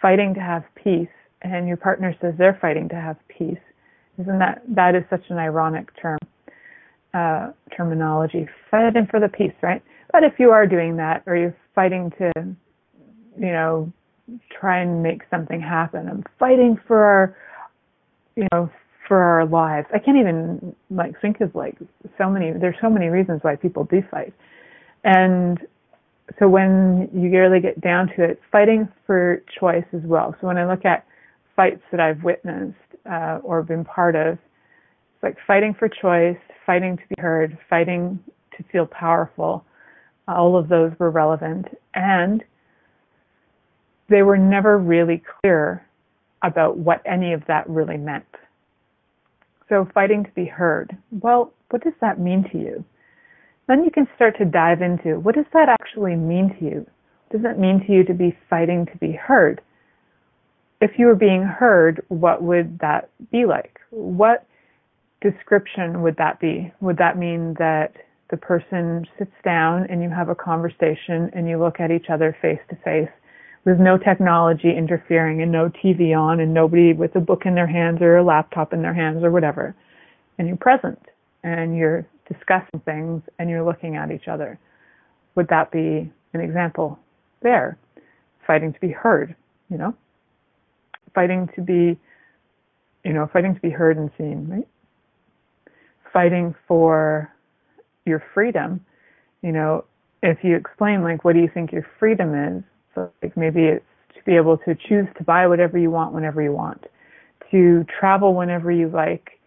fighting 0.00 0.34
to 0.34 0.40
have 0.40 0.64
peace 0.74 1.08
and 1.42 1.68
your 1.68 1.76
partner 1.76 2.14
says 2.20 2.34
they're 2.38 2.58
fighting 2.60 2.88
to 2.88 2.94
have 2.94 3.16
peace, 3.28 3.58
isn't 4.18 4.38
that, 4.38 4.62
that 4.68 4.94
is 4.94 5.02
such 5.10 5.24
an 5.28 5.36
ironic 5.36 5.88
term, 6.00 6.18
uh, 7.12 7.50
terminology. 7.76 8.48
Fighting 8.70 9.06
for 9.10 9.20
the 9.20 9.28
peace, 9.28 9.54
right? 9.62 9.82
But 10.12 10.24
if 10.24 10.34
you 10.38 10.50
are 10.50 10.66
doing 10.66 10.96
that 10.96 11.22
or 11.26 11.36
you're 11.36 11.56
fighting 11.74 12.10
to, 12.18 12.32
you 12.36 13.52
know, 13.52 13.92
try 14.58 14.80
and 14.80 15.02
make 15.02 15.22
something 15.30 15.60
happen. 15.60 16.08
I'm 16.08 16.24
fighting 16.38 16.78
for 16.86 17.04
our, 17.04 17.36
you 18.36 18.46
know, 18.52 18.70
for 19.06 19.22
our 19.22 19.46
lives. 19.46 19.86
I 19.94 19.98
can't 19.98 20.16
even 20.16 20.74
like 20.90 21.20
think 21.20 21.40
of 21.40 21.54
like 21.54 21.76
so 22.18 22.30
many. 22.30 22.52
There's 22.52 22.76
so 22.80 22.90
many 22.90 23.08
reasons 23.08 23.40
why 23.42 23.56
people 23.56 23.84
do 23.84 24.02
fight, 24.10 24.34
and 25.04 25.58
so 26.38 26.48
when 26.48 27.08
you 27.12 27.30
really 27.30 27.60
get 27.60 27.80
down 27.80 28.08
to 28.16 28.24
it, 28.24 28.40
fighting 28.50 28.88
for 29.06 29.42
choice 29.60 29.84
as 29.92 30.00
well. 30.04 30.34
So 30.40 30.46
when 30.46 30.56
I 30.56 30.66
look 30.66 30.84
at 30.84 31.06
fights 31.54 31.82
that 31.90 32.00
I've 32.00 32.22
witnessed 32.22 32.76
uh, 33.10 33.40
or 33.42 33.62
been 33.62 33.84
part 33.84 34.16
of, 34.16 34.34
it's 34.34 35.22
like 35.22 35.36
fighting 35.46 35.74
for 35.78 35.88
choice, 35.88 36.38
fighting 36.64 36.96
to 36.96 37.02
be 37.08 37.20
heard, 37.20 37.58
fighting 37.68 38.18
to 38.56 38.64
feel 38.72 38.86
powerful. 38.86 39.64
All 40.26 40.56
of 40.56 40.68
those 40.68 40.92
were 40.98 41.10
relevant, 41.10 41.66
and 41.94 42.42
they 44.08 44.22
were 44.22 44.38
never 44.38 44.78
really 44.78 45.22
clear 45.40 45.86
about 46.42 46.78
what 46.78 47.02
any 47.06 47.32
of 47.32 47.42
that 47.46 47.68
really 47.68 47.96
meant. 47.96 48.24
So 49.68 49.88
fighting 49.94 50.24
to 50.24 50.30
be 50.30 50.44
heard. 50.44 50.96
Well, 51.10 51.52
what 51.70 51.82
does 51.82 51.94
that 52.00 52.20
mean 52.20 52.44
to 52.52 52.58
you? 52.58 52.84
Then 53.66 53.82
you 53.82 53.90
can 53.90 54.06
start 54.14 54.36
to 54.38 54.44
dive 54.44 54.82
into 54.82 55.18
what 55.20 55.34
does 55.34 55.46
that 55.52 55.68
actually 55.68 56.16
mean 56.16 56.54
to 56.58 56.64
you? 56.64 56.86
What 57.28 57.42
does 57.42 57.50
it 57.50 57.58
mean 57.58 57.84
to 57.86 57.92
you 57.92 58.04
to 58.04 58.14
be 58.14 58.36
fighting 58.50 58.86
to 58.86 58.98
be 58.98 59.12
heard? 59.12 59.60
If 60.80 60.92
you 60.98 61.06
were 61.06 61.14
being 61.14 61.42
heard, 61.42 62.04
what 62.08 62.42
would 62.42 62.78
that 62.80 63.08
be 63.32 63.46
like? 63.46 63.80
What 63.90 64.46
description 65.22 66.02
would 66.02 66.16
that 66.18 66.40
be? 66.40 66.72
Would 66.80 66.98
that 66.98 67.16
mean 67.16 67.54
that 67.58 67.94
the 68.30 68.36
person 68.36 69.06
sits 69.18 69.32
down 69.44 69.86
and 69.88 70.02
you 70.02 70.10
have 70.10 70.28
a 70.28 70.34
conversation 70.34 71.30
and 71.32 71.48
you 71.48 71.58
look 71.58 71.80
at 71.80 71.90
each 71.90 72.10
other 72.12 72.36
face 72.42 72.58
to 72.68 72.76
face 72.76 73.08
with 73.64 73.78
no 73.78 73.96
technology 73.96 74.74
interfering 74.76 75.40
and 75.42 75.50
no 75.50 75.70
TV 75.70 76.16
on 76.16 76.40
and 76.40 76.52
nobody 76.52 76.92
with 76.92 77.16
a 77.16 77.20
book 77.20 77.42
in 77.46 77.54
their 77.54 77.66
hands 77.66 78.02
or 78.02 78.16
a 78.16 78.24
laptop 78.24 78.72
in 78.72 78.82
their 78.82 78.94
hands 78.94 79.24
or 79.24 79.30
whatever. 79.30 79.74
And 80.38 80.48
you're 80.48 80.56
present 80.56 80.98
and 81.42 81.76
you're 81.76 82.06
discussing 82.28 82.80
things 82.84 83.22
and 83.38 83.48
you're 83.48 83.64
looking 83.64 83.96
at 83.96 84.10
each 84.10 84.28
other. 84.28 84.58
Would 85.34 85.48
that 85.48 85.70
be 85.70 86.10
an 86.32 86.40
example 86.40 86.98
there? 87.42 87.78
Fighting 88.46 88.72
to 88.72 88.80
be 88.80 88.90
heard, 88.90 89.34
you 89.70 89.78
know? 89.78 89.94
Fighting 91.14 91.48
to 91.54 91.62
be, 91.62 91.98
you 93.04 93.12
know, 93.12 93.28
fighting 93.32 93.54
to 93.54 93.60
be 93.60 93.70
heard 93.70 93.96
and 93.96 94.10
seen, 94.18 94.46
right? 94.48 94.68
Fighting 96.12 96.54
for 96.68 97.32
your 98.04 98.22
freedom, 98.34 98.84
you 99.42 99.52
know, 99.52 99.84
if 100.22 100.38
you 100.42 100.56
explain 100.56 101.02
like 101.02 101.24
what 101.24 101.34
do 101.34 101.40
you 101.40 101.50
think 101.52 101.72
your 101.72 101.86
freedom 101.98 102.34
is, 102.34 102.62
so 102.94 103.10
like 103.22 103.36
maybe 103.36 103.64
it's 103.64 103.84
to 104.14 104.22
be 104.24 104.36
able 104.36 104.58
to 104.58 104.74
choose 104.88 105.06
to 105.18 105.24
buy 105.24 105.46
whatever 105.46 105.78
you 105.78 105.90
want 105.90 106.12
whenever 106.12 106.42
you 106.42 106.52
want, 106.52 106.84
to 107.50 107.84
travel 107.98 108.34
whenever 108.34 108.70
you 108.70 108.88
like 108.88 109.38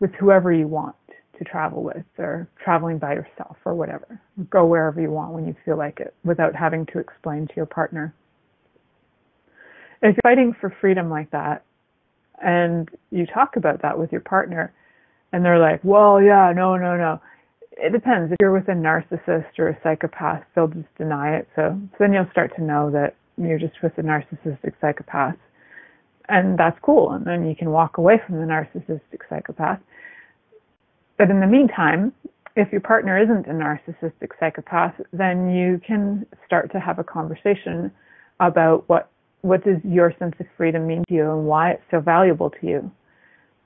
with 0.00 0.12
whoever 0.18 0.52
you 0.52 0.66
want 0.66 0.96
to 1.38 1.44
travel 1.44 1.82
with 1.82 2.04
or 2.18 2.48
traveling 2.62 2.98
by 2.98 3.12
yourself 3.12 3.56
or 3.64 3.74
whatever. 3.74 4.20
Go 4.50 4.64
wherever 4.64 5.00
you 5.00 5.10
want 5.10 5.32
when 5.32 5.46
you 5.46 5.54
feel 5.64 5.76
like 5.76 6.00
it 6.00 6.14
without 6.24 6.54
having 6.54 6.86
to 6.86 6.98
explain 6.98 7.46
to 7.46 7.52
your 7.54 7.66
partner. 7.66 8.14
If 10.02 10.16
you're 10.16 10.30
fighting 10.30 10.54
for 10.60 10.74
freedom 10.80 11.10
like 11.10 11.30
that 11.30 11.64
and 12.42 12.88
you 13.10 13.26
talk 13.26 13.56
about 13.56 13.82
that 13.82 13.98
with 13.98 14.12
your 14.12 14.20
partner 14.20 14.72
and 15.32 15.44
they're 15.44 15.58
like, 15.58 15.80
well, 15.82 16.22
yeah, 16.22 16.52
no, 16.54 16.76
no, 16.76 16.96
no 16.96 17.20
it 17.76 17.92
depends. 17.92 18.32
If 18.32 18.38
you're 18.40 18.52
with 18.52 18.68
a 18.68 18.72
narcissist 18.72 19.58
or 19.58 19.68
a 19.68 19.78
psychopath, 19.82 20.42
they'll 20.54 20.68
just 20.68 20.94
deny 20.96 21.36
it. 21.36 21.48
So, 21.54 21.78
so 21.92 21.96
then 21.98 22.12
you'll 22.12 22.30
start 22.30 22.54
to 22.56 22.62
know 22.62 22.90
that 22.90 23.16
you're 23.36 23.58
just 23.58 23.82
with 23.82 23.92
a 23.98 24.02
narcissistic 24.02 24.72
psychopath. 24.80 25.36
And 26.28 26.58
that's 26.58 26.78
cool. 26.82 27.12
And 27.12 27.26
then 27.26 27.46
you 27.46 27.54
can 27.54 27.70
walk 27.70 27.98
away 27.98 28.20
from 28.26 28.36
the 28.36 28.46
narcissistic 28.46 29.20
psychopath. 29.28 29.78
But 31.18 31.30
in 31.30 31.40
the 31.40 31.46
meantime, 31.46 32.12
if 32.56 32.72
your 32.72 32.80
partner 32.80 33.22
isn't 33.22 33.46
a 33.46 33.52
narcissistic 33.52 34.30
psychopath, 34.40 34.94
then 35.12 35.50
you 35.50 35.80
can 35.86 36.26
start 36.46 36.72
to 36.72 36.80
have 36.80 36.98
a 36.98 37.04
conversation 37.04 37.92
about 38.40 38.88
what 38.88 39.10
what 39.42 39.64
does 39.64 39.76
your 39.84 40.12
sense 40.18 40.34
of 40.40 40.46
freedom 40.56 40.86
mean 40.86 41.04
to 41.06 41.14
you 41.14 41.30
and 41.30 41.46
why 41.46 41.70
it's 41.70 41.82
so 41.90 42.00
valuable 42.00 42.50
to 42.50 42.66
you. 42.66 42.90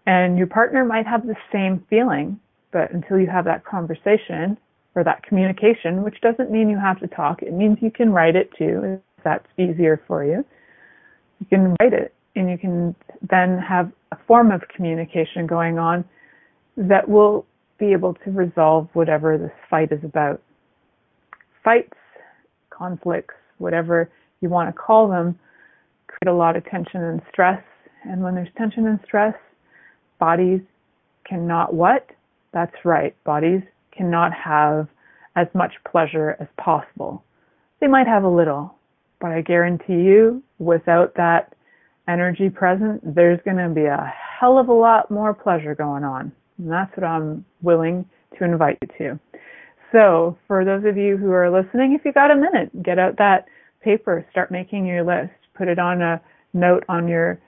And 0.05 0.37
your 0.37 0.47
partner 0.47 0.85
might 0.85 1.07
have 1.07 1.27
the 1.27 1.37
same 1.51 1.87
feeling 1.89 2.39
but 2.73 2.93
until 2.93 3.19
you 3.19 3.27
have 3.27 3.45
that 3.45 3.65
conversation 3.65 4.57
or 4.95 5.05
that 5.05 5.23
communication, 5.23 6.03
which 6.03 6.21
doesn't 6.21 6.51
mean 6.51 6.69
you 6.69 6.79
have 6.79 7.01
to 7.01 7.07
talk, 7.09 7.43
it 7.43 7.53
means 7.53 7.79
you 7.81 7.91
can 7.91 8.11
write 8.13 8.37
it 8.37 8.51
too, 8.57 9.01
if 9.19 9.25
that's 9.25 9.47
easier 9.59 10.01
for 10.07 10.25
you. 10.25 10.45
You 11.41 11.47
can 11.47 11.77
write 11.81 11.93
it 11.93 12.15
and 12.37 12.51
you 12.51 12.59
can 12.59 12.95
then 13.29 13.59
have 13.59 13.91
a 14.13 14.17
form 14.27 14.51
of 14.51 14.63
communication 14.75 15.47
going 15.47 15.79
on 15.79 16.05
that 16.77 17.09
will 17.09 17.47
be 17.79 17.93
able 17.93 18.15
to 18.15 18.31
resolve 18.31 18.89
whatever 18.93 19.39
this 19.39 19.53
fight 19.69 19.91
is 19.93 20.03
about. 20.05 20.41
Fights, 21.65 21.97
conflicts, 22.71 23.35
whatever 23.59 24.11
you 24.41 24.49
want 24.49 24.69
to 24.69 24.73
call 24.73 25.09
them, 25.09 25.39
create 26.07 26.33
a 26.33 26.37
lot 26.37 26.57
of 26.57 26.65
tension 26.67 27.03
and 27.03 27.21
stress. 27.31 27.63
And 28.05 28.23
when 28.23 28.35
there's 28.35 28.49
tension 28.57 28.87
and 28.87 28.99
stress, 29.05 29.35
bodies 30.19 30.61
cannot 31.29 31.75
what? 31.75 32.09
That's 32.53 32.75
right. 32.85 33.15
Bodies 33.25 33.63
cannot 33.93 34.33
have 34.33 34.89
as 35.37 35.47
much 35.55 35.73
pleasure 35.91 36.37
as 36.41 36.49
possible. 36.59 37.23
They 37.81 37.87
might 37.87 38.07
have 38.07 38.25
a 38.25 38.29
little, 38.29 38.75
But 39.21 39.33
I 39.33 39.43
guarantee 39.43 40.03
you, 40.03 40.43
without 40.59 41.15
that 41.17 41.55
energy 42.09 42.49
present, 42.51 43.15
there's 43.15 43.39
going 43.45 43.59
to 43.59 43.69
be 43.69 43.85
a 43.85 44.13
hell 44.39 44.59
of 44.59 44.69
a 44.69 44.73
lot 44.73 45.11
more 45.11 45.35
pleasure 45.35 45.75
going 45.75 46.05
on. 46.05 46.33
And 46.59 46.71
that's 46.71 46.95
what 46.97 47.05
I'm 47.05 47.45
willing 47.63 48.05
to 48.39 48.45
invite 48.45 48.79
you 48.83 48.89
to. 48.99 49.21
So, 49.93 50.39
for 50.47 50.65
those 50.65 50.85
of 50.85 50.97
you 50.97 51.17
who 51.17 51.31
are 51.33 51.51
listening, 51.51 51.93
if 51.93 52.05
you 52.05 52.13
got 52.13 52.31
a 52.31 52.37
minute, 52.37 52.83
get 52.83 52.99
out 52.99 53.19
that 53.19 53.47
paper, 53.83 54.25
start 54.31 54.51
making 54.51 54.87
your 54.87 55.05
list, 55.05 55.33
put 55.55 55.69
it 55.69 55.79
on 55.79 56.01
a 56.01 56.21
note 56.53 56.85
on 56.89 57.09
your 57.09 57.41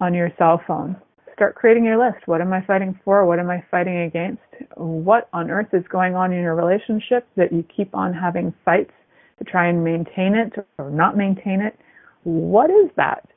on 0.00 0.14
your 0.14 0.30
cell 0.38 0.62
phone. 0.66 0.96
Start 1.38 1.54
creating 1.54 1.84
your 1.84 2.04
list. 2.04 2.26
What 2.26 2.40
am 2.40 2.52
I 2.52 2.64
fighting 2.66 2.98
for? 3.04 3.24
What 3.24 3.38
am 3.38 3.48
I 3.48 3.62
fighting 3.70 3.98
against? 3.98 4.42
What 4.74 5.28
on 5.32 5.52
earth 5.52 5.68
is 5.72 5.84
going 5.88 6.16
on 6.16 6.32
in 6.32 6.40
your 6.40 6.56
relationship 6.56 7.28
that 7.36 7.52
you 7.52 7.64
keep 7.74 7.94
on 7.94 8.12
having 8.12 8.52
fights 8.64 8.90
to 9.38 9.44
try 9.44 9.68
and 9.68 9.84
maintain 9.84 10.34
it 10.34 10.52
or 10.78 10.90
not 10.90 11.16
maintain 11.16 11.60
it? 11.60 11.78
What 12.24 12.70
is 12.70 12.90
that? 12.96 13.28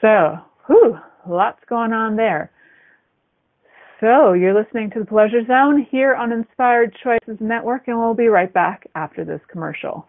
So, 0.00 0.38
whew, 0.66 0.98
lots 1.28 1.60
going 1.68 1.92
on 1.92 2.16
there. 2.16 2.50
So, 4.00 4.32
you're 4.32 4.60
listening 4.60 4.90
to 4.90 4.98
the 4.98 5.06
Pleasure 5.06 5.46
Zone 5.46 5.86
here 5.88 6.16
on 6.16 6.32
Inspired 6.32 6.96
Choices 7.04 7.38
Network, 7.38 7.86
and 7.86 7.96
we'll 7.96 8.14
be 8.14 8.26
right 8.26 8.52
back 8.52 8.88
after 8.96 9.24
this 9.24 9.40
commercial. 9.46 10.08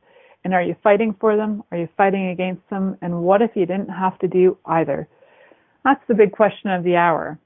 And 0.43 0.53
are 0.53 0.61
you 0.61 0.75
fighting 0.83 1.15
for 1.17 1.37
them? 1.37 1.63
Are 1.71 1.77
you 1.77 1.87
fighting 1.95 2.27
against 2.27 2.69
them? 2.69 2.97
And 3.01 3.21
what 3.21 3.41
if 3.41 3.51
you 3.55 3.65
didn't 3.65 3.87
have 3.87 4.19
to 4.19 4.27
do 4.27 4.57
either? 4.65 5.07
That's 5.85 6.01
the 6.09 6.13
big 6.13 6.33
question 6.33 6.71
of 6.71 6.83
the 6.83 6.97
hour. 6.97 7.39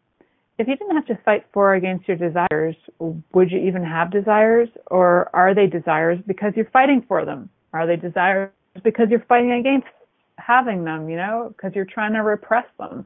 If 0.58 0.68
you 0.68 0.76
didn't 0.76 0.96
have 0.96 1.06
to 1.06 1.20
fight 1.24 1.46
for 1.54 1.72
or 1.72 1.76
against 1.76 2.08
your 2.08 2.18
desires, 2.18 2.76
would 3.00 3.52
you 3.52 3.60
even 3.60 3.84
have 3.84 4.10
desires? 4.10 4.70
Or 4.88 5.30
are 5.36 5.54
they 5.54 5.68
desires 5.68 6.18
because 6.26 6.54
you're 6.56 6.72
fighting 6.72 7.06
for 7.08 7.26
them? 7.26 7.48
Are 7.74 7.86
they 7.86 7.98
desires 7.98 8.50
because 8.84 9.06
you're 9.12 9.26
fighting 9.30 9.52
against 9.52 9.86
having 10.40 10.84
them, 10.84 11.10
you 11.10 11.18
know, 11.18 11.54
because 11.56 11.74
you're 11.76 11.86
trying 11.86 12.14
to 12.14 12.24
repress 12.24 12.66
them? 12.80 13.06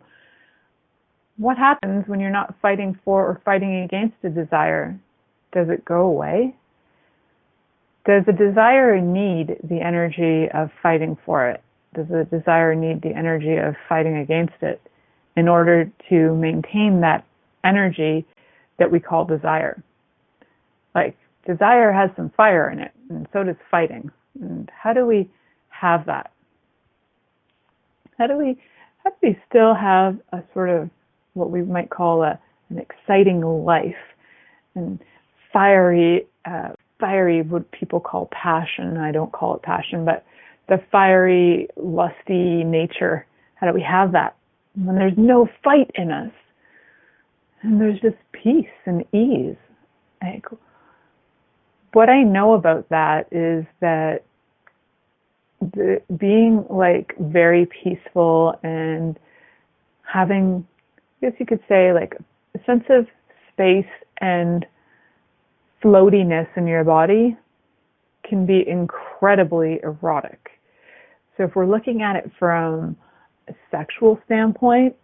What 1.41 1.57
happens 1.57 2.03
when 2.07 2.19
you're 2.19 2.29
not 2.29 2.53
fighting 2.61 2.99
for 3.03 3.25
or 3.25 3.41
fighting 3.43 3.77
against 3.77 4.13
a 4.23 4.29
desire? 4.29 4.95
Does 5.51 5.69
it 5.69 5.83
go 5.83 6.01
away? 6.01 6.55
Does 8.05 8.23
the 8.27 8.31
desire 8.31 9.01
need 9.01 9.57
the 9.63 9.81
energy 9.81 10.47
of 10.53 10.69
fighting 10.83 11.17
for 11.25 11.49
it? 11.49 11.63
Does 11.95 12.05
the 12.09 12.25
desire 12.25 12.75
need 12.75 13.01
the 13.01 13.15
energy 13.17 13.55
of 13.55 13.73
fighting 13.89 14.17
against 14.17 14.53
it 14.61 14.79
in 15.35 15.47
order 15.47 15.91
to 16.09 16.35
maintain 16.35 17.01
that 17.01 17.25
energy 17.63 18.23
that 18.77 18.91
we 18.91 18.99
call 18.99 19.25
desire? 19.25 19.81
Like, 20.93 21.17
desire 21.47 21.91
has 21.91 22.11
some 22.15 22.29
fire 22.37 22.69
in 22.69 22.77
it, 22.77 22.91
and 23.09 23.27
so 23.33 23.43
does 23.43 23.55
fighting. 23.71 24.11
And 24.39 24.69
how 24.71 24.93
do 24.93 25.07
we 25.07 25.27
have 25.69 26.05
that? 26.05 26.33
How 28.19 28.27
do 28.27 28.37
we 28.37 28.61
how 29.03 29.09
do 29.09 29.15
we 29.23 29.39
still 29.49 29.73
have 29.73 30.19
a 30.31 30.43
sort 30.53 30.69
of 30.69 30.91
what 31.34 31.49
we 31.51 31.61
might 31.61 31.89
call 31.89 32.23
a 32.23 32.39
an 32.69 32.77
exciting 32.77 33.41
life 33.41 33.95
and 34.75 34.99
fiery 35.51 36.25
uh, 36.45 36.69
fiery 36.99 37.41
what 37.41 37.69
people 37.71 37.99
call 37.99 38.29
passion. 38.32 38.97
I 38.97 39.11
don't 39.11 39.32
call 39.32 39.55
it 39.55 39.61
passion, 39.61 40.05
but 40.05 40.25
the 40.69 40.82
fiery, 40.91 41.67
lusty 41.75 42.63
nature. 42.63 43.25
How 43.55 43.67
do 43.67 43.73
we 43.73 43.82
have 43.82 44.13
that 44.13 44.38
when 44.75 44.95
there's 44.95 45.17
no 45.17 45.49
fight 45.63 45.91
in 45.95 46.11
us 46.11 46.32
and 47.61 47.82
there's 47.82 47.99
just 47.99 48.15
peace 48.32 48.69
and 48.86 49.03
ease? 49.13 49.57
Like, 50.21 50.45
what 51.93 52.09
I 52.09 52.23
know 52.23 52.53
about 52.53 52.88
that 52.89 53.27
is 53.32 53.65
that 53.82 54.23
the, 55.59 56.01
being 56.17 56.65
like 56.69 57.15
very 57.19 57.67
peaceful 57.84 58.57
and 58.63 59.19
having, 60.03 60.65
guess 61.22 61.34
you 61.39 61.45
could 61.45 61.61
say, 61.69 61.93
like 61.93 62.15
a 62.55 62.63
sense 62.65 62.84
of 62.89 63.07
space 63.53 63.86
and 64.19 64.65
floatiness 65.84 66.47
in 66.55 66.67
your 66.67 66.84
body 66.84 67.38
can 68.28 68.45
be 68.45 68.63
incredibly 68.67 69.80
erotic. 69.84 70.49
So 71.38 71.43
if 71.43 71.55
we're 71.55 71.65
looking 71.65 72.01
at 72.01 72.15
it 72.15 72.32
from 72.38 72.95
a 73.47 73.53
sexual 73.69 74.19
standpoint, 74.26 74.95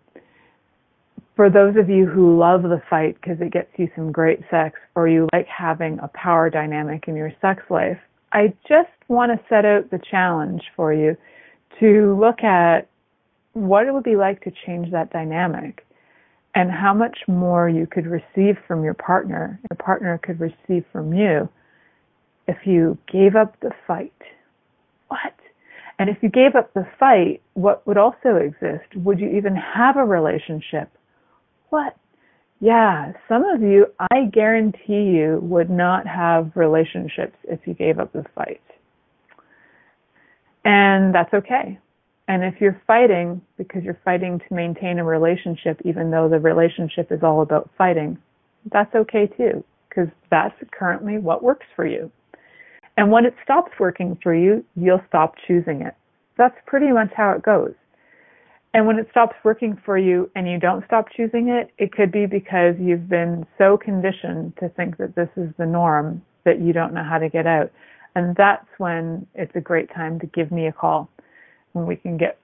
for 1.36 1.50
those 1.50 1.76
of 1.78 1.90
you 1.90 2.08
who 2.08 2.38
love 2.38 2.64
the 2.64 2.82
fight 2.90 3.16
because 3.22 3.38
it 3.40 3.54
gets 3.54 3.70
you 3.78 3.90
some 3.96 4.12
great 4.12 4.40
sex 4.50 4.80
or 4.96 5.08
you 5.08 5.28
like 5.34 5.48
having 5.48 6.00
a 6.00 6.08
power 6.10 6.50
dynamic 6.50 7.08
in 7.08 7.16
your 7.16 7.32
sex 7.42 7.62
life, 7.70 8.00
I 8.34 8.54
just 8.68 8.90
want 9.08 9.32
to 9.32 9.46
set 9.48 9.64
out 9.64 9.90
the 9.92 10.00
challenge 10.10 10.64
for 10.76 10.94
you 10.94 11.16
to 11.80 12.18
look 12.20 12.44
at 12.44 12.90
what 13.54 13.88
it 13.88 13.94
would 13.94 14.04
be 14.04 14.16
like 14.16 14.44
to 14.44 14.52
change 14.66 14.92
that 14.92 15.12
dynamic 15.12 15.86
and 16.58 16.72
how 16.72 16.92
much 16.92 17.20
more 17.28 17.70
you 17.70 17.86
could 17.86 18.08
receive 18.08 18.58
from 18.68 18.84
your 18.84 18.96
partner, 18.96 19.60
your 19.70 19.78
partner 19.78 20.20
could 20.24 20.40
receive 20.40 20.84
from 20.92 21.14
you 21.14 21.48
if 22.48 22.58
you 22.66 22.98
gave 23.12 23.36
up 23.36 23.60
the 23.60 23.70
fight. 23.86 24.12
What? 25.08 25.36
And 26.00 26.10
if 26.10 26.18
you 26.24 26.30
gave 26.30 26.56
up 26.56 26.74
the 26.74 26.88
fight, 27.00 27.44
what 27.54 27.86
would 27.86 27.98
also 28.00 28.38
exist? 28.38 28.88
Would 28.96 29.20
you 29.20 29.30
even 29.38 29.56
have 29.56 29.98
a 29.98 30.04
relationship? 30.04 30.90
What? 31.70 31.96
Yeah, 32.60 33.14
some 33.30 33.46
of 33.46 33.62
you, 33.62 33.86
I 34.00 34.26
guarantee 34.34 35.12
you, 35.14 35.38
would 35.44 35.70
not 35.70 36.08
have 36.08 36.52
relationships 36.56 37.38
if 37.44 37.60
you 37.68 37.76
gave 37.76 38.00
up 38.00 38.14
the 38.14 38.26
fight. 38.34 38.64
And 40.66 41.14
that's 41.14 41.36
okay. 41.36 41.78
And 42.28 42.44
if 42.44 42.60
you're 42.60 42.82
fighting 42.86 43.42
because 43.58 43.84
you're 43.84 44.00
fighting 44.04 44.40
to 44.40 44.54
maintain 44.54 45.00
a 45.00 45.04
relationship, 45.04 45.82
even 45.86 46.12
though 46.12 46.28
the 46.28 46.40
relationship 46.40 47.12
is 47.12 47.24
all 47.24 47.42
about 47.42 47.70
fighting, 47.78 48.18
that's 48.72 48.94
okay 48.94 49.28
too, 49.28 49.64
because 49.90 50.10
that's 50.30 50.56
currently 50.78 51.18
what 51.18 51.42
works 51.42 51.66
for 51.76 51.86
you. 51.86 52.12
And 52.98 53.12
when 53.12 53.26
it 53.26 53.36
stops 53.44 53.72
working 53.80 54.18
for 54.22 54.34
you, 54.34 54.66
you'll 54.76 55.04
stop 55.08 55.36
choosing 55.48 55.82
it. 55.82 55.96
That's 56.38 56.58
pretty 56.66 56.92
much 56.92 57.12
how 57.16 57.32
it 57.32 57.44
goes. 57.44 57.74
And 58.74 58.86
when 58.86 59.00
it 59.00 59.08
stops 59.10 59.36
working 59.44 59.80
for 59.86 59.98
you 59.98 60.30
and 60.36 60.50
you 60.50 60.60
don't 60.60 60.86
stop 60.86 61.08
choosing 61.16 61.48
it, 61.48 61.72
it 61.78 61.94
could 61.94 62.12
be 62.12 62.26
because 62.26 62.76
you've 62.80 63.08
been 63.08 63.46
so 63.58 63.78
conditioned 63.78 64.54
to 64.60 64.70
think 64.70 64.98
that 64.98 65.16
this 65.16 65.30
is 65.38 65.50
the 65.58 65.66
norm 65.66 66.22
that 66.44 66.62
you 66.62 66.74
don't 66.74 66.94
know 66.94 67.04
how 67.04 67.18
to 67.18 67.30
get 67.30 67.48
out. 67.48 67.72
And 68.16 68.36
that's 68.36 68.68
when 68.78 69.26
it's 69.36 69.56
a 69.56 69.62
great 69.62 69.94
time 69.94 70.20
to 70.20 70.26
give 70.28 70.52
me 70.52 70.68
a 70.68 70.72
call 70.72 71.10
when 71.78 71.88
we 71.88 71.96
can 71.96 72.18
get 72.18 72.40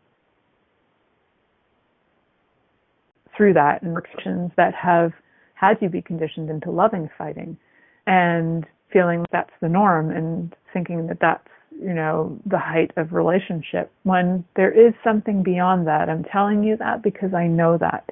through 3.35 3.53
that 3.53 3.81
and 3.81 3.95
restrictions 3.95 4.51
that 4.57 4.73
have 4.75 5.11
had 5.55 5.77
you 5.81 5.89
be 5.89 6.01
conditioned 6.01 6.49
into 6.49 6.69
loving 6.69 7.09
fighting 7.17 7.57
and 8.05 8.65
feeling 8.91 9.25
that's 9.31 9.53
the 9.61 9.69
norm 9.69 10.11
and 10.11 10.55
thinking 10.71 11.07
that 11.07 11.17
that's 11.19 11.47
you 11.71 11.93
know 11.93 12.37
the 12.45 12.59
height 12.59 12.91
of 12.97 13.13
relationship 13.13 13.91
when 14.03 14.45
there 14.55 14.71
is 14.71 14.93
something 15.03 15.41
beyond 15.41 15.87
that. 15.87 16.09
I'm 16.09 16.23
telling 16.23 16.63
you 16.63 16.77
that 16.77 17.01
because 17.01 17.33
i 17.33 17.47
know 17.47 17.77
that. 17.79 18.09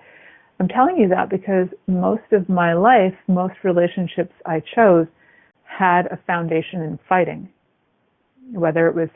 I'm 0.59 0.67
telling 0.67 0.97
you 0.97 1.07
that 1.09 1.29
because 1.29 1.67
most 1.87 2.31
of 2.31 2.49
my 2.49 2.73
life 2.73 3.13
most 3.27 3.55
relationships 3.63 4.33
i 4.45 4.61
chose 4.75 5.07
had 5.63 6.07
a 6.07 6.19
foundation 6.25 6.81
in 6.81 6.99
fighting 7.07 7.49
whether 8.53 8.87
it 8.87 8.95
was 8.95 9.09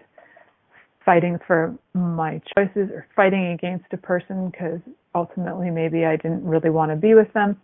fighting 1.06 1.38
for 1.46 1.76
my 1.94 2.42
choices 2.58 2.90
or 2.92 3.08
fighting 3.16 3.48
against 3.54 3.86
a 3.94 3.98
person 3.98 4.50
because 4.50 4.80
ultimately 5.14 5.70
maybe 5.70 6.06
I 6.06 6.16
didn't 6.16 6.44
really 6.44 6.70
want 6.70 6.92
to 6.92 6.96
be 6.96 7.14
with 7.14 7.32
them. 7.34 7.58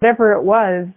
Whatever 0.00 0.32
it 0.32 0.42
was, 0.42 0.88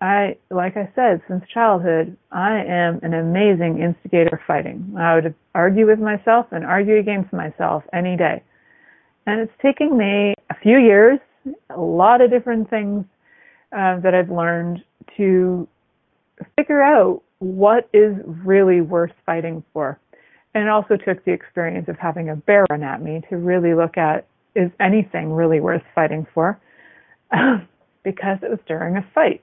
I, 0.00 0.36
like 0.50 0.76
I 0.76 0.90
said, 0.94 1.20
since 1.28 1.44
childhood, 1.52 2.16
I 2.32 2.56
am 2.56 3.00
an 3.02 3.14
amazing 3.14 3.80
instigator 3.82 4.40
fighting. 4.46 4.94
I 4.98 5.14
would 5.14 5.34
argue 5.54 5.86
with 5.86 5.98
myself 5.98 6.46
and 6.52 6.64
argue 6.64 6.98
against 6.98 7.32
myself 7.32 7.84
any 7.92 8.16
day. 8.16 8.42
And 9.26 9.40
it's 9.40 9.52
taking 9.62 9.96
me 9.96 10.34
a 10.48 10.54
few 10.62 10.78
years, 10.78 11.18
a 11.68 11.80
lot 11.80 12.22
of 12.22 12.30
different 12.30 12.70
things 12.70 13.04
uh, 13.72 14.00
that 14.00 14.14
I've 14.14 14.30
learned 14.30 14.82
to 15.18 15.68
figure 16.56 16.82
out 16.82 17.22
what 17.38 17.88
is 17.92 18.14
really 18.24 18.80
worth 18.80 19.12
fighting 19.26 19.62
for. 19.72 19.98
And 20.54 20.64
it 20.64 20.68
also 20.68 20.96
took 20.96 21.24
the 21.24 21.32
experience 21.32 21.88
of 21.88 21.96
having 21.96 22.28
a 22.28 22.36
bear 22.36 22.66
run 22.70 22.82
at 22.82 23.02
me 23.02 23.22
to 23.30 23.36
really 23.36 23.74
look 23.74 23.96
at 23.96 24.26
is 24.56 24.70
anything 24.80 25.32
really 25.32 25.60
worth 25.60 25.82
fighting 25.94 26.26
for? 26.34 26.58
because 28.02 28.38
it 28.42 28.50
was 28.50 28.58
during 28.66 28.96
a 28.96 29.06
fight, 29.14 29.42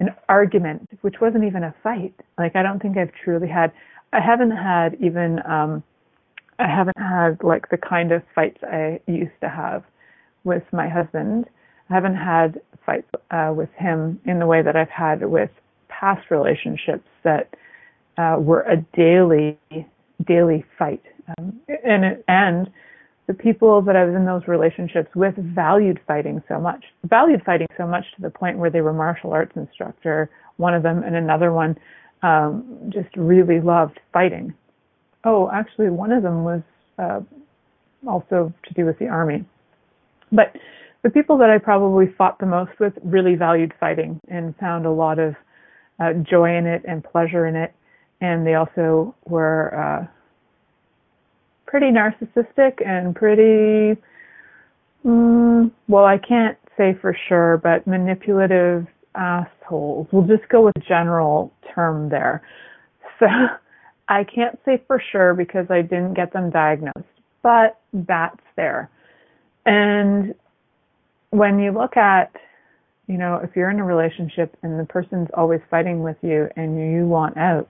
an 0.00 0.08
argument, 0.28 0.88
which 1.02 1.20
wasn't 1.20 1.44
even 1.44 1.62
a 1.62 1.74
fight. 1.82 2.14
Like 2.38 2.56
I 2.56 2.62
don't 2.62 2.80
think 2.80 2.96
I've 2.96 3.12
truly 3.24 3.48
had. 3.48 3.72
I 4.12 4.20
haven't 4.20 4.50
had 4.52 4.96
even. 5.00 5.40
um 5.46 5.82
I 6.58 6.68
haven't 6.68 6.98
had 6.98 7.42
like 7.42 7.70
the 7.70 7.78
kind 7.78 8.12
of 8.12 8.22
fights 8.34 8.58
I 8.62 9.00
used 9.06 9.32
to 9.40 9.48
have 9.48 9.82
with 10.44 10.62
my 10.72 10.88
husband. 10.88 11.46
I 11.90 11.94
haven't 11.94 12.16
had 12.16 12.60
fights 12.86 13.08
uh, 13.30 13.52
with 13.54 13.70
him 13.76 14.20
in 14.24 14.38
the 14.38 14.46
way 14.46 14.62
that 14.62 14.76
I've 14.76 14.90
had 14.90 15.24
with 15.24 15.50
past 15.88 16.30
relationships 16.30 17.08
that 17.24 17.54
uh, 18.16 18.36
were 18.38 18.62
a 18.62 18.76
daily 18.94 19.58
daily 20.26 20.64
fight. 20.78 21.02
Um, 21.38 21.60
and 21.84 22.22
and 22.28 22.70
the 23.26 23.34
people 23.34 23.80
that 23.82 23.96
I 23.96 24.04
was 24.04 24.14
in 24.14 24.24
those 24.24 24.42
relationships 24.48 25.08
with 25.14 25.34
valued 25.36 26.00
fighting 26.06 26.42
so 26.48 26.58
much, 26.60 26.84
valued 27.04 27.42
fighting 27.44 27.68
so 27.76 27.86
much 27.86 28.04
to 28.16 28.22
the 28.22 28.30
point 28.30 28.58
where 28.58 28.70
they 28.70 28.80
were 28.80 28.92
martial 28.92 29.32
arts 29.32 29.52
instructor, 29.54 30.30
one 30.56 30.74
of 30.74 30.82
them, 30.82 31.02
and 31.02 31.14
another 31.14 31.52
one 31.52 31.76
um, 32.22 32.90
just 32.92 33.08
really 33.16 33.60
loved 33.60 34.00
fighting. 34.12 34.52
Oh, 35.24 35.50
actually, 35.52 35.90
one 35.90 36.12
of 36.12 36.22
them 36.22 36.44
was 36.44 36.62
uh, 36.98 37.20
also 38.08 38.52
to 38.66 38.74
do 38.74 38.84
with 38.84 38.98
the 38.98 39.06
army. 39.06 39.44
But 40.32 40.56
the 41.02 41.10
people 41.10 41.38
that 41.38 41.50
I 41.50 41.58
probably 41.58 42.06
fought 42.18 42.38
the 42.38 42.46
most 42.46 42.72
with 42.80 42.94
really 43.04 43.34
valued 43.34 43.72
fighting 43.78 44.20
and 44.28 44.56
found 44.56 44.86
a 44.86 44.90
lot 44.90 45.18
of 45.18 45.34
uh, 46.00 46.12
joy 46.28 46.56
in 46.56 46.66
it 46.66 46.82
and 46.86 47.04
pleasure 47.04 47.46
in 47.46 47.54
it 47.54 47.72
and 48.22 48.46
they 48.46 48.54
also 48.54 49.14
were 49.26 49.74
uh, 49.74 50.06
pretty 51.66 51.86
narcissistic 51.86 52.86
and 52.86 53.14
pretty 53.14 54.00
mm, 55.04 55.70
well 55.88 56.04
i 56.04 56.16
can't 56.16 56.56
say 56.78 56.96
for 57.00 57.14
sure 57.28 57.58
but 57.62 57.86
manipulative 57.86 58.86
assholes. 59.14 60.08
We'll 60.10 60.26
just 60.26 60.48
go 60.48 60.62
with 60.62 60.74
general 60.86 61.52
term 61.74 62.08
there. 62.08 62.42
So 63.18 63.26
i 64.08 64.24
can't 64.24 64.58
say 64.64 64.82
for 64.88 65.00
sure 65.12 65.32
because 65.32 65.66
i 65.70 65.80
didn't 65.80 66.14
get 66.14 66.32
them 66.32 66.50
diagnosed 66.50 67.06
but 67.42 67.80
that's 67.92 68.40
there. 68.56 68.90
And 69.64 70.34
when 71.30 71.58
you 71.58 71.72
look 71.72 71.96
at 71.96 72.32
you 73.06 73.18
know 73.18 73.36
if 73.36 73.50
you're 73.54 73.70
in 73.70 73.80
a 73.80 73.84
relationship 73.84 74.56
and 74.62 74.78
the 74.78 74.84
person's 74.84 75.28
always 75.34 75.60
fighting 75.70 76.02
with 76.02 76.16
you 76.22 76.48
and 76.56 76.78
you 76.78 77.06
want 77.06 77.36
out 77.36 77.68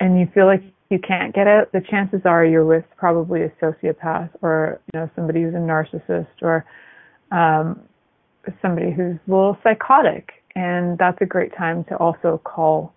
and 0.00 0.18
you 0.18 0.28
feel 0.34 0.46
like 0.46 0.62
you 0.90 0.98
can't 0.98 1.34
get 1.34 1.46
out, 1.46 1.72
the 1.72 1.80
chances 1.80 2.20
are 2.24 2.44
you're 2.44 2.64
with 2.64 2.84
probably 2.96 3.42
a 3.42 3.50
sociopath 3.62 4.30
or 4.42 4.80
you 4.92 5.00
know 5.00 5.10
somebody 5.16 5.42
who's 5.42 5.54
a 5.54 5.58
narcissist 5.58 6.28
or 6.42 6.64
um, 7.32 7.80
somebody 8.62 8.92
who's 8.92 9.16
a 9.26 9.30
little 9.30 9.58
psychotic, 9.62 10.30
and 10.54 10.96
that's 10.98 11.18
a 11.20 11.26
great 11.26 11.54
time 11.56 11.84
to 11.84 11.96
also 11.96 12.40
call 12.44 12.94